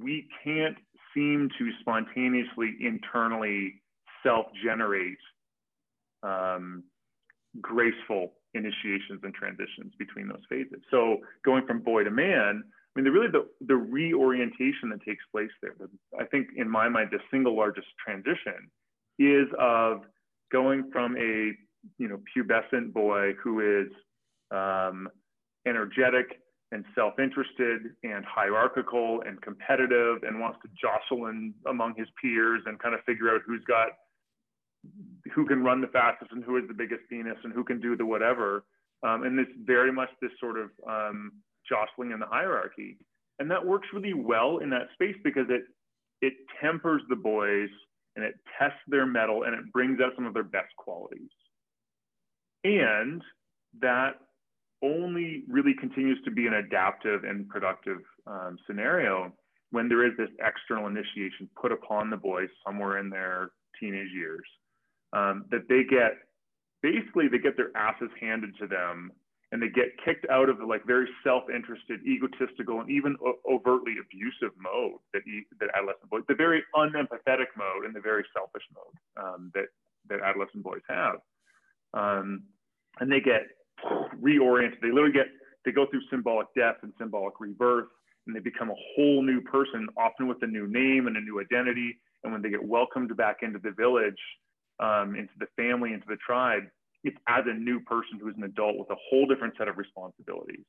we 0.00 0.28
can't 0.42 0.76
seem 1.14 1.48
to 1.58 1.70
spontaneously 1.80 2.76
internally 2.80 3.82
self-generate 4.22 5.18
um, 6.22 6.82
graceful 7.60 8.32
initiations 8.54 9.20
and 9.22 9.34
transitions 9.34 9.92
between 9.98 10.28
those 10.28 10.42
phases. 10.48 10.80
So 10.90 11.18
going 11.44 11.66
from 11.66 11.80
boy 11.80 12.04
to 12.04 12.10
man, 12.10 12.64
I 12.64 13.00
mean, 13.00 13.04
the 13.04 13.10
really 13.10 13.30
the, 13.30 13.46
the 13.66 13.74
reorientation 13.76 14.88
that 14.90 15.02
takes 15.04 15.24
place 15.32 15.50
there, 15.60 15.74
I 16.18 16.24
think 16.24 16.48
in 16.56 16.70
my 16.70 16.88
mind, 16.88 17.08
the 17.10 17.18
single 17.30 17.56
largest 17.56 17.88
transition 18.04 18.70
is 19.18 19.46
of 19.58 20.02
going 20.52 20.90
from 20.92 21.16
a, 21.16 21.52
you 21.98 22.08
know, 22.08 22.20
pubescent 22.36 22.92
boy 22.92 23.32
who 23.42 23.82
is 23.82 23.88
um, 24.50 25.08
energetic 25.66 26.40
and 26.74 26.84
self-interested 26.92 27.82
and 28.02 28.24
hierarchical 28.24 29.22
and 29.24 29.40
competitive 29.40 30.24
and 30.24 30.40
wants 30.40 30.58
to 30.60 30.68
jostle 30.74 31.28
in 31.28 31.54
among 31.68 31.94
his 31.96 32.08
peers 32.20 32.62
and 32.66 32.80
kind 32.80 32.96
of 32.96 33.00
figure 33.04 33.32
out 33.32 33.40
who's 33.46 33.62
got 33.64 33.90
who 35.32 35.46
can 35.46 35.62
run 35.62 35.80
the 35.80 35.86
fastest 35.86 36.32
and 36.32 36.44
who 36.44 36.56
is 36.56 36.64
the 36.66 36.74
biggest 36.74 37.02
penis 37.08 37.38
and 37.44 37.52
who 37.52 37.64
can 37.64 37.80
do 37.80 37.96
the 37.96 38.04
whatever. 38.04 38.64
Um, 39.04 39.22
and 39.22 39.38
it's 39.38 39.52
very 39.64 39.92
much 39.92 40.08
this 40.20 40.32
sort 40.40 40.58
of 40.58 40.70
um, 40.86 41.32
jostling 41.66 42.10
in 42.10 42.18
the 42.18 42.26
hierarchy. 42.26 42.98
And 43.38 43.48
that 43.50 43.64
works 43.64 43.88
really 43.94 44.12
well 44.12 44.58
in 44.58 44.68
that 44.70 44.88
space 44.94 45.16
because 45.22 45.46
it 45.48 45.62
it 46.20 46.34
tempers 46.60 47.02
the 47.08 47.16
boys 47.16 47.68
and 48.16 48.24
it 48.24 48.34
tests 48.58 48.78
their 48.88 49.06
mettle 49.06 49.44
and 49.44 49.54
it 49.54 49.72
brings 49.72 50.00
out 50.00 50.12
some 50.16 50.26
of 50.26 50.34
their 50.34 50.42
best 50.42 50.74
qualities. 50.76 51.30
And 52.64 53.22
that 53.80 54.14
only 54.84 55.44
really 55.48 55.74
continues 55.74 56.18
to 56.24 56.30
be 56.30 56.46
an 56.46 56.54
adaptive 56.54 57.24
and 57.24 57.48
productive 57.48 57.98
um, 58.26 58.58
scenario 58.66 59.32
when 59.70 59.88
there 59.88 60.06
is 60.06 60.12
this 60.16 60.28
external 60.44 60.86
initiation 60.86 61.48
put 61.60 61.72
upon 61.72 62.10
the 62.10 62.16
boys 62.16 62.48
somewhere 62.64 62.98
in 62.98 63.08
their 63.08 63.50
teenage 63.80 64.12
years 64.14 64.44
um, 65.14 65.46
that 65.50 65.66
they 65.68 65.82
get 65.88 66.12
basically 66.82 67.28
they 67.28 67.38
get 67.38 67.56
their 67.56 67.74
asses 67.76 68.10
handed 68.20 68.50
to 68.60 68.66
them 68.66 69.10
and 69.52 69.62
they 69.62 69.68
get 69.68 69.94
kicked 70.04 70.26
out 70.30 70.48
of 70.48 70.58
the 70.58 70.66
like 70.66 70.84
very 70.84 71.08
self-interested, 71.22 72.00
egotistical, 72.04 72.80
and 72.80 72.90
even 72.90 73.16
overtly 73.48 73.94
abusive 74.02 74.52
mode 74.58 74.98
that 75.12 75.22
e- 75.28 75.46
that 75.60 75.70
adolescent 75.76 76.10
boys, 76.10 76.22
the 76.28 76.34
very 76.34 76.62
unempathetic 76.74 77.54
mode 77.56 77.84
and 77.86 77.94
the 77.94 78.00
very 78.00 78.24
selfish 78.36 78.64
mode 78.74 79.24
um, 79.24 79.52
that 79.54 79.66
that 80.08 80.20
adolescent 80.20 80.62
boys 80.62 80.82
have, 80.88 81.16
um, 81.94 82.42
and 82.98 83.10
they 83.10 83.20
get 83.20 83.42
reoriented. 84.20 84.80
They 84.80 84.88
literally 84.88 85.12
get 85.12 85.26
they 85.64 85.72
go 85.72 85.86
through 85.90 86.02
symbolic 86.10 86.48
death 86.54 86.76
and 86.82 86.92
symbolic 86.98 87.40
rebirth, 87.40 87.88
and 88.26 88.36
they 88.36 88.40
become 88.40 88.70
a 88.70 88.74
whole 88.94 89.22
new 89.22 89.40
person, 89.40 89.88
often 89.96 90.28
with 90.28 90.38
a 90.42 90.46
new 90.46 90.66
name 90.66 91.06
and 91.06 91.16
a 91.16 91.20
new 91.20 91.40
identity. 91.40 91.98
And 92.22 92.32
when 92.32 92.42
they 92.42 92.50
get 92.50 92.62
welcomed 92.62 93.14
back 93.16 93.38
into 93.42 93.58
the 93.58 93.70
village, 93.70 94.20
um, 94.80 95.14
into 95.14 95.32
the 95.38 95.46
family, 95.56 95.92
into 95.92 96.06
the 96.08 96.16
tribe, 96.16 96.64
it's 97.02 97.16
as 97.28 97.44
a 97.46 97.54
new 97.54 97.80
person 97.80 98.18
who's 98.20 98.34
an 98.36 98.44
adult 98.44 98.78
with 98.78 98.90
a 98.90 98.96
whole 99.08 99.26
different 99.26 99.54
set 99.58 99.68
of 99.68 99.76
responsibilities. 99.76 100.64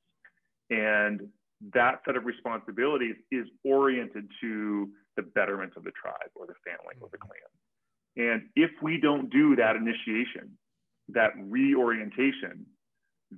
And 0.69 1.27
that 1.73 2.01
set 2.05 2.15
of 2.15 2.25
responsibilities 2.25 3.15
is 3.31 3.47
oriented 3.63 4.29
to 4.41 4.89
the 5.15 5.23
betterment 5.23 5.73
of 5.77 5.83
the 5.83 5.91
tribe 5.91 6.29
or 6.35 6.45
the 6.45 6.55
family 6.65 6.95
or 6.99 7.09
the 7.11 7.17
clan. 7.17 7.39
And 8.17 8.43
if 8.55 8.71
we 8.81 8.99
don't 8.99 9.29
do 9.29 9.55
that 9.55 9.75
initiation, 9.75 10.57
that 11.09 11.31
reorientation, 11.37 12.65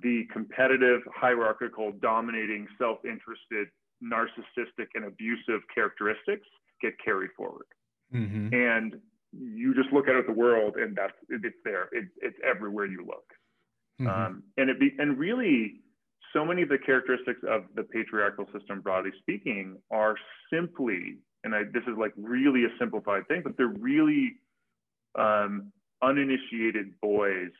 the 0.02 0.26
competitive, 0.32 1.00
hierarchical, 1.14 1.92
dominating, 2.00 2.66
self 2.78 2.98
interested, 3.04 3.68
narcissistic, 4.02 4.88
and 4.94 5.04
abusive 5.04 5.60
characteristics 5.74 6.46
get 6.80 6.94
carried 7.04 7.30
forward. 7.36 7.66
Mm-hmm. 8.14 8.54
And 8.54 9.00
you 9.32 9.74
just 9.74 9.92
look 9.92 10.08
out 10.08 10.16
at 10.16 10.26
the 10.26 10.32
world 10.32 10.76
and 10.76 10.96
that's 10.96 11.12
it's 11.28 11.56
there. 11.64 11.88
It, 11.92 12.06
it's 12.22 12.36
everywhere 12.48 12.86
you 12.86 13.04
look. 13.06 13.24
Mm-hmm. 14.00 14.08
Um, 14.08 14.42
and 14.56 14.70
it 14.70 14.78
be, 14.78 14.94
and 14.98 15.18
really, 15.18 15.80
so 16.32 16.44
many 16.44 16.62
of 16.62 16.68
the 16.68 16.78
characteristics 16.78 17.40
of 17.48 17.64
the 17.74 17.82
patriarchal 17.82 18.46
system, 18.56 18.80
broadly 18.80 19.10
speaking, 19.18 19.76
are 19.90 20.16
simply, 20.52 21.16
and 21.44 21.54
I, 21.54 21.64
this 21.72 21.82
is 21.84 21.96
like 21.98 22.12
really 22.16 22.64
a 22.64 22.68
simplified 22.78 23.26
thing, 23.28 23.42
but 23.42 23.56
they're 23.56 23.74
really 23.78 24.36
um, 25.18 25.72
uninitiated 26.02 27.00
boys. 27.00 27.50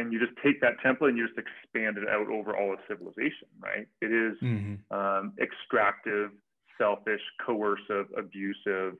And 0.00 0.12
you 0.12 0.18
just 0.18 0.32
take 0.42 0.60
that 0.62 0.74
template 0.84 1.10
and 1.10 1.18
you 1.18 1.26
just 1.26 1.38
expand 1.38 1.98
it 1.98 2.08
out 2.08 2.28
over 2.28 2.56
all 2.56 2.72
of 2.72 2.78
civilization, 2.88 3.48
right? 3.60 3.86
It 4.00 4.12
is, 4.12 4.36
mm-hmm. 4.42 4.96
um, 4.96 5.34
extractive, 5.40 6.30
selfish, 6.78 7.20
coercive, 7.44 8.06
abusive, 8.16 8.94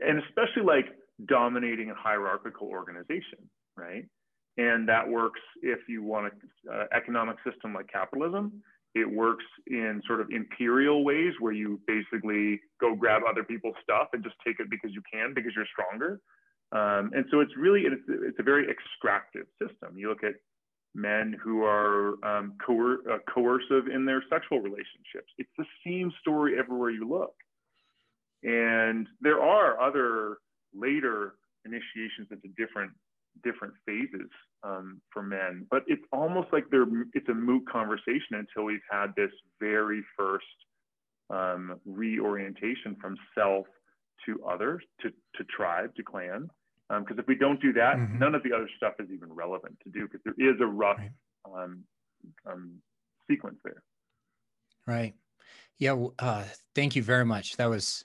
and 0.00 0.22
especially 0.24 0.62
like 0.64 0.86
dominating 1.26 1.90
a 1.90 1.94
hierarchical 1.94 2.68
organization, 2.68 3.38
right? 3.76 4.06
And 4.56 4.88
that 4.88 5.06
works 5.08 5.40
if 5.62 5.80
you 5.88 6.02
want 6.02 6.32
an 6.32 6.72
uh, 6.72 6.84
economic 6.96 7.36
system 7.48 7.74
like 7.74 7.88
capitalism. 7.88 8.62
it 8.94 9.08
works 9.08 9.44
in 9.66 10.00
sort 10.06 10.20
of 10.20 10.28
imperial 10.30 11.04
ways 11.04 11.32
where 11.40 11.52
you 11.52 11.80
basically 11.86 12.60
go 12.80 12.94
grab 12.94 13.22
other 13.28 13.44
people's 13.44 13.76
stuff 13.82 14.08
and 14.12 14.24
just 14.24 14.36
take 14.44 14.58
it 14.58 14.68
because 14.70 14.90
you 14.92 15.02
can 15.12 15.34
because 15.34 15.52
you're 15.54 15.66
stronger. 15.66 16.20
Um, 16.72 17.10
and 17.14 17.24
so 17.30 17.40
it's 17.40 17.56
really 17.56 17.82
it's, 17.82 18.02
it's 18.08 18.38
a 18.38 18.42
very 18.42 18.68
extractive 18.70 19.46
system. 19.60 19.96
You 19.96 20.10
look 20.10 20.22
at 20.22 20.34
men 20.94 21.36
who 21.42 21.64
are 21.64 22.22
um, 22.24 22.54
coer- 22.64 23.00
uh, 23.10 23.18
coercive 23.32 23.88
in 23.92 24.04
their 24.04 24.22
sexual 24.30 24.60
relationships. 24.60 25.32
It's 25.38 25.50
the 25.56 25.64
same 25.86 26.12
story 26.20 26.58
everywhere 26.58 26.90
you 26.90 27.08
look. 27.08 27.34
And 28.42 29.06
there 29.20 29.42
are 29.42 29.80
other 29.80 30.38
later 30.74 31.34
initiations 31.64 32.28
into 32.30 32.48
different 32.56 32.92
different 33.44 33.74
phases 33.86 34.28
um, 34.64 35.00
for 35.12 35.22
men, 35.22 35.64
but 35.70 35.84
it's 35.86 36.02
almost 36.12 36.48
like 36.52 36.64
they're 36.70 36.86
it's 37.14 37.28
a 37.28 37.34
moot 37.34 37.68
conversation 37.70 38.32
until 38.34 38.64
we've 38.64 38.80
had 38.90 39.14
this 39.16 39.30
very 39.60 40.02
first 40.16 40.44
um, 41.30 41.78
reorientation 41.86 42.96
from 43.00 43.16
self 43.36 43.66
to 44.28 44.44
others, 44.44 44.82
to 45.00 45.10
to 45.36 45.44
tribe, 45.44 45.94
to 45.96 46.02
clan. 46.02 46.50
Because 46.88 47.12
um, 47.12 47.18
if 47.18 47.26
we 47.26 47.34
don't 47.34 47.60
do 47.60 47.72
that, 47.74 47.96
mm-hmm. 47.96 48.18
none 48.18 48.34
of 48.34 48.42
the 48.42 48.52
other 48.54 48.68
stuff 48.76 48.94
is 48.98 49.08
even 49.12 49.30
relevant 49.30 49.76
to 49.84 49.90
do 49.90 50.08
because 50.08 50.20
there 50.24 50.34
is 50.38 50.58
a 50.60 50.66
rough 50.66 50.98
right. 50.98 51.62
Um, 51.62 51.84
um, 52.46 52.74
sequence 53.30 53.58
there. 53.64 53.82
Right. 54.86 55.14
Yeah. 55.78 56.06
Uh, 56.18 56.44
thank 56.74 56.96
you 56.96 57.02
very 57.02 57.24
much. 57.24 57.56
That 57.56 57.66
was 57.66 58.04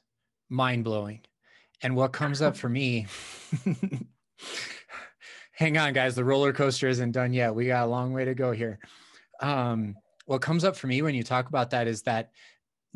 mind 0.50 0.84
blowing. 0.84 1.22
And 1.82 1.96
what 1.96 2.14
comes 2.14 2.42
up 2.42 2.56
for 2.56 2.70
me, 2.70 3.08
hang 5.52 5.78
on, 5.78 5.94
guys, 5.94 6.16
the 6.16 6.24
roller 6.24 6.54
coaster 6.54 6.88
isn't 6.88 7.12
done 7.12 7.34
yet. 7.34 7.56
We 7.56 7.68
got 7.68 7.86
a 7.86 7.90
long 7.90 8.14
way 8.14 8.26
to 8.26 8.36
go 8.36 8.52
here. 8.52 8.80
Um, 9.42 9.96
what 10.26 10.42
comes 10.42 10.64
up 10.64 10.78
for 10.78 10.88
me 10.88 11.02
when 11.02 11.16
you 11.16 11.24
talk 11.24 11.48
about 11.50 11.72
that 11.72 11.88
is 11.88 12.04
that 12.04 12.32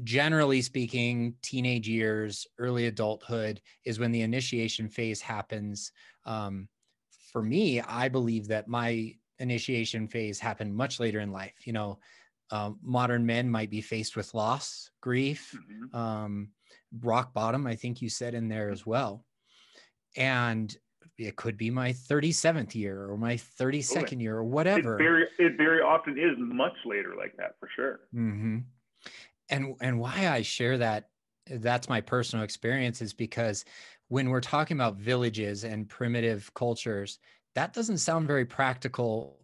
generally 0.04 0.62
speaking, 0.62 1.36
teenage 1.42 1.88
years, 1.88 2.46
early 2.60 2.88
adulthood 2.88 3.62
is 3.86 4.00
when 4.00 4.12
the 4.12 4.22
initiation 4.22 4.90
phase 4.90 5.22
happens. 5.22 5.92
Um, 6.26 6.68
for 7.32 7.42
me, 7.42 7.82
I 7.82 8.10
believe 8.10 8.48
that 8.48 8.68
my 8.68 9.16
initiation 9.40 10.08
phase 10.08 10.40
happened 10.40 10.76
much 10.76 11.00
later 11.00 11.20
in 11.20 11.32
life. 11.32 11.66
You 11.66 11.74
know, 11.74 12.00
um, 12.52 12.80
modern 12.82 13.26
men 13.26 13.50
might 13.50 13.70
be 13.70 13.82
faced 13.82 14.16
with 14.16 14.34
loss, 14.34 14.90
grief, 15.02 15.56
mm-hmm. 15.56 15.96
um, 15.96 16.50
rock 17.02 17.34
bottom, 17.34 17.68
I 17.68 17.76
think 17.76 18.02
you 18.02 18.10
said 18.10 18.34
in 18.34 18.48
there 18.48 18.70
as 18.70 18.86
well. 18.86 19.26
And 20.16 20.76
it 21.18 21.36
could 21.36 21.58
be 21.58 21.72
my 21.72 21.94
37th 21.94 22.76
year 22.76 23.10
or 23.10 23.18
my 23.18 23.36
32nd 23.36 24.22
year 24.22 24.38
or 24.38 24.44
whatever. 24.44 24.96
It 24.96 25.04
very, 25.04 25.26
it 25.40 25.58
very 25.58 25.82
often 25.82 26.18
is 26.18 26.36
much 26.38 26.76
later 26.86 27.16
like 27.18 27.36
that 27.38 27.56
for 27.60 27.70
sure. 27.76 28.00
Mm-hmm. 28.16 28.60
And, 29.50 29.76
and 29.82 30.00
why 30.00 30.30
I 30.30 30.42
share 30.42 30.78
that, 30.80 31.10
that's 31.50 31.90
my 31.90 32.02
personal 32.02 32.44
experience 32.44 33.02
is 33.02 33.14
because 33.14 33.64
when 34.10 34.30
we're 34.30 34.42
talking 34.42 34.78
about 34.78 34.98
villages 34.98 35.64
and 35.64 35.88
primitive 35.88 36.54
cultures, 36.54 37.20
that 37.56 37.74
doesn't 37.74 38.00
sound 38.00 38.28
very 38.28 38.46
practical 38.46 39.40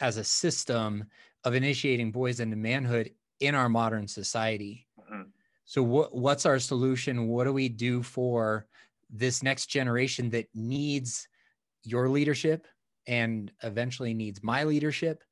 as 0.00 0.16
a 0.16 0.24
system 0.24 1.04
of 1.44 1.54
initiating 1.54 2.10
boys 2.12 2.40
into 2.40 2.56
manhood 2.56 3.10
in 3.40 3.54
our 3.54 3.68
modern 3.68 4.06
society. 4.06 4.86
Mm-hmm. 5.00 5.22
So 5.64 5.82
what 5.82 6.14
what's 6.14 6.46
our 6.46 6.58
solution? 6.58 7.28
What 7.28 7.44
do 7.44 7.52
we 7.52 7.68
do 7.68 8.02
for 8.02 8.66
this 9.10 9.42
next 9.42 9.66
generation 9.66 10.30
that 10.30 10.46
needs 10.54 11.28
your 11.82 12.08
leadership 12.08 12.66
and 13.06 13.50
eventually 13.62 14.14
needs 14.14 14.42
my 14.42 14.64
leadership? 14.64 15.22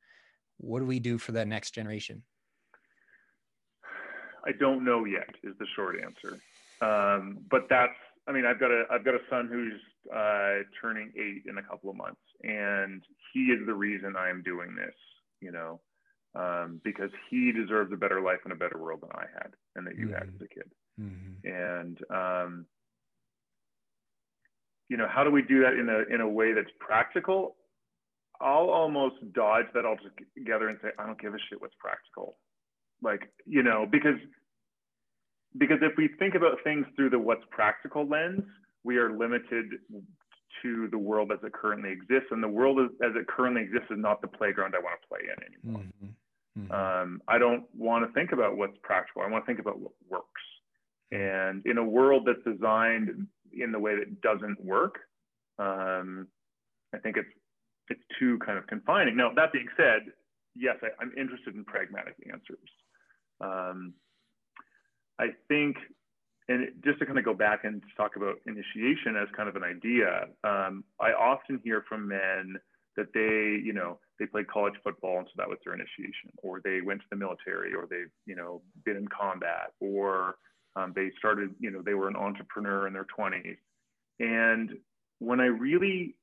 What 0.58 0.80
do 0.80 0.86
we 0.86 0.98
do 0.98 1.18
for 1.18 1.32
that 1.32 1.48
next 1.48 1.70
generation? 1.72 2.22
I 4.46 4.52
don't 4.52 4.84
know 4.84 5.04
yet 5.04 5.30
is 5.42 5.54
the 5.58 5.66
short 5.74 5.96
answer. 6.02 6.38
Um, 6.80 7.38
but 7.50 7.66
that's 7.68 7.94
I 8.26 8.32
mean 8.32 8.46
I've 8.46 8.60
got 8.60 8.70
a 8.70 8.84
I've 8.90 9.04
got 9.04 9.14
a 9.14 9.20
son 9.30 9.48
who's 9.50 9.80
uh, 10.14 10.64
turning 10.80 11.12
eight 11.16 11.44
in 11.48 11.58
a 11.58 11.62
couple 11.62 11.90
of 11.90 11.96
months, 11.96 12.20
and 12.42 13.02
he 13.32 13.46
is 13.46 13.66
the 13.66 13.74
reason 13.74 14.14
I 14.16 14.30
am 14.30 14.42
doing 14.42 14.74
this. 14.74 14.94
You 15.40 15.52
know, 15.52 15.80
um, 16.34 16.80
because 16.84 17.10
he 17.30 17.52
deserves 17.52 17.92
a 17.92 17.96
better 17.96 18.20
life 18.20 18.40
and 18.44 18.52
a 18.52 18.56
better 18.56 18.78
world 18.78 19.00
than 19.02 19.10
I 19.14 19.26
had 19.34 19.52
and 19.76 19.86
that 19.86 19.96
you 19.96 20.06
mm-hmm. 20.06 20.14
had 20.14 20.28
as 20.28 20.40
a 20.40 20.48
kid. 20.48 20.70
Mm-hmm. 21.00 21.48
And 21.48 21.98
um, 22.10 22.66
you 24.88 24.96
know, 24.96 25.08
how 25.08 25.24
do 25.24 25.30
we 25.30 25.42
do 25.42 25.62
that 25.62 25.74
in 25.74 25.88
a 25.88 26.14
in 26.14 26.20
a 26.20 26.28
way 26.28 26.52
that's 26.52 26.70
practical? 26.78 27.56
I'll 28.40 28.70
almost 28.70 29.16
dodge 29.32 29.66
that 29.74 29.84
altogether 29.84 30.68
and 30.68 30.78
say, 30.82 30.88
I 30.98 31.06
don't 31.06 31.20
give 31.20 31.34
a 31.34 31.38
shit 31.48 31.60
what's 31.60 31.74
practical. 31.78 32.36
Like, 33.04 33.30
you 33.46 33.62
know, 33.62 33.86
because 33.90 34.18
because 35.56 35.78
if 35.82 35.92
we 35.96 36.08
think 36.18 36.34
about 36.34 36.58
things 36.64 36.86
through 36.96 37.10
the 37.10 37.18
what's 37.18 37.44
practical 37.50 38.08
lens, 38.08 38.42
we 38.82 38.96
are 38.96 39.16
limited 39.16 39.66
to 40.62 40.88
the 40.90 40.98
world 40.98 41.30
as 41.30 41.38
it 41.44 41.52
currently 41.52 41.90
exists. 41.90 42.28
And 42.30 42.42
the 42.42 42.48
world 42.48 42.80
as 42.80 43.12
it 43.14 43.28
currently 43.28 43.62
exists 43.62 43.88
is 43.90 43.98
not 43.98 44.20
the 44.20 44.28
playground 44.28 44.74
I 44.74 44.80
want 44.80 45.00
to 45.00 45.08
play 45.08 45.20
in 45.22 45.70
anymore. 45.70 45.84
Mm-hmm. 45.84 46.60
Mm-hmm. 46.60 46.72
Um, 46.72 47.20
I 47.28 47.38
don't 47.38 47.64
want 47.76 48.06
to 48.06 48.12
think 48.12 48.32
about 48.32 48.56
what's 48.56 48.76
practical. 48.82 49.22
I 49.22 49.28
want 49.28 49.44
to 49.44 49.46
think 49.46 49.58
about 49.58 49.78
what 49.78 49.92
works. 50.08 50.42
And 51.12 51.64
in 51.66 51.78
a 51.78 51.84
world 51.84 52.26
that's 52.26 52.56
designed 52.56 53.26
in 53.52 53.72
the 53.72 53.78
way 53.78 53.96
that 53.96 54.20
doesn't 54.20 54.64
work, 54.64 54.98
um, 55.58 56.26
I 56.94 56.98
think 56.98 57.16
it's 57.16 57.28
it's 57.90 58.02
too 58.18 58.38
kind 58.38 58.56
of 58.56 58.66
confining. 58.66 59.16
Now 59.16 59.30
that 59.34 59.52
being 59.52 59.68
said, 59.76 60.12
yes, 60.54 60.76
I, 60.82 61.02
am 61.02 61.12
interested 61.18 61.54
in 61.54 61.64
pragmatic 61.64 62.14
answers. 62.32 62.70
Um, 63.40 63.94
I 65.18 65.28
think, 65.48 65.76
and 66.48 66.68
just 66.84 66.98
to 66.98 67.06
kind 67.06 67.18
of 67.18 67.24
go 67.24 67.34
back 67.34 67.64
and 67.64 67.82
talk 67.96 68.16
about 68.16 68.36
initiation 68.46 69.16
as 69.16 69.28
kind 69.36 69.48
of 69.48 69.56
an 69.56 69.62
idea, 69.64 70.26
um, 70.44 70.84
I 71.00 71.12
often 71.12 71.60
hear 71.64 71.84
from 71.88 72.08
men 72.08 72.56
that 72.96 73.12
they, 73.12 73.60
you 73.64 73.72
know, 73.72 73.98
they 74.18 74.26
played 74.26 74.46
college 74.48 74.74
football 74.84 75.18
and 75.18 75.26
so 75.26 75.32
that 75.36 75.48
was 75.48 75.58
their 75.64 75.74
initiation, 75.74 76.30
or 76.42 76.60
they 76.62 76.80
went 76.80 77.00
to 77.00 77.06
the 77.10 77.16
military, 77.16 77.74
or 77.74 77.86
they've, 77.88 78.10
you 78.26 78.36
know, 78.36 78.62
been 78.84 78.96
in 78.96 79.08
combat, 79.08 79.72
or 79.80 80.36
um, 80.76 80.92
they 80.94 81.10
started, 81.18 81.50
you 81.58 81.70
know, 81.70 81.82
they 81.82 81.94
were 81.94 82.08
an 82.08 82.16
entrepreneur 82.16 82.86
in 82.86 82.92
their 82.92 83.06
20s. 83.18 83.56
And 84.20 84.76
when 85.18 85.40
I 85.40 85.46
really 85.46 86.14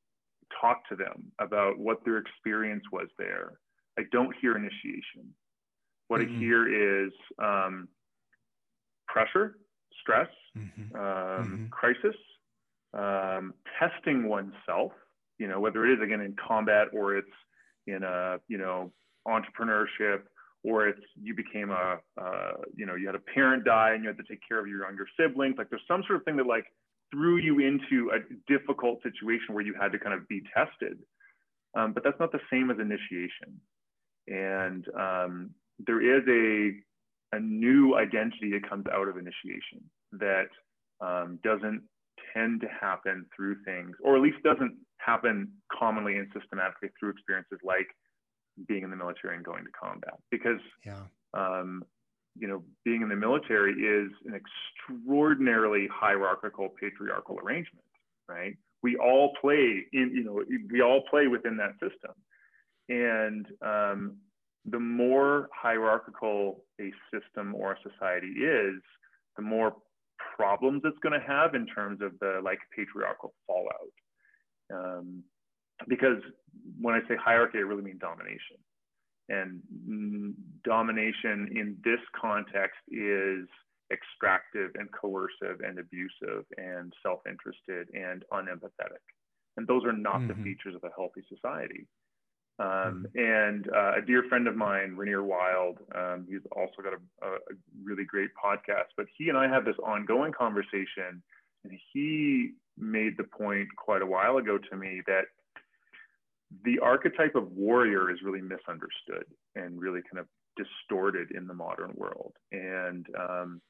talk 0.60 0.88
to 0.90 0.96
them 0.96 1.32
about 1.40 1.78
what 1.78 2.04
their 2.06 2.18
experience 2.18 2.84
was 2.92 3.08
there, 3.18 3.54
I 3.98 4.04
don't 4.12 4.36
hear 4.42 4.56
initiation. 4.56 5.34
What 6.12 6.22
mm-hmm. 6.22 6.36
I 6.36 6.40
hear 6.40 7.06
is 7.06 7.12
um, 7.40 7.88
pressure, 9.08 9.58
stress, 10.02 10.30
mm-hmm. 10.58 10.96
Um, 10.96 11.02
mm-hmm. 11.02 11.66
crisis, 11.70 12.20
um, 12.94 13.54
testing 13.80 14.28
oneself 14.28 14.92
you 15.42 15.48
know, 15.48 15.60
whether 15.60 15.84
it 15.88 15.98
is 15.98 16.04
again 16.04 16.22
in 16.22 16.36
combat 16.36 16.90
or 16.94 17.18
it's 17.18 17.36
in 17.88 18.04
a, 18.04 18.38
you 18.48 18.60
know, 18.60 18.92
entrepreneurship 19.28 20.22
or 20.64 20.88
it's 20.88 21.02
you 21.20 21.34
became 21.34 21.72
a, 21.72 21.98
uh, 22.22 22.52
you 22.76 22.86
know, 22.86 22.94
you 22.94 23.08
had 23.08 23.16
a 23.16 23.26
parent 23.34 23.66
die 23.66 23.94
and 23.96 24.04
you 24.04 24.08
had 24.08 24.18
to 24.18 24.24
take 24.30 24.40
care 24.48 24.60
of 24.60 24.68
your 24.68 24.84
younger 24.84 25.08
siblings. 25.20 25.56
Like 25.58 25.72
there's 25.72 25.82
some 25.88 26.04
sort 26.06 26.20
of 26.20 26.26
thing 26.26 26.38
that 26.38 26.46
like 26.46 26.66
threw 27.12 27.38
you 27.38 27.58
into 27.58 28.12
a 28.12 28.20
difficult 28.48 29.02
situation 29.02 29.56
where 29.56 29.64
you 29.64 29.74
had 29.74 29.92
to 29.94 29.98
kind 29.98 30.14
of 30.14 30.28
be 30.28 30.44
tested. 30.56 31.00
Um, 31.76 31.94
but 31.94 32.04
that's 32.04 32.20
not 32.20 32.32
the 32.32 32.42
same 32.52 32.70
as 32.70 32.78
initiation. 32.78 33.60
And 34.28 34.86
um, 34.96 35.50
there 35.88 36.02
is 36.02 36.24
a, 36.28 37.36
a 37.36 37.40
new 37.40 37.96
identity 37.96 38.52
that 38.52 38.68
comes 38.70 38.86
out 38.94 39.08
of 39.08 39.18
initiation 39.18 39.82
that 40.14 40.48
um, 41.00 41.40
doesn't 41.44 41.82
tend 42.34 42.62
to 42.62 42.68
happen 42.68 43.26
through 43.36 43.56
things, 43.64 43.96
or 44.04 44.16
at 44.16 44.22
least 44.22 44.38
doesn't 44.44 44.76
happen 44.98 45.50
commonly 45.72 46.18
and 46.18 46.28
systematically 46.34 46.90
through 47.00 47.10
experiences 47.10 47.60
like 47.64 47.88
being 48.68 48.84
in 48.84 48.90
the 48.90 48.96
military 48.96 49.36
and 49.36 49.46
going 49.46 49.64
to 49.64 49.72
combat. 49.72 50.16
Because, 50.30 50.60
yeah. 50.86 51.02
um, 51.34 51.84
you 52.38 52.48
know, 52.48 52.64
being 52.86 53.02
in 53.02 53.10
the 53.10 53.16
military 53.16 53.74
is 53.74 54.12
an 54.26 54.40
extraordinarily 54.40 55.88
hierarchical, 55.92 56.70
patriarchal 56.80 57.40
arrangement, 57.40 57.86
right? 58.28 58.56
We 58.84 58.98
all 58.98 59.34
play 59.40 59.86
in, 59.94 60.12
you 60.14 60.24
know, 60.24 60.44
we 60.72 60.82
all 60.82 61.04
play 61.10 61.28
within 61.28 61.58
that 61.58 61.74
system. 61.74 62.14
And 62.90 63.46
um, 63.62 64.18
the 64.66 64.80
more 64.80 65.50
hierarchical 65.54 66.64
a 66.80 66.92
system 67.12 67.56
or 67.56 67.74
a 67.74 67.90
society 67.90 68.28
is, 68.28 68.82
the 69.36 69.42
more 69.42 69.76
problems 70.36 70.82
it's 70.86 71.00
going 71.00 71.20
to 71.20 71.26
have 71.26 71.56
in 71.56 71.66
terms 71.66 72.02
of 72.02 72.12
the 72.20 72.40
like 72.44 72.60
patriarchal 72.76 73.34
fallout. 73.48 73.94
Um, 74.74 75.24
because 75.88 76.22
when 76.80 76.96
I 76.96 77.00
say 77.08 77.16
hierarchy, 77.20 77.58
I 77.58 77.62
really 77.62 77.82
mean 77.84 77.98
domination. 78.00 78.58
And 79.30 79.62
mm, 79.88 80.34
domination 80.64 81.50
in 81.56 81.78
this 81.84 82.00
context 82.20 82.80
is 82.90 83.48
extractive 83.92 84.72
and 84.76 84.90
coercive 84.92 85.62
and 85.66 85.80
abusive 85.80 86.46
and 86.58 86.94
self-interested 87.04 87.88
and 87.94 88.24
unempathetic. 88.32 89.04
And 89.58 89.68
those 89.68 89.84
are 89.86 89.94
not 89.94 90.22
mm-hmm. 90.22 90.28
the 90.28 90.44
features 90.44 90.76
of 90.76 90.84
a 90.84 90.94
healthy 90.96 91.22
society. 91.28 91.88
Um, 92.62 93.08
mm-hmm. 93.16 93.20
And 93.20 93.70
uh, 93.76 93.94
a 93.98 94.02
dear 94.06 94.24
friend 94.30 94.48
of 94.48 94.56
mine, 94.56 94.94
Rainier 94.96 95.24
Wild, 95.24 95.80
um, 95.96 96.28
he's 96.30 96.42
also 96.56 96.84
got 96.84 96.94
a, 96.94 97.26
a, 97.26 97.38
really 97.84 98.06
great 98.06 98.30
podcast. 98.36 98.94
But 98.96 99.08
he 99.18 99.30
and 99.30 99.38
I 99.38 99.48
have 99.48 99.66
this 99.66 99.78
ongoing 99.84 100.32
conversation, 100.32 101.24
and 101.64 101.74
he 101.92 102.52
made 102.78 103.18
the 103.18 103.24
point 103.24 103.68
quite 103.78 104.04
a 104.04 104.06
while 104.06 104.38
ago 104.38 104.60
to 104.70 104.76
me 104.76 105.02
that 105.08 105.24
the 106.64 106.78
archetype 106.80 107.34
of 107.36 107.52
warrior 107.52 108.12
is 108.12 108.20
really 108.24 108.42
misunderstood 108.42 109.26
and 109.56 109.80
really 109.80 110.02
kind 110.12 110.20
of 110.20 110.28
distorted 110.56 111.32
in 111.32 111.48
the 111.48 111.54
modern 111.54 111.94
world. 111.96 112.34
And 112.52 113.08
um, 113.18 113.62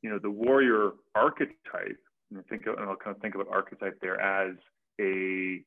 you 0.00 0.08
know, 0.08 0.18
the 0.18 0.30
warrior 0.30 0.92
archetype, 1.14 2.00
and 2.30 2.46
think 2.46 2.66
of, 2.66 2.78
and 2.78 2.88
I'll 2.88 2.96
kind 2.96 3.14
of 3.14 3.20
think 3.20 3.34
of 3.34 3.42
an 3.42 3.48
archetype 3.50 3.98
there 4.00 4.18
as 4.18 4.56
a 5.00 5.62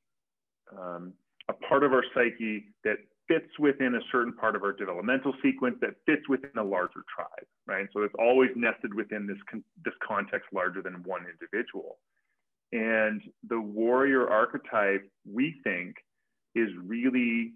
um, 0.76 1.14
a 1.50 1.54
part 1.54 1.84
of 1.84 1.94
our 1.94 2.04
psyche 2.14 2.66
that 2.84 2.98
fits 3.28 3.48
within 3.60 3.96
a 3.96 4.00
certain 4.12 4.34
part 4.34 4.56
of 4.56 4.64
our 4.64 4.72
developmental 4.72 5.34
sequence 5.44 5.76
that 5.82 5.96
fits 6.06 6.28
within 6.30 6.52
a 6.58 6.64
larger 6.64 7.04
tribe, 7.14 7.48
right? 7.66 7.88
So 7.94 8.04
it's 8.04 8.14
always 8.20 8.50
nested 8.56 8.94
within 8.94 9.26
this 9.28 9.38
con- 9.50 9.64
this 9.84 9.94
context 10.06 10.48
larger 10.54 10.82
than 10.82 11.04
one 11.04 11.26
individual. 11.26 11.98
And 12.72 13.22
the 13.48 13.60
warrior 13.60 14.30
archetype, 14.30 15.08
we 15.32 15.56
think, 15.64 15.96
is 16.56 16.70
really 16.84 17.54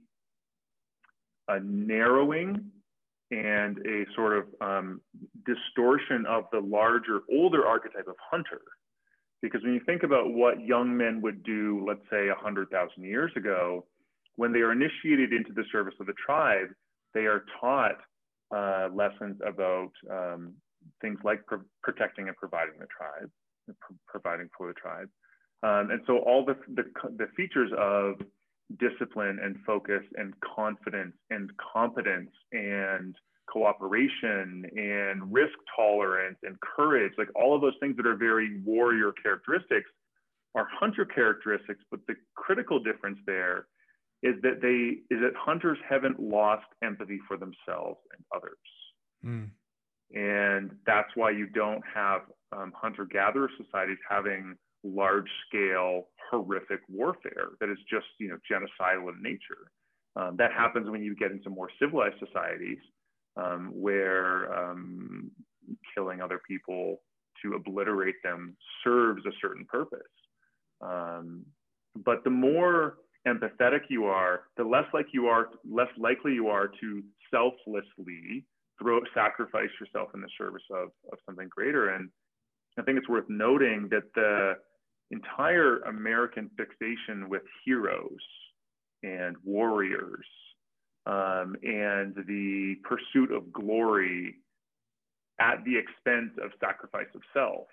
a 1.48 1.60
narrowing 1.60 2.72
and 3.32 3.78
a 3.80 4.06
sort 4.16 4.38
of 4.38 4.46
um, 4.62 5.02
distortion 5.46 6.26
of 6.28 6.46
the 6.52 6.60
larger, 6.60 7.22
older 7.32 7.66
archetype 7.66 8.08
of 8.08 8.16
hunter. 8.32 8.62
Because 9.42 9.62
when 9.64 9.74
you 9.74 9.82
think 9.86 10.04
about 10.04 10.34
what 10.34 10.62
young 10.62 10.96
men 10.96 11.22
would 11.22 11.44
do, 11.44 11.84
let's 11.88 12.04
say 12.12 12.28
100,000 12.28 13.04
years 13.04 13.32
ago, 13.36 13.86
when 14.36 14.52
they 14.52 14.60
are 14.60 14.72
initiated 14.72 15.34
into 15.34 15.54
the 15.54 15.64
service 15.72 15.94
of 16.00 16.08
the 16.08 16.14
tribe, 16.26 16.68
they 17.14 17.26
are 17.26 17.46
taught 17.60 17.98
uh, 18.56 18.90
lessons 18.94 19.38
about 19.46 19.92
um, 20.10 20.54
things 21.02 21.20
like 21.24 21.46
pro 21.46 21.60
protecting 21.84 22.28
and 22.28 22.38
providing 22.38 22.76
the 22.80 22.88
tribe, 22.88 23.30
pro 23.80 23.96
providing 24.08 24.50
for 24.58 24.68
the 24.68 24.74
tribe. 24.74 25.10
Um, 25.62 25.92
and 25.92 26.02
so 26.08 26.20
all 26.20 26.46
the, 26.46 26.56
the, 26.74 26.84
the 27.18 27.28
features 27.36 27.72
of 27.78 28.16
discipline 28.80 29.40
and 29.44 29.58
focus 29.66 30.04
and 30.16 30.34
confidence 30.56 31.16
and 31.30 31.52
competence 31.74 32.30
and 32.54 33.16
cooperation 33.52 34.66
and 34.76 35.32
risk 35.34 35.54
tolerance 35.76 36.38
and 36.43 36.58
courage, 36.62 37.14
like 37.18 37.30
all 37.36 37.56
of 37.56 37.62
those 37.62 37.74
things 37.80 37.95
that 37.97 38.06
are 38.06 38.16
very 38.16 38.60
warrior 38.66 39.12
characteristics 39.24 39.89
are 40.56 40.68
hunter 40.72 41.06
characteristics. 41.06 41.82
But 41.91 42.02
the 42.08 42.16
critical 42.36 42.80
difference 42.82 43.20
there 43.26 43.68
is 44.22 44.36
that 44.41 44.62
they 44.62 45.16
is 45.16 45.22
that 45.22 45.34
hunters 45.36 45.78
haven't 45.88 46.20
lost 46.20 46.66
empathy 46.84 47.20
for 47.28 47.38
themselves 47.38 48.00
and 48.16 48.24
others. 48.36 48.58
Mm. 49.26 49.50
And 50.14 50.72
that's 50.86 51.10
why 51.16 51.32
you 51.32 51.47
don't 51.47 51.84
have 51.93 52.22
um, 52.52 52.74
hunter 52.76 53.06
gatherer 53.06 53.50
societies 53.64 54.00
having 54.10 54.56
large 54.84 55.30
scale 55.47 56.08
horrific 56.32 56.80
warfare 56.89 57.50
that 57.60 57.70
is 57.70 57.78
just 57.89 58.06
you 58.20 58.30
know 58.30 58.38
genocidal 58.50 59.10
in 59.10 59.22
nature. 59.22 59.72
Um, 60.16 60.36
that 60.38 60.52
happens 60.52 60.89
when 60.89 61.04
you 61.04 61.16
get 61.16 61.32
into 61.32 61.50
more 61.50 61.70
civilized 61.80 62.16
societies 62.20 62.80
um, 63.38 63.72
where 63.74 64.54
um, 64.54 65.32
killing 65.96 66.22
other 66.22 66.42
people 66.48 67.02
to 67.44 67.54
obliterate 67.54 68.16
them 68.24 68.56
serves 68.84 69.26
a 69.26 69.32
certain 69.42 69.66
purpose. 69.66 70.00
Um, 70.82 71.46
but 72.04 72.24
the 72.24 72.30
more 72.30 72.98
empathetic 73.28 73.82
you 73.90 74.06
are, 74.06 74.42
the 74.58 74.64
less 74.64 74.86
like 74.94 75.08
you 75.12 75.28
are, 75.28 75.50
less 75.70 75.90
likely 75.98 76.34
you 76.34 76.48
are 76.48 76.70
to 76.82 77.04
selflessly 77.32 78.46
throw 78.82 79.00
sacrifice 79.14 79.70
yourself 79.80 80.10
in 80.14 80.22
the 80.22 80.30
service 80.38 80.64
of, 80.72 80.90
of 81.12 81.20
something 81.26 81.50
greater. 81.50 81.90
And 81.90 82.10
I 82.78 82.84
think 82.84 82.98
it's 82.98 83.10
worth 83.10 83.30
noting 83.30 83.90
that 83.92 84.04
the 84.16 84.54
entire 85.12 85.80
American 85.80 86.50
fixation 86.58 87.30
with 87.30 87.42
heroes 87.66 88.20
and 89.04 89.36
warriors 89.44 90.26
um, 91.10 91.55
and 91.64 92.14
the 92.28 92.76
pursuit 92.84 93.32
of 93.32 93.51
glory 93.51 94.36
at 95.39 95.64
the 95.66 95.76
expense 95.76 96.32
of 96.43 96.51
sacrifice 96.60 97.07
of 97.16 97.22
self 97.34 97.68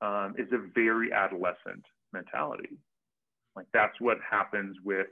um, 0.00 0.34
is 0.38 0.46
a 0.52 0.58
very 0.72 1.12
adolescent 1.12 1.84
mentality. 2.12 2.78
Like 3.56 3.66
that's 3.74 4.00
what 4.00 4.18
happens 4.28 4.76
with 4.84 5.08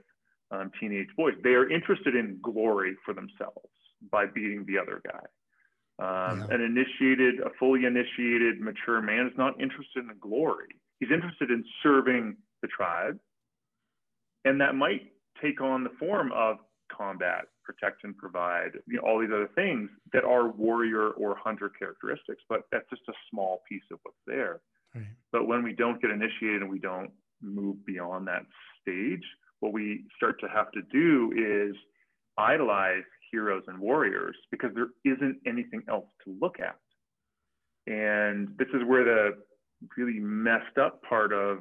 um, 0.52 0.70
teenage 0.78 1.08
boys. 1.16 1.34
They 1.42 1.50
are 1.50 1.68
interested 1.68 2.14
in 2.14 2.38
glory 2.40 2.96
for 3.04 3.14
themselves 3.14 3.68
by 4.12 4.26
beating 4.26 4.64
the 4.66 4.78
other 4.78 5.02
guy. 5.04 5.26
Um, 5.98 6.40
yeah. 6.40 6.54
An 6.54 6.60
initiated, 6.60 7.40
a 7.40 7.50
fully 7.58 7.84
initiated, 7.84 8.60
mature 8.60 9.02
man 9.02 9.26
is 9.26 9.36
not 9.36 9.60
interested 9.60 10.04
in 10.04 10.12
glory. 10.20 10.68
He's 11.00 11.10
interested 11.10 11.50
in 11.50 11.64
serving 11.82 12.36
the 12.62 12.68
tribe. 12.68 13.18
And 14.44 14.60
that 14.60 14.74
might 14.74 15.12
take 15.42 15.60
on 15.60 15.84
the 15.84 15.90
form 15.98 16.32
of 16.32 16.58
combat, 16.96 17.46
protect 17.64 18.04
and 18.04 18.16
provide, 18.16 18.72
you 18.86 18.96
know, 18.96 19.02
all 19.02 19.20
these 19.20 19.30
other 19.32 19.50
things 19.54 19.90
that 20.12 20.24
are 20.24 20.48
warrior 20.48 21.10
or 21.10 21.36
hunter 21.36 21.70
characteristics, 21.70 22.42
but 22.48 22.62
that's 22.72 22.88
just 22.90 23.02
a 23.08 23.12
small 23.30 23.62
piece 23.68 23.82
of 23.92 23.98
what's 24.02 24.18
there. 24.26 24.60
Right. 24.94 25.04
But 25.32 25.46
when 25.46 25.62
we 25.62 25.72
don't 25.72 26.00
get 26.00 26.10
initiated 26.10 26.62
and 26.62 26.70
we 26.70 26.78
don't 26.78 27.10
move 27.42 27.84
beyond 27.86 28.26
that 28.28 28.44
stage, 28.82 29.24
what 29.60 29.72
we 29.72 30.04
start 30.16 30.40
to 30.40 30.48
have 30.48 30.70
to 30.72 30.82
do 30.92 31.32
is 31.36 31.76
idolize 32.38 33.04
heroes 33.30 33.62
and 33.68 33.78
warriors 33.78 34.36
because 34.50 34.70
there 34.74 34.88
isn't 35.04 35.38
anything 35.46 35.82
else 35.88 36.06
to 36.24 36.36
look 36.40 36.56
at. 36.58 36.76
And 37.86 38.48
this 38.58 38.68
is 38.74 38.82
where 38.86 39.04
the 39.04 39.30
really 39.96 40.18
messed 40.18 40.78
up 40.78 41.02
part 41.02 41.32
of 41.32 41.58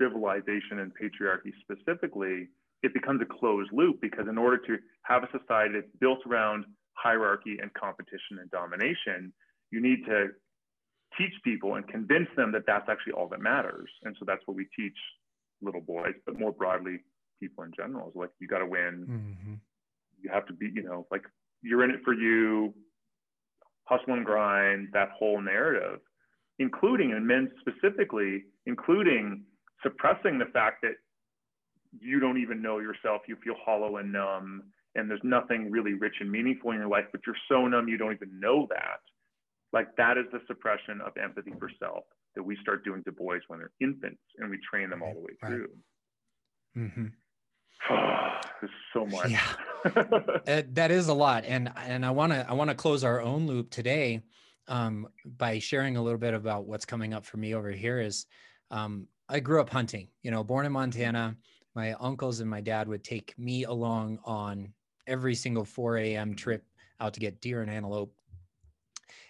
civilization 0.00 0.78
and 0.80 0.92
patriarchy 0.92 1.52
specifically 1.60 2.48
it 2.82 2.94
becomes 2.94 3.20
a 3.20 3.26
closed 3.26 3.70
loop 3.72 4.00
because 4.00 4.26
in 4.28 4.38
order 4.38 4.58
to 4.58 4.78
have 5.02 5.22
a 5.22 5.28
society 5.38 5.74
that's 5.74 5.92
built 6.00 6.20
around 6.26 6.64
hierarchy 6.94 7.58
and 7.60 7.72
competition 7.74 8.38
and 8.40 8.50
domination, 8.50 9.32
you 9.70 9.80
need 9.80 10.04
to 10.06 10.28
teach 11.18 11.32
people 11.44 11.74
and 11.74 11.86
convince 11.88 12.28
them 12.36 12.52
that 12.52 12.62
that's 12.66 12.88
actually 12.88 13.12
all 13.12 13.28
that 13.28 13.40
matters. 13.40 13.90
And 14.04 14.16
so 14.18 14.24
that's 14.26 14.42
what 14.46 14.56
we 14.56 14.66
teach 14.76 14.96
little 15.62 15.80
boys, 15.80 16.14
but 16.24 16.38
more 16.38 16.52
broadly, 16.52 16.98
people 17.40 17.64
in 17.64 17.72
general 17.76 18.08
is 18.08 18.14
like, 18.16 18.30
you 18.38 18.48
got 18.48 18.58
to 18.58 18.66
win. 18.66 19.06
Mm-hmm. 19.08 19.54
You 20.22 20.30
have 20.32 20.46
to 20.46 20.52
be, 20.52 20.70
you 20.74 20.82
know, 20.82 21.06
like 21.10 21.22
you're 21.62 21.84
in 21.84 21.90
it 21.90 22.00
for 22.04 22.14
you, 22.14 22.74
hustle 23.84 24.14
and 24.14 24.24
grind, 24.24 24.88
that 24.92 25.10
whole 25.10 25.40
narrative, 25.40 26.00
including, 26.58 27.12
and 27.12 27.26
men 27.26 27.50
specifically, 27.60 28.44
including 28.66 29.42
suppressing 29.82 30.38
the 30.38 30.44
fact 30.46 30.82
that 30.82 30.92
you 31.98 32.20
don't 32.20 32.38
even 32.40 32.62
know 32.62 32.78
yourself. 32.78 33.22
You 33.26 33.36
feel 33.42 33.54
hollow 33.64 33.96
and 33.96 34.12
numb, 34.12 34.62
and 34.94 35.10
there's 35.10 35.20
nothing 35.24 35.70
really 35.70 35.94
rich 35.94 36.16
and 36.20 36.30
meaningful 36.30 36.70
in 36.72 36.78
your 36.78 36.88
life, 36.88 37.04
but 37.12 37.20
you're 37.26 37.36
so 37.48 37.66
numb 37.66 37.88
you 37.88 37.96
don't 37.96 38.12
even 38.12 38.38
know 38.38 38.66
that. 38.70 39.00
Like 39.72 39.94
that 39.96 40.18
is 40.18 40.26
the 40.32 40.40
suppression 40.46 41.00
of 41.00 41.16
empathy 41.16 41.52
for 41.58 41.70
self 41.78 42.04
that 42.36 42.42
we 42.42 42.56
start 42.60 42.84
doing 42.84 43.02
to 43.04 43.12
boys 43.12 43.40
when 43.48 43.58
they're 43.58 43.72
infants, 43.80 44.20
and 44.38 44.50
we 44.50 44.58
train 44.68 44.90
them 44.90 45.02
all 45.02 45.14
the 45.14 45.20
way 45.20 45.32
through. 45.44 45.68
Mm-hmm. 46.76 47.06
There's 48.60 48.72
so 48.92 49.06
much. 49.06 49.30
Yeah, 49.30 50.62
that 50.72 50.90
is 50.90 51.08
a 51.08 51.14
lot, 51.14 51.44
and 51.46 51.72
and 51.76 52.04
I 52.04 52.10
want 52.10 52.32
to 52.32 52.46
I 52.48 52.52
want 52.52 52.70
to 52.70 52.76
close 52.76 53.04
our 53.04 53.20
own 53.20 53.46
loop 53.46 53.70
today 53.70 54.22
um, 54.68 55.08
by 55.24 55.58
sharing 55.58 55.96
a 55.96 56.02
little 56.02 56.18
bit 56.18 56.34
about 56.34 56.66
what's 56.66 56.84
coming 56.84 57.14
up 57.14 57.24
for 57.24 57.36
me 57.36 57.54
over 57.54 57.70
here. 57.70 58.00
Is 58.00 58.26
um, 58.70 59.06
I 59.28 59.40
grew 59.40 59.60
up 59.60 59.70
hunting. 59.70 60.08
You 60.22 60.30
know, 60.30 60.44
born 60.44 60.66
in 60.66 60.72
Montana 60.72 61.36
my 61.74 61.92
uncles 61.94 62.40
and 62.40 62.50
my 62.50 62.60
dad 62.60 62.88
would 62.88 63.04
take 63.04 63.38
me 63.38 63.64
along 63.64 64.18
on 64.24 64.72
every 65.06 65.34
single 65.34 65.64
4 65.64 65.98
a.m. 65.98 66.34
trip 66.34 66.64
out 67.00 67.14
to 67.14 67.20
get 67.20 67.40
deer 67.40 67.62
and 67.62 67.70
antelope. 67.70 68.14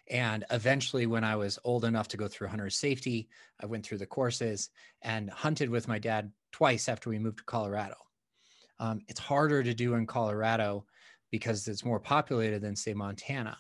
And 0.09 0.45
eventually, 0.51 1.07
when 1.07 1.23
I 1.23 1.37
was 1.37 1.59
old 1.63 1.85
enough 1.85 2.09
to 2.09 2.17
go 2.17 2.27
through 2.27 2.49
hunter 2.49 2.69
safety, 2.71 3.29
I 3.61 3.67
went 3.67 3.87
through 3.87 3.99
the 3.99 4.07
courses 4.07 4.71
and 5.03 5.31
hunted 5.31 5.71
with 5.71 5.87
my 5.87 5.99
dad 5.99 6.33
twice 6.51 6.89
after 6.89 7.11
we 7.11 7.19
moved 7.19 7.39
to 7.39 7.45
Colorado. 7.45 7.97
Um, 8.81 9.03
it's 9.09 9.21
harder 9.21 9.63
to 9.63 9.75
do 9.75 9.95
in 9.95 10.07
Colorado 10.07 10.85
because 11.31 11.69
it's 11.69 11.85
more 11.85 12.01
populated 12.01 12.61
than, 12.61 12.75
say, 12.75 12.93
Montana. 12.93 13.57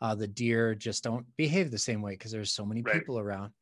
Uh, 0.00 0.14
the 0.14 0.28
deer 0.28 0.74
just 0.74 1.02
don't 1.02 1.26
behave 1.36 1.70
the 1.70 1.78
same 1.78 2.02
way 2.02 2.12
because 2.12 2.32
there's 2.32 2.52
so 2.52 2.66
many 2.66 2.82
right. 2.82 2.94
people 2.94 3.18
around. 3.18 3.52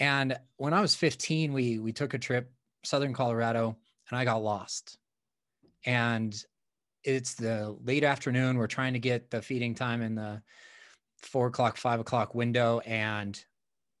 And 0.00 0.36
when 0.56 0.74
I 0.74 0.80
was 0.80 0.94
15, 0.94 1.52
we 1.52 1.78
we 1.78 1.92
took 1.92 2.14
a 2.14 2.18
trip 2.18 2.50
southern 2.84 3.12
Colorado 3.12 3.76
and 4.08 4.18
I 4.18 4.24
got 4.24 4.42
lost. 4.42 4.98
And 5.84 6.34
it's 7.04 7.34
the 7.34 7.76
late 7.84 8.04
afternoon. 8.04 8.58
We're 8.58 8.66
trying 8.66 8.94
to 8.94 8.98
get 8.98 9.30
the 9.30 9.42
feeding 9.42 9.74
time 9.74 10.02
in 10.02 10.14
the 10.14 10.42
four 11.18 11.46
o'clock, 11.46 11.76
five 11.76 12.00
o'clock 12.00 12.34
window 12.34 12.80
and 12.80 13.42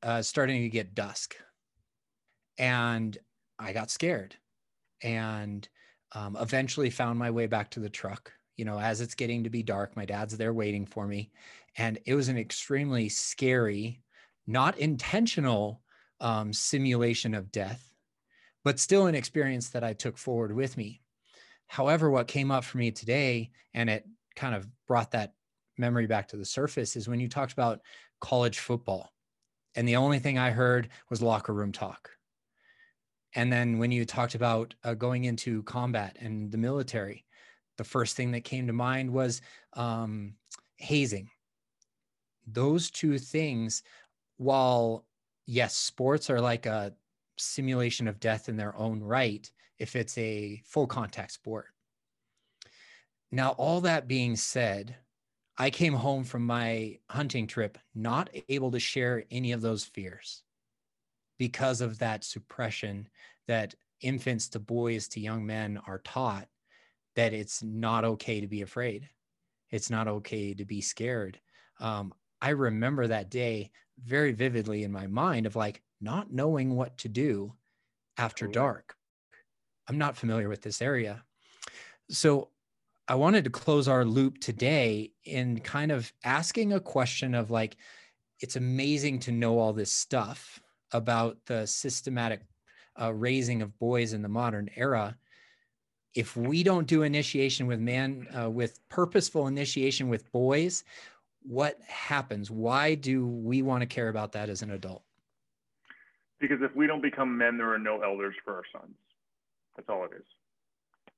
uh, 0.02 0.22
starting 0.22 0.62
to 0.62 0.68
get 0.68 0.94
dusk. 0.94 1.36
And 2.58 3.16
I 3.58 3.72
got 3.72 3.90
scared. 3.90 4.36
And 5.02 5.68
Um, 6.12 6.36
eventually 6.40 6.90
found 6.90 7.20
my 7.20 7.30
way 7.30 7.46
back 7.46 7.70
to 7.70 7.80
the 7.80 7.88
truck. 7.88 8.32
You 8.56 8.64
know, 8.64 8.80
as 8.80 9.00
it's 9.00 9.14
getting 9.14 9.44
to 9.44 9.50
be 9.50 9.62
dark, 9.62 9.94
my 9.94 10.04
dad's 10.04 10.36
there 10.36 10.52
waiting 10.52 10.84
for 10.84 11.06
me. 11.06 11.30
And 11.76 11.98
it 12.04 12.16
was 12.16 12.28
an 12.28 12.36
extremely 12.36 13.08
scary, 13.08 14.02
not 14.44 14.76
intentional 14.78 15.82
um, 16.18 16.52
simulation 16.52 17.34
of 17.34 17.52
death, 17.52 17.89
but 18.64 18.78
still 18.78 19.06
an 19.06 19.14
experience 19.14 19.70
that 19.70 19.84
I 19.84 19.92
took 19.92 20.18
forward 20.18 20.54
with 20.54 20.76
me. 20.76 21.00
However, 21.66 22.10
what 22.10 22.26
came 22.28 22.50
up 22.50 22.64
for 22.64 22.78
me 22.78 22.90
today, 22.90 23.50
and 23.74 23.88
it 23.88 24.06
kind 24.36 24.54
of 24.54 24.66
brought 24.86 25.12
that 25.12 25.34
memory 25.78 26.06
back 26.06 26.28
to 26.28 26.36
the 26.36 26.44
surface, 26.44 26.96
is 26.96 27.08
when 27.08 27.20
you 27.20 27.28
talked 27.28 27.52
about 27.52 27.80
college 28.20 28.58
football. 28.58 29.12
And 29.76 29.86
the 29.86 29.96
only 29.96 30.18
thing 30.18 30.36
I 30.36 30.50
heard 30.50 30.88
was 31.10 31.22
locker 31.22 31.54
room 31.54 31.72
talk. 31.72 32.10
And 33.34 33.52
then 33.52 33.78
when 33.78 33.92
you 33.92 34.04
talked 34.04 34.34
about 34.34 34.74
uh, 34.82 34.94
going 34.94 35.24
into 35.24 35.62
combat 35.62 36.16
and 36.20 36.50
the 36.50 36.58
military, 36.58 37.24
the 37.78 37.84
first 37.84 38.16
thing 38.16 38.32
that 38.32 38.44
came 38.44 38.66
to 38.66 38.72
mind 38.72 39.10
was 39.10 39.40
um, 39.74 40.34
hazing. 40.76 41.30
Those 42.46 42.90
two 42.90 43.18
things, 43.18 43.84
while 44.38 45.06
yes, 45.46 45.76
sports 45.76 46.30
are 46.30 46.40
like 46.40 46.66
a 46.66 46.92
simulation 47.40 48.08
of 48.08 48.20
death 48.20 48.48
in 48.48 48.56
their 48.56 48.76
own 48.76 49.02
right, 49.02 49.50
if 49.78 49.96
it's 49.96 50.16
a 50.18 50.62
full 50.64 50.86
contact 50.86 51.32
sport. 51.32 51.66
Now, 53.32 53.50
all 53.50 53.80
that 53.82 54.08
being 54.08 54.36
said, 54.36 54.96
I 55.56 55.70
came 55.70 55.94
home 55.94 56.24
from 56.24 56.46
my 56.46 56.98
hunting 57.08 57.46
trip 57.46 57.78
not 57.94 58.30
able 58.48 58.70
to 58.70 58.80
share 58.80 59.24
any 59.30 59.52
of 59.52 59.60
those 59.60 59.84
fears 59.84 60.42
because 61.38 61.80
of 61.80 61.98
that 61.98 62.24
suppression 62.24 63.08
that 63.46 63.74
infants 64.00 64.48
to 64.48 64.58
boys 64.58 65.08
to 65.08 65.20
young 65.20 65.44
men 65.44 65.78
are 65.86 65.98
taught 65.98 66.48
that 67.16 67.32
it's 67.32 67.62
not 67.62 68.04
okay 68.04 68.40
to 68.40 68.46
be 68.46 68.62
afraid. 68.62 69.08
It's 69.70 69.90
not 69.90 70.08
okay 70.08 70.54
to 70.54 70.64
be 70.64 70.80
scared. 70.80 71.38
Um, 71.78 72.12
I 72.40 72.50
remember 72.50 73.06
that 73.06 73.30
day 73.30 73.70
very 74.04 74.32
vividly 74.32 74.84
in 74.84 74.92
my 74.92 75.06
mind 75.06 75.46
of 75.46 75.56
like 75.56 75.82
not 76.00 76.32
knowing 76.32 76.76
what 76.76 76.96
to 76.98 77.08
do 77.08 77.52
after 78.16 78.46
dark. 78.46 78.96
I'm 79.88 79.98
not 79.98 80.16
familiar 80.16 80.48
with 80.48 80.62
this 80.62 80.80
area. 80.80 81.24
So 82.10 82.48
I 83.08 83.14
wanted 83.14 83.44
to 83.44 83.50
close 83.50 83.88
our 83.88 84.04
loop 84.04 84.38
today 84.38 85.12
in 85.24 85.60
kind 85.60 85.90
of 85.90 86.12
asking 86.24 86.72
a 86.72 86.80
question 86.80 87.34
of 87.34 87.50
like, 87.50 87.76
it's 88.40 88.56
amazing 88.56 89.18
to 89.20 89.32
know 89.32 89.58
all 89.58 89.72
this 89.72 89.92
stuff 89.92 90.60
about 90.92 91.38
the 91.46 91.66
systematic 91.66 92.42
uh, 93.00 93.12
raising 93.12 93.62
of 93.62 93.78
boys 93.78 94.12
in 94.12 94.22
the 94.22 94.28
modern 94.28 94.68
era 94.76 95.16
if 96.14 96.36
we 96.36 96.62
don't 96.62 96.86
do 96.86 97.02
initiation 97.02 97.66
with 97.66 97.78
man 97.78 98.26
uh, 98.36 98.50
with 98.50 98.80
purposeful 98.88 99.46
initiation 99.46 100.08
with 100.08 100.30
boys 100.32 100.84
what 101.42 101.80
happens 101.86 102.50
why 102.50 102.94
do 102.94 103.26
we 103.26 103.62
want 103.62 103.80
to 103.80 103.86
care 103.86 104.08
about 104.08 104.32
that 104.32 104.48
as 104.48 104.62
an 104.62 104.72
adult 104.72 105.04
because 106.40 106.58
if 106.62 106.74
we 106.74 106.86
don't 106.86 107.02
become 107.02 107.36
men 107.36 107.56
there 107.56 107.72
are 107.72 107.78
no 107.78 108.00
elders 108.02 108.34
for 108.44 108.54
our 108.54 108.64
sons 108.72 108.94
that's 109.76 109.88
all 109.88 110.04
it 110.04 110.10
is 110.16 110.26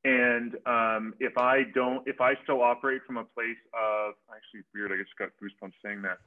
and 0.04 0.56
um, 0.66 1.14
if 1.20 1.36
i 1.38 1.62
don't 1.74 2.06
if 2.06 2.20
i 2.20 2.34
still 2.42 2.62
operate 2.62 3.02
from 3.06 3.16
a 3.16 3.24
place 3.24 3.58
of 3.72 4.14
actually 4.34 4.62
weird 4.74 4.92
i 4.92 4.96
just 4.96 5.16
got 5.18 5.28
goosebumps 5.40 5.74
saying 5.82 6.02
that 6.02 6.18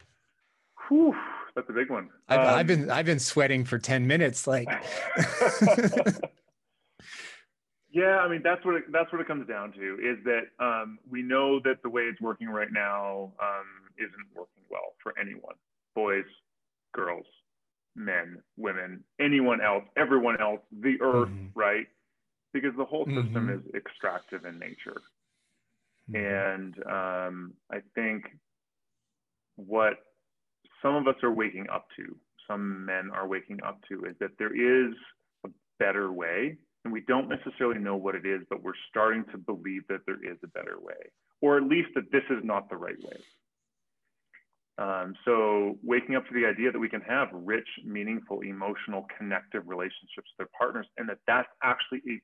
Whew, 0.87 1.15
that's 1.55 1.69
a 1.69 1.73
big 1.73 1.89
one. 1.89 2.09
I've, 2.27 2.39
um, 2.39 2.47
I've 2.47 2.67
been 2.67 2.91
I've 2.91 3.05
been 3.05 3.19
sweating 3.19 3.63
for 3.65 3.79
ten 3.79 4.05
minutes. 4.05 4.45
Like, 4.45 4.67
yeah, 7.91 8.19
I 8.19 8.27
mean 8.27 8.41
that's 8.43 8.63
what 8.65 8.75
it, 8.75 8.91
that's 8.91 9.11
what 9.11 9.21
it 9.21 9.27
comes 9.27 9.47
down 9.47 9.71
to 9.73 9.95
is 9.95 10.17
that 10.25 10.47
um, 10.59 10.99
we 11.09 11.21
know 11.21 11.59
that 11.61 11.81
the 11.81 11.89
way 11.89 12.03
it's 12.03 12.21
working 12.21 12.49
right 12.49 12.71
now 12.71 13.31
um, 13.41 13.65
isn't 13.97 14.27
working 14.35 14.63
well 14.69 14.93
for 15.01 15.13
anyone, 15.19 15.55
boys, 15.95 16.25
girls, 16.93 17.25
men, 17.95 18.37
women, 18.57 19.03
anyone 19.19 19.61
else, 19.61 19.83
everyone 19.95 20.39
else, 20.41 20.61
the 20.81 20.97
earth, 21.01 21.29
mm-hmm. 21.29 21.59
right? 21.59 21.87
Because 22.53 22.71
the 22.77 22.85
whole 22.85 23.05
system 23.05 23.47
mm-hmm. 23.47 23.67
is 23.69 23.75
extractive 23.75 24.45
in 24.45 24.59
nature, 24.59 25.01
mm-hmm. 26.09 26.15
and 26.15 26.73
um, 26.87 27.53
I 27.71 27.81
think 27.93 28.23
what 29.55 29.93
some 30.81 30.95
of 30.95 31.07
us 31.07 31.15
are 31.23 31.31
waking 31.31 31.67
up 31.73 31.87
to, 31.97 32.15
some 32.47 32.85
men 32.85 33.09
are 33.13 33.27
waking 33.27 33.59
up 33.65 33.79
to, 33.89 34.05
is 34.05 34.15
that 34.19 34.31
there 34.37 34.53
is 34.55 34.93
a 35.45 35.49
better 35.79 36.11
way. 36.11 36.57
And 36.83 36.93
we 36.93 37.01
don't 37.01 37.27
necessarily 37.27 37.79
know 37.79 37.95
what 37.95 38.13
it 38.13 38.27
is, 38.27 38.41
but 38.47 38.61
we're 38.61 38.73
starting 38.91 39.25
to 39.31 39.39
believe 39.39 39.87
that 39.89 40.01
there 40.05 40.23
is 40.23 40.37
a 40.43 40.47
better 40.47 40.77
way, 40.79 41.09
or 41.41 41.57
at 41.57 41.63
least 41.63 41.89
that 41.95 42.11
this 42.11 42.21
is 42.29 42.43
not 42.43 42.69
the 42.69 42.77
right 42.77 43.01
way. 43.01 43.17
Um, 44.77 45.15
so 45.23 45.77
waking 45.83 46.15
up 46.15 46.27
to 46.27 46.33
the 46.33 46.45
idea 46.45 46.71
that 46.71 46.79
we 46.79 46.89
can 46.89 47.01
have 47.01 47.29
rich, 47.31 47.67
meaningful, 47.85 48.41
emotional, 48.41 49.07
connective 49.17 49.63
relationships 49.67 50.29
with 50.37 50.47
our 50.47 50.49
partners, 50.57 50.85
and 50.97 51.07
that 51.07 51.19
that's 51.27 51.47
actually 51.63 52.01
a 52.09 52.21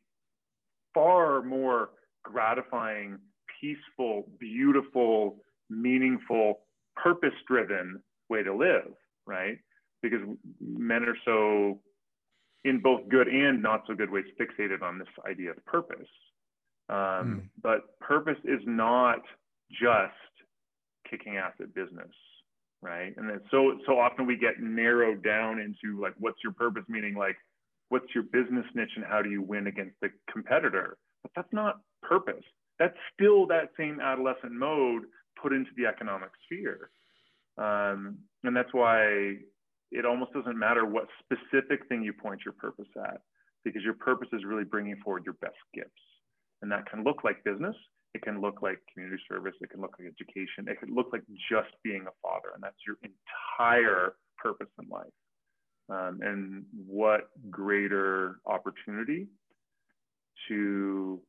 far 0.93 1.41
more 1.43 1.91
gratifying, 2.23 3.17
peaceful, 3.61 4.27
beautiful, 4.39 5.37
meaningful, 5.69 6.59
purpose-driven 6.97 8.01
way 8.29 8.43
to 8.43 8.53
live, 8.53 8.91
right? 9.25 9.57
Because 10.01 10.19
men 10.59 11.03
are 11.03 11.17
so, 11.23 11.79
in 12.65 12.81
both 12.81 13.07
good 13.07 13.29
and 13.29 13.63
not 13.63 13.83
so 13.87 13.95
good 13.95 14.11
ways, 14.11 14.25
fixated 14.37 14.81
on 14.81 14.99
this 14.99 15.07
idea 15.25 15.51
of 15.51 15.65
purpose. 15.65 16.09
Um, 16.89 16.97
mm. 16.97 17.41
But 17.63 17.97
purpose 17.99 18.37
is 18.43 18.59
not 18.65 19.21
just 19.71 20.11
kicking 21.09 21.37
ass 21.37 21.53
at 21.61 21.73
business, 21.73 22.11
right? 22.81 23.15
And 23.17 23.29
then 23.29 23.41
so 23.51 23.77
so 23.85 23.99
often 23.99 24.25
we 24.25 24.37
get 24.37 24.59
narrowed 24.59 25.23
down 25.23 25.59
into 25.59 26.01
like, 26.01 26.13
what's 26.19 26.39
your 26.43 26.53
purpose? 26.53 26.83
Meaning 26.87 27.15
like, 27.15 27.37
what's 27.89 28.13
your 28.13 28.23
business 28.23 28.65
niche 28.73 28.91
and 28.95 29.05
how 29.05 29.21
do 29.21 29.29
you 29.29 29.41
win 29.41 29.67
against 29.67 29.95
the 30.01 30.09
competitor? 30.31 30.97
But 31.23 31.31
that's 31.35 31.53
not 31.53 31.81
purpose. 32.01 32.43
That's 32.79 32.97
still 33.13 33.45
that 33.47 33.69
same 33.77 33.99
adolescent 33.99 34.53
mode 34.53 35.03
put 35.41 35.53
into 35.53 35.69
the 35.77 35.85
economic 35.85 36.29
sphere. 36.45 36.89
Um, 37.57 38.17
and 38.43 38.55
that's 38.55 38.73
why 38.73 39.35
it 39.91 40.05
almost 40.05 40.33
doesn't 40.33 40.57
matter 40.57 40.85
what 40.85 41.07
specific 41.23 41.87
thing 41.87 42.01
you 42.01 42.13
point 42.13 42.41
your 42.45 42.53
purpose 42.53 42.87
at, 42.97 43.21
because 43.63 43.83
your 43.83 43.93
purpose 43.93 44.29
is 44.33 44.45
really 44.45 44.63
bringing 44.63 44.95
forward 45.03 45.23
your 45.25 45.35
best 45.35 45.57
gifts. 45.73 45.91
And 46.61 46.71
that 46.71 46.89
can 46.89 47.03
look 47.03 47.23
like 47.23 47.43
business, 47.43 47.75
it 48.13 48.21
can 48.21 48.41
look 48.41 48.61
like 48.61 48.79
community 48.93 49.21
service, 49.29 49.53
it 49.61 49.69
can 49.69 49.81
look 49.81 49.95
like 49.99 50.07
education, 50.07 50.67
it 50.67 50.79
can 50.79 50.93
look 50.93 51.09
like 51.13 51.23
just 51.49 51.69
being 51.83 52.05
a 52.07 52.13
father. 52.21 52.49
And 52.53 52.61
that's 52.61 52.75
your 52.85 52.97
entire 53.03 54.15
purpose 54.37 54.67
in 54.81 54.89
life. 54.89 55.07
Um, 55.89 56.19
and 56.21 56.65
what 56.87 57.29
greater 57.49 58.39
opportunity 58.45 59.27
to 60.47 61.19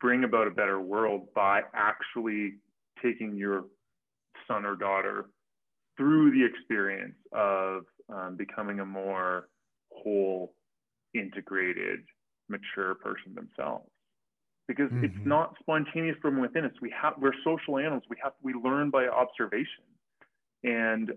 bring 0.00 0.24
about 0.24 0.46
a 0.46 0.50
better 0.50 0.80
world 0.80 1.28
by 1.34 1.62
actually 1.74 2.54
taking 3.02 3.36
your 3.36 3.64
son 4.46 4.64
or 4.64 4.76
daughter 4.76 5.26
through 5.96 6.30
the 6.30 6.44
experience 6.44 7.16
of 7.32 7.84
um, 8.08 8.36
becoming 8.36 8.80
a 8.80 8.84
more 8.84 9.48
whole, 9.92 10.54
integrated, 11.14 12.00
mature 12.48 12.94
person 12.94 13.34
themselves. 13.34 13.90
Because 14.68 14.90
mm-hmm. 14.90 15.04
it's 15.04 15.24
not 15.24 15.54
spontaneous 15.58 16.16
from 16.20 16.40
within 16.40 16.64
us. 16.64 16.72
We 16.80 16.92
have 17.00 17.14
we're 17.18 17.32
social 17.42 17.78
animals. 17.78 18.02
We 18.08 18.16
have 18.22 18.32
we 18.42 18.52
learn 18.54 18.90
by 18.90 19.08
observation. 19.08 19.84
And 20.62 21.12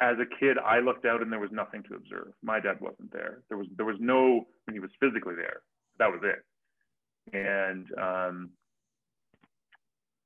as 0.00 0.16
a 0.18 0.26
kid, 0.40 0.58
I 0.58 0.80
looked 0.80 1.06
out 1.06 1.22
and 1.22 1.30
there 1.30 1.38
was 1.38 1.52
nothing 1.52 1.84
to 1.84 1.94
observe. 1.94 2.32
My 2.42 2.58
dad 2.58 2.80
wasn't 2.80 3.12
there. 3.12 3.42
There 3.48 3.56
was 3.56 3.68
there 3.76 3.86
was 3.86 3.96
no 4.00 4.46
when 4.64 4.74
he 4.74 4.80
was 4.80 4.90
physically 4.98 5.34
there. 5.36 5.62
That 5.98 6.10
was 6.10 6.20
it. 6.24 6.44
And 7.32 7.86
um, 7.98 8.50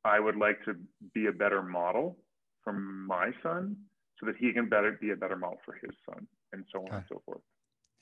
I 0.05 0.19
would 0.21 0.37
like 0.37 0.65
to 0.65 0.75
be 1.15 1.27
a 1.27 1.33
better 1.33 1.63
model 1.63 2.17
for 2.63 2.73
my 2.73 3.31
son 3.43 3.77
so 4.19 4.27
that 4.27 4.37
he 4.39 4.53
can 4.53 4.69
better 4.69 4.99
be 5.01 5.11
a 5.11 5.17
better 5.17 5.37
model 5.37 5.59
for 5.65 5.75
his 5.75 5.91
son 6.09 6.27
and 6.53 6.65
so 6.73 6.81
on 6.81 6.87
okay. 6.87 6.97
and 6.97 7.05
so 7.09 7.23
forth 7.27 7.41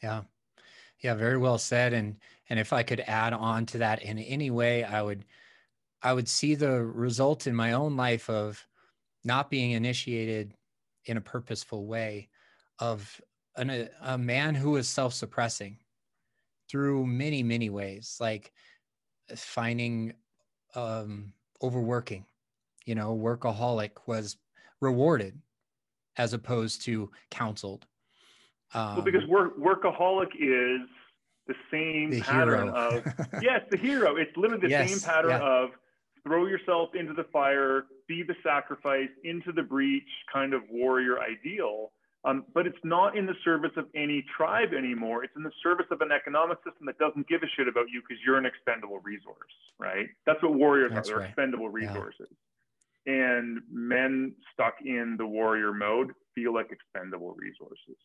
yeah 0.02 0.22
yeah 1.02 1.14
very 1.14 1.36
well 1.36 1.58
said 1.58 1.92
and 1.92 2.16
and 2.48 2.58
if 2.58 2.72
i 2.72 2.82
could 2.82 3.00
add 3.00 3.32
on 3.32 3.66
to 3.66 3.78
that 3.78 4.02
in 4.02 4.18
any 4.18 4.50
way 4.50 4.84
i 4.84 5.02
would 5.02 5.24
i 6.02 6.12
would 6.12 6.28
see 6.28 6.54
the 6.54 6.82
result 6.82 7.46
in 7.46 7.54
my 7.54 7.72
own 7.72 7.96
life 7.96 8.28
of 8.30 8.66
not 9.24 9.50
being 9.50 9.72
initiated 9.72 10.54
in 11.06 11.16
a 11.16 11.20
purposeful 11.20 11.86
way 11.86 12.28
of 12.78 13.20
an, 13.56 13.70
a, 13.70 13.88
a 14.02 14.18
man 14.18 14.54
who 14.54 14.76
is 14.76 14.88
self-suppressing 14.88 15.76
through 16.70 17.06
many 17.06 17.42
many 17.42 17.70
ways 17.70 18.16
like 18.20 18.52
finding 19.36 20.12
um 20.74 21.32
overworking 21.62 22.24
you 22.86 22.94
know 22.94 23.16
workaholic 23.16 23.90
was 24.06 24.36
rewarded 24.80 25.38
as 26.16 26.32
opposed 26.32 26.82
to 26.82 27.10
counseled. 27.30 27.86
Um, 28.74 28.96
well, 28.96 29.04
because 29.04 29.26
work, 29.28 29.58
workaholic 29.58 30.28
is 30.38 30.88
the 31.46 31.54
same 31.70 32.10
the 32.10 32.20
pattern 32.20 32.68
hero. 32.68 32.74
of 32.74 33.04
yes, 33.42 33.60
the 33.70 33.76
hero. 33.76 34.16
It's 34.16 34.34
literally 34.36 34.62
the 34.66 34.70
Yes, 34.70 34.90
same 34.90 35.00
pattern 35.00 35.30
yeah. 35.30 35.38
of 35.40 35.70
throw 36.24 36.46
yourself 36.46 36.90
into 36.94 37.12
the 37.12 37.24
fire, 37.32 37.86
be 38.06 38.22
the 38.22 38.36
sacrifice, 38.42 39.08
into 39.24 39.50
the 39.52 39.62
breach 39.62 40.08
kind 40.32 40.54
of 40.54 40.62
warrior 40.70 41.18
ideal. 41.20 41.90
Um, 42.24 42.44
but 42.54 42.68
it's 42.68 42.78
not 42.84 43.16
in 43.16 43.26
the 43.26 43.34
service 43.44 43.72
of 43.76 43.86
any 43.96 44.24
tribe 44.36 44.68
anymore. 44.72 45.24
It's 45.24 45.34
in 45.34 45.42
the 45.42 45.50
service 45.60 45.86
of 45.90 46.00
an 46.02 46.12
economic 46.12 46.58
system 46.58 46.86
that 46.86 46.96
doesn't 46.98 47.26
give 47.26 47.42
a 47.42 47.48
shit 47.56 47.66
about 47.66 47.86
you 47.92 48.00
because 48.00 48.22
you're 48.24 48.38
an 48.38 48.46
expendable 48.46 49.00
resource, 49.00 49.50
right? 49.80 50.06
That's 50.24 50.40
what 50.40 50.54
warriors 50.54 50.92
That's 50.94 51.08
are. 51.08 51.10
They're 51.14 51.18
right. 51.22 51.28
expendable 51.30 51.64
Yeah. 51.76 51.88
resources. 51.88 52.28
And 53.06 53.62
men 53.68 54.36
stuck 54.52 54.74
in 54.84 55.16
the 55.18 55.26
warrior 55.26 55.72
mode 55.72 56.12
feel 56.36 56.54
like 56.54 56.70
expendable 56.70 57.34
resources. 57.34 57.96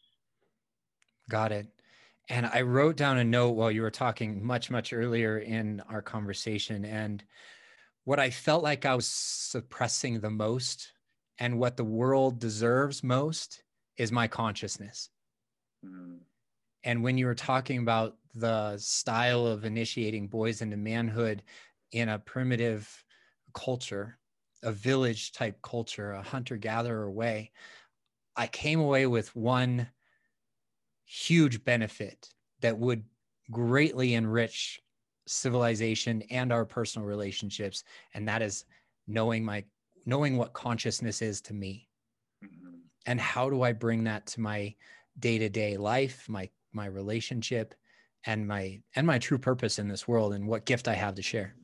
Got 1.29 1.51
it. 1.51 1.67
And 2.29 2.45
I 2.45 2.61
wrote 2.61 2.97
down 2.97 3.17
a 3.17 3.23
note 3.23 3.51
while 3.51 3.71
you 3.71 3.81
were 3.81 3.91
talking 3.91 4.45
much, 4.45 4.69
much 4.69 4.91
earlier 4.91 5.39
in 5.39 5.81
our 5.89 6.01
conversation. 6.01 6.83
And 6.83 7.23
what 8.03 8.19
I 8.19 8.29
felt 8.29 8.63
like 8.63 8.85
I 8.85 8.95
was 8.95 9.07
suppressing 9.07 10.19
the 10.19 10.29
most 10.29 10.91
and 11.39 11.59
what 11.59 11.77
the 11.77 11.83
world 11.83 12.39
deserves 12.39 13.03
most 13.03 13.63
is 13.97 14.11
my 14.11 14.27
consciousness. 14.27 15.09
Mm. 15.85 16.19
And 16.83 17.03
when 17.03 17.17
you 17.17 17.25
were 17.25 17.35
talking 17.35 17.79
about 17.79 18.17
the 18.33 18.77
style 18.77 19.45
of 19.45 19.65
initiating 19.65 20.27
boys 20.27 20.61
into 20.61 20.77
manhood 20.77 21.43
in 21.91 22.09
a 22.09 22.19
primitive 22.19 23.03
culture, 23.53 24.19
a 24.63 24.71
village 24.71 25.31
type 25.31 25.61
culture, 25.61 26.11
a 26.11 26.21
hunter 26.21 26.57
gatherer 26.57 27.09
way, 27.09 27.51
I 28.35 28.47
came 28.47 28.79
away 28.79 29.07
with 29.07 29.35
one 29.35 29.89
huge 31.07 31.63
benefit 31.63 32.29
that 32.61 32.77
would 32.77 33.03
greatly 33.49 34.13
enrich 34.13 34.81
civilization 35.25 36.21
and 36.29 36.51
our 36.51 36.65
personal 36.65 37.07
relationships 37.07 37.83
and 38.13 38.27
that 38.27 38.41
is 38.41 38.65
knowing 39.07 39.43
my 39.43 39.63
knowing 40.05 40.37
what 40.37 40.53
consciousness 40.53 41.21
is 41.21 41.41
to 41.41 41.53
me 41.53 41.87
Mhm. 42.43 42.81
and 43.05 43.19
how 43.19 43.49
do 43.49 43.61
i 43.61 43.71
bring 43.73 44.03
that 44.03 44.25
to 44.27 44.41
my 44.41 44.75
day-to-day 45.19 45.77
life 45.77 46.27
my 46.29 46.49
my 46.71 46.85
relationship 46.85 47.73
and 48.25 48.47
my 48.47 48.81
and 48.95 49.07
my 49.07 49.17
true 49.17 49.37
purpose 49.37 49.79
in 49.79 49.87
this 49.87 50.07
world 50.07 50.33
and 50.33 50.47
what 50.47 50.65
gift 50.65 50.87
i 50.87 50.93
have 50.93 51.15
to 51.15 51.21
share 51.21 51.55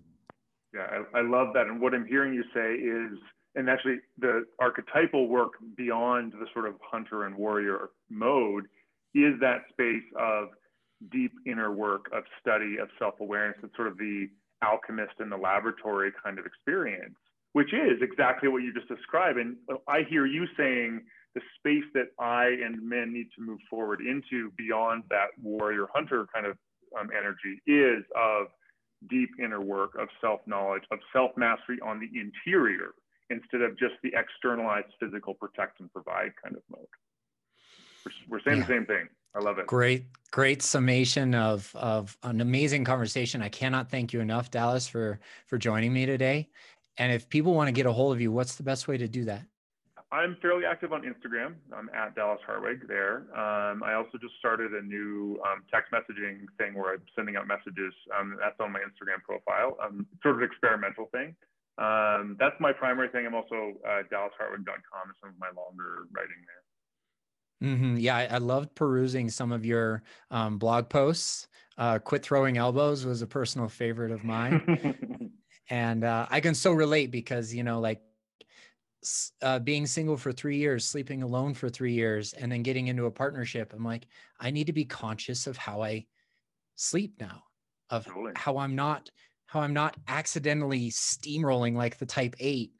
Yeah, 0.73 0.87
I, 1.13 1.19
I 1.19 1.21
love 1.21 1.53
that. 1.53 1.67
And 1.67 1.79
what 1.79 1.93
I'm 1.93 2.05
hearing 2.07 2.33
you 2.33 2.43
say 2.51 2.73
is, 2.73 3.19
and 3.55 3.69
actually 3.69 3.99
the 4.17 4.45
archetypal 4.59 5.27
work 5.27 5.51
beyond 5.77 6.31
the 6.33 6.47
sort 6.53 6.67
of 6.67 6.75
hunter 6.81 7.25
and 7.25 7.35
warrior 7.35 7.91
mode 8.09 8.65
is 9.13 9.39
that 9.39 9.63
space 9.71 10.03
of 10.19 10.49
deep 11.11 11.33
inner 11.45 11.71
work, 11.71 12.05
of 12.13 12.23
study, 12.39 12.77
of 12.77 12.89
self 12.99 13.15
awareness. 13.19 13.57
It's 13.63 13.75
sort 13.75 13.87
of 13.87 13.97
the 13.97 14.27
alchemist 14.63 15.13
in 15.19 15.29
the 15.29 15.37
laboratory 15.37 16.11
kind 16.23 16.39
of 16.39 16.45
experience, 16.45 17.15
which 17.53 17.73
is 17.73 18.01
exactly 18.01 18.49
what 18.49 18.63
you 18.63 18.73
just 18.73 18.87
described. 18.87 19.37
And 19.37 19.57
I 19.87 20.03
hear 20.09 20.25
you 20.25 20.47
saying 20.57 21.01
the 21.35 21.41
space 21.57 21.89
that 21.93 22.09
I 22.19 22.45
and 22.63 22.87
men 22.87 23.11
need 23.11 23.27
to 23.35 23.41
move 23.41 23.59
forward 23.69 24.01
into 24.01 24.51
beyond 24.57 25.03
that 25.09 25.29
warrior 25.41 25.87
hunter 25.93 26.27
kind 26.33 26.45
of 26.45 26.57
um, 26.99 27.09
energy 27.17 27.59
is 27.65 28.03
of 28.15 28.47
deep 29.09 29.29
inner 29.43 29.61
work 29.61 29.95
of 29.99 30.07
self 30.21 30.41
knowledge, 30.45 30.83
of 30.91 30.99
self 31.11 31.31
mastery 31.35 31.79
on 31.85 31.99
the 31.99 32.09
interior 32.19 32.91
instead 33.29 33.61
of 33.61 33.77
just 33.77 33.95
the 34.03 34.11
externalized 34.15 34.93
physical 34.99 35.33
protect 35.33 35.79
and 35.79 35.91
provide 35.91 36.31
kind 36.41 36.55
of 36.55 36.61
mode. 36.69 36.85
We're, 38.29 38.41
saying 38.41 38.57
Yeah. 38.57 38.63
the 38.63 38.73
same 38.73 38.85
thing. 38.85 39.09
I 39.35 39.39
love 39.39 39.57
it. 39.57 39.65
great 39.65 40.05
great 40.31 40.61
summation 40.61 41.33
of 41.33 41.75
of 41.75 42.17
an 42.21 42.39
amazing 42.39 42.83
conversation 42.85 43.41
i 43.41 43.49
cannot 43.49 43.89
thank 43.89 44.13
you 44.13 44.19
enough 44.19 44.51
dallas 44.51 44.87
for 44.87 45.19
for 45.47 45.57
joining 45.57 45.91
me 45.91 46.05
today 46.05 46.49
and 46.97 47.11
if 47.11 47.27
people 47.29 47.55
want 47.55 47.67
to 47.67 47.71
get 47.71 47.87
a 47.87 47.91
hold 47.91 48.13
of 48.13 48.21
you 48.21 48.31
what's 48.31 48.55
the 48.55 48.63
best 48.63 48.87
way 48.87 48.95
to 48.95 49.07
do 49.07 49.25
that 49.25 49.43
I'm 50.13 50.37
fairly 50.43 50.63
active 50.63 50.93
on 50.93 51.01
Instagram. 51.01 51.57
I'm 51.75 51.89
at 51.89 52.13
Dallas 52.13 52.37
Hartwig 52.45 52.87
there. 52.87 53.25
Um, 53.33 53.81
I 53.81 53.95
also 53.95 54.21
just 54.21 54.37
started 54.37 54.71
a 54.73 54.81
new 54.85 55.41
um, 55.41 55.65
text 55.73 55.91
messaging 55.91 56.45
thing 56.59 56.75
where 56.77 56.93
I'm 56.93 57.01
sending 57.15 57.35
out 57.35 57.47
messages. 57.47 57.91
Um, 58.13 58.37
that's 58.39 58.53
on 58.59 58.71
my 58.71 58.79
Instagram 58.85 59.25
profile. 59.25 59.75
Um, 59.83 60.05
sort 60.21 60.35
of 60.35 60.43
experimental 60.43 61.09
thing. 61.09 61.33
Um, 61.81 62.37
that's 62.39 62.53
my 62.59 62.71
primary 62.71 63.09
thing. 63.09 63.25
I'm 63.25 63.33
also 63.33 63.73
uh, 63.81 64.05
DallasHartwig.com 64.13 65.03
and 65.09 65.17
some 65.17 65.33
of 65.33 65.39
my 65.41 65.49
longer 65.57 66.05
writing 66.13 66.37
there. 66.45 66.62
Hmm 67.61 67.95
Yeah, 67.97 68.17
I, 68.17 68.25
I 68.25 68.37
loved 68.37 68.75
perusing 68.75 69.29
some 69.29 69.51
of 69.51 69.65
your 69.65 70.03
um, 70.31 70.57
blog 70.57 70.89
posts. 70.89 71.47
Uh, 71.77 71.99
Quit 71.99 72.23
throwing 72.23 72.57
elbows 72.57 73.05
was 73.05 73.21
a 73.21 73.27
personal 73.27 73.67
favorite 73.67 74.11
of 74.11 74.23
mine, 74.23 74.61
and 75.69 76.03
uh, 76.03 76.27
I 76.29 76.39
can 76.39 76.53
so 76.55 76.71
relate 76.71 77.09
because 77.11 77.53
you 77.53 77.63
know, 77.63 77.79
like 77.79 78.01
uh, 79.41 79.59
being 79.59 79.85
single 79.85 80.17
for 80.17 80.31
three 80.31 80.57
years, 80.57 80.85
sleeping 80.85 81.23
alone 81.23 81.53
for 81.53 81.69
three 81.69 81.93
years, 81.93 82.33
and 82.33 82.51
then 82.51 82.63
getting 82.63 82.87
into 82.87 83.05
a 83.05 83.11
partnership. 83.11 83.73
I'm 83.73 83.83
like, 83.83 84.07
I 84.39 84.51
need 84.51 84.67
to 84.67 84.73
be 84.73 84.85
conscious 84.85 85.47
of 85.47 85.57
how 85.57 85.81
I 85.81 86.05
sleep 86.75 87.19
now, 87.19 87.43
of 87.89 88.05
Totally. 88.05 88.33
how 88.35 88.57
I'm 88.57 88.75
not 88.75 89.09
how 89.45 89.61
I'm 89.61 89.73
not 89.73 89.97
accidentally 90.07 90.89
steamrolling 90.89 91.75
like 91.75 91.97
the 91.97 92.05
Type 92.05 92.35
Eight 92.39 92.73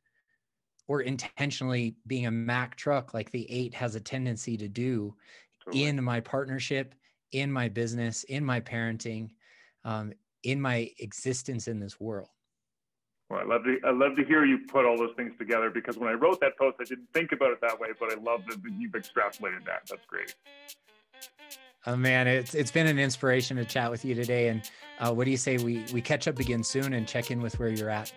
or 0.87 1.01
intentionally 1.01 1.95
being 2.07 2.25
a 2.25 2.31
Mack 2.31 2.75
truck 2.75 3.13
like 3.13 3.31
the 3.31 3.49
eight 3.49 3.73
has 3.73 3.95
a 3.95 3.99
tendency 3.99 4.57
to 4.57 4.67
do 4.67 5.15
Totally. 5.63 5.85
in 5.85 6.03
my 6.03 6.19
partnership, 6.19 6.95
in 7.31 7.51
my 7.51 7.69
business, 7.69 8.23
in 8.23 8.43
my 8.43 8.59
parenting, 8.59 9.29
um, 9.85 10.13
in 10.43 10.59
my 10.59 10.89
existence 10.99 11.67
in 11.67 11.79
this 11.79 11.99
world. 11.99 12.27
Well, 13.29 13.39
I 13.39 13.45
love 13.45 13.63
to 13.63 13.79
I 13.85 13.91
love 13.91 14.15
to 14.17 14.25
hear 14.25 14.45
you 14.45 14.59
put 14.67 14.85
all 14.85 14.97
those 14.97 15.15
things 15.15 15.31
together 15.39 15.69
because 15.69 15.97
when 15.97 16.09
I 16.09 16.13
wrote 16.13 16.39
that 16.41 16.57
post, 16.57 16.77
I 16.81 16.83
didn't 16.83 17.07
think 17.13 17.31
about 17.31 17.51
it 17.51 17.61
that 17.61 17.79
way, 17.79 17.89
but 17.99 18.11
I 18.11 18.15
love 18.21 18.41
that 18.47 18.59
you've 18.77 18.91
extrapolated 18.91 19.65
that. 19.65 19.87
That's 19.89 20.05
great. 20.05 20.35
Oh 21.85 21.95
man, 21.95 22.27
it's 22.27 22.53
it's 22.53 22.71
been 22.71 22.87
an 22.87 22.99
inspiration 22.99 23.57
to 23.57 23.65
chat 23.65 23.89
with 23.89 24.05
you 24.05 24.13
today. 24.13 24.49
And 24.49 24.69
uh, 24.99 25.13
what 25.13 25.25
do 25.25 25.31
you 25.31 25.37
say 25.37 25.57
we 25.57 25.83
we 25.93 26.01
catch 26.01 26.27
up 26.27 26.39
again 26.39 26.63
soon 26.63 26.93
and 26.93 27.07
check 27.07 27.31
in 27.31 27.41
with 27.41 27.57
where 27.59 27.69
you're 27.69 27.89
at? 27.89 28.13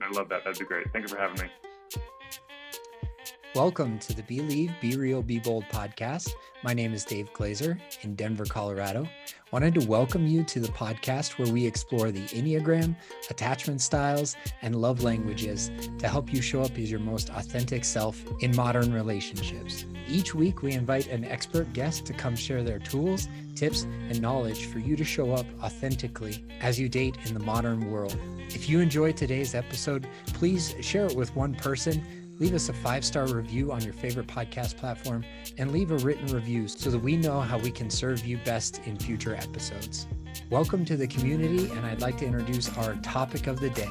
I 0.00 0.10
love 0.12 0.28
that. 0.28 0.44
That'd 0.44 0.58
be 0.58 0.64
great. 0.64 0.86
Thank 0.92 1.08
you 1.08 1.08
for 1.08 1.20
having 1.20 1.40
me. 1.42 1.50
Welcome 3.56 3.98
to 4.00 4.14
the 4.14 4.22
Believe, 4.24 4.70
Be 4.82 4.98
Real, 4.98 5.22
Be 5.22 5.38
Bold 5.38 5.64
podcast. 5.72 6.30
My 6.62 6.74
name 6.74 6.92
is 6.92 7.06
Dave 7.06 7.32
Glazer 7.32 7.80
in 8.02 8.14
Denver, 8.14 8.44
Colorado. 8.44 9.08
Wanted 9.50 9.72
to 9.76 9.86
welcome 9.86 10.26
you 10.26 10.44
to 10.44 10.60
the 10.60 10.68
podcast 10.68 11.38
where 11.38 11.50
we 11.50 11.64
explore 11.64 12.10
the 12.10 12.26
Enneagram, 12.26 12.94
attachment 13.30 13.80
styles, 13.80 14.36
and 14.60 14.76
love 14.76 15.02
languages 15.02 15.70
to 15.98 16.06
help 16.06 16.34
you 16.34 16.42
show 16.42 16.60
up 16.60 16.76
as 16.76 16.90
your 16.90 17.00
most 17.00 17.30
authentic 17.30 17.86
self 17.86 18.22
in 18.40 18.54
modern 18.54 18.92
relationships. 18.92 19.86
Each 20.06 20.34
week, 20.34 20.60
we 20.60 20.72
invite 20.72 21.06
an 21.06 21.24
expert 21.24 21.72
guest 21.72 22.04
to 22.06 22.12
come 22.12 22.36
share 22.36 22.62
their 22.62 22.78
tools, 22.78 23.26
tips, 23.54 23.84
and 23.84 24.20
knowledge 24.20 24.66
for 24.66 24.80
you 24.80 24.96
to 24.96 25.04
show 25.04 25.32
up 25.32 25.46
authentically 25.62 26.44
as 26.60 26.78
you 26.78 26.90
date 26.90 27.16
in 27.24 27.32
the 27.32 27.40
modern 27.40 27.90
world. 27.90 28.18
If 28.50 28.68
you 28.68 28.80
enjoyed 28.80 29.16
today's 29.16 29.54
episode, 29.54 30.06
please 30.26 30.74
share 30.82 31.06
it 31.06 31.16
with 31.16 31.34
one 31.34 31.54
person 31.54 32.04
leave 32.38 32.54
us 32.54 32.68
a 32.68 32.72
five 32.72 33.04
star 33.04 33.26
review 33.26 33.72
on 33.72 33.82
your 33.82 33.92
favorite 33.92 34.26
podcast 34.26 34.76
platform, 34.76 35.24
and 35.58 35.72
leave 35.72 35.90
a 35.90 35.96
written 35.98 36.26
review 36.26 36.68
so 36.68 36.90
that 36.90 36.98
we 36.98 37.16
know 37.16 37.40
how 37.40 37.58
we 37.58 37.70
can 37.70 37.88
serve 37.88 38.24
you 38.24 38.38
best 38.44 38.80
in 38.84 38.96
future 38.96 39.34
episodes. 39.34 40.06
Welcome 40.50 40.84
to 40.84 40.96
the 40.96 41.06
community, 41.06 41.70
and 41.70 41.86
I'd 41.86 42.02
like 42.02 42.18
to 42.18 42.26
introduce 42.26 42.76
our 42.76 42.94
topic 42.96 43.46
of 43.46 43.60
the 43.60 43.70
day 43.70 43.88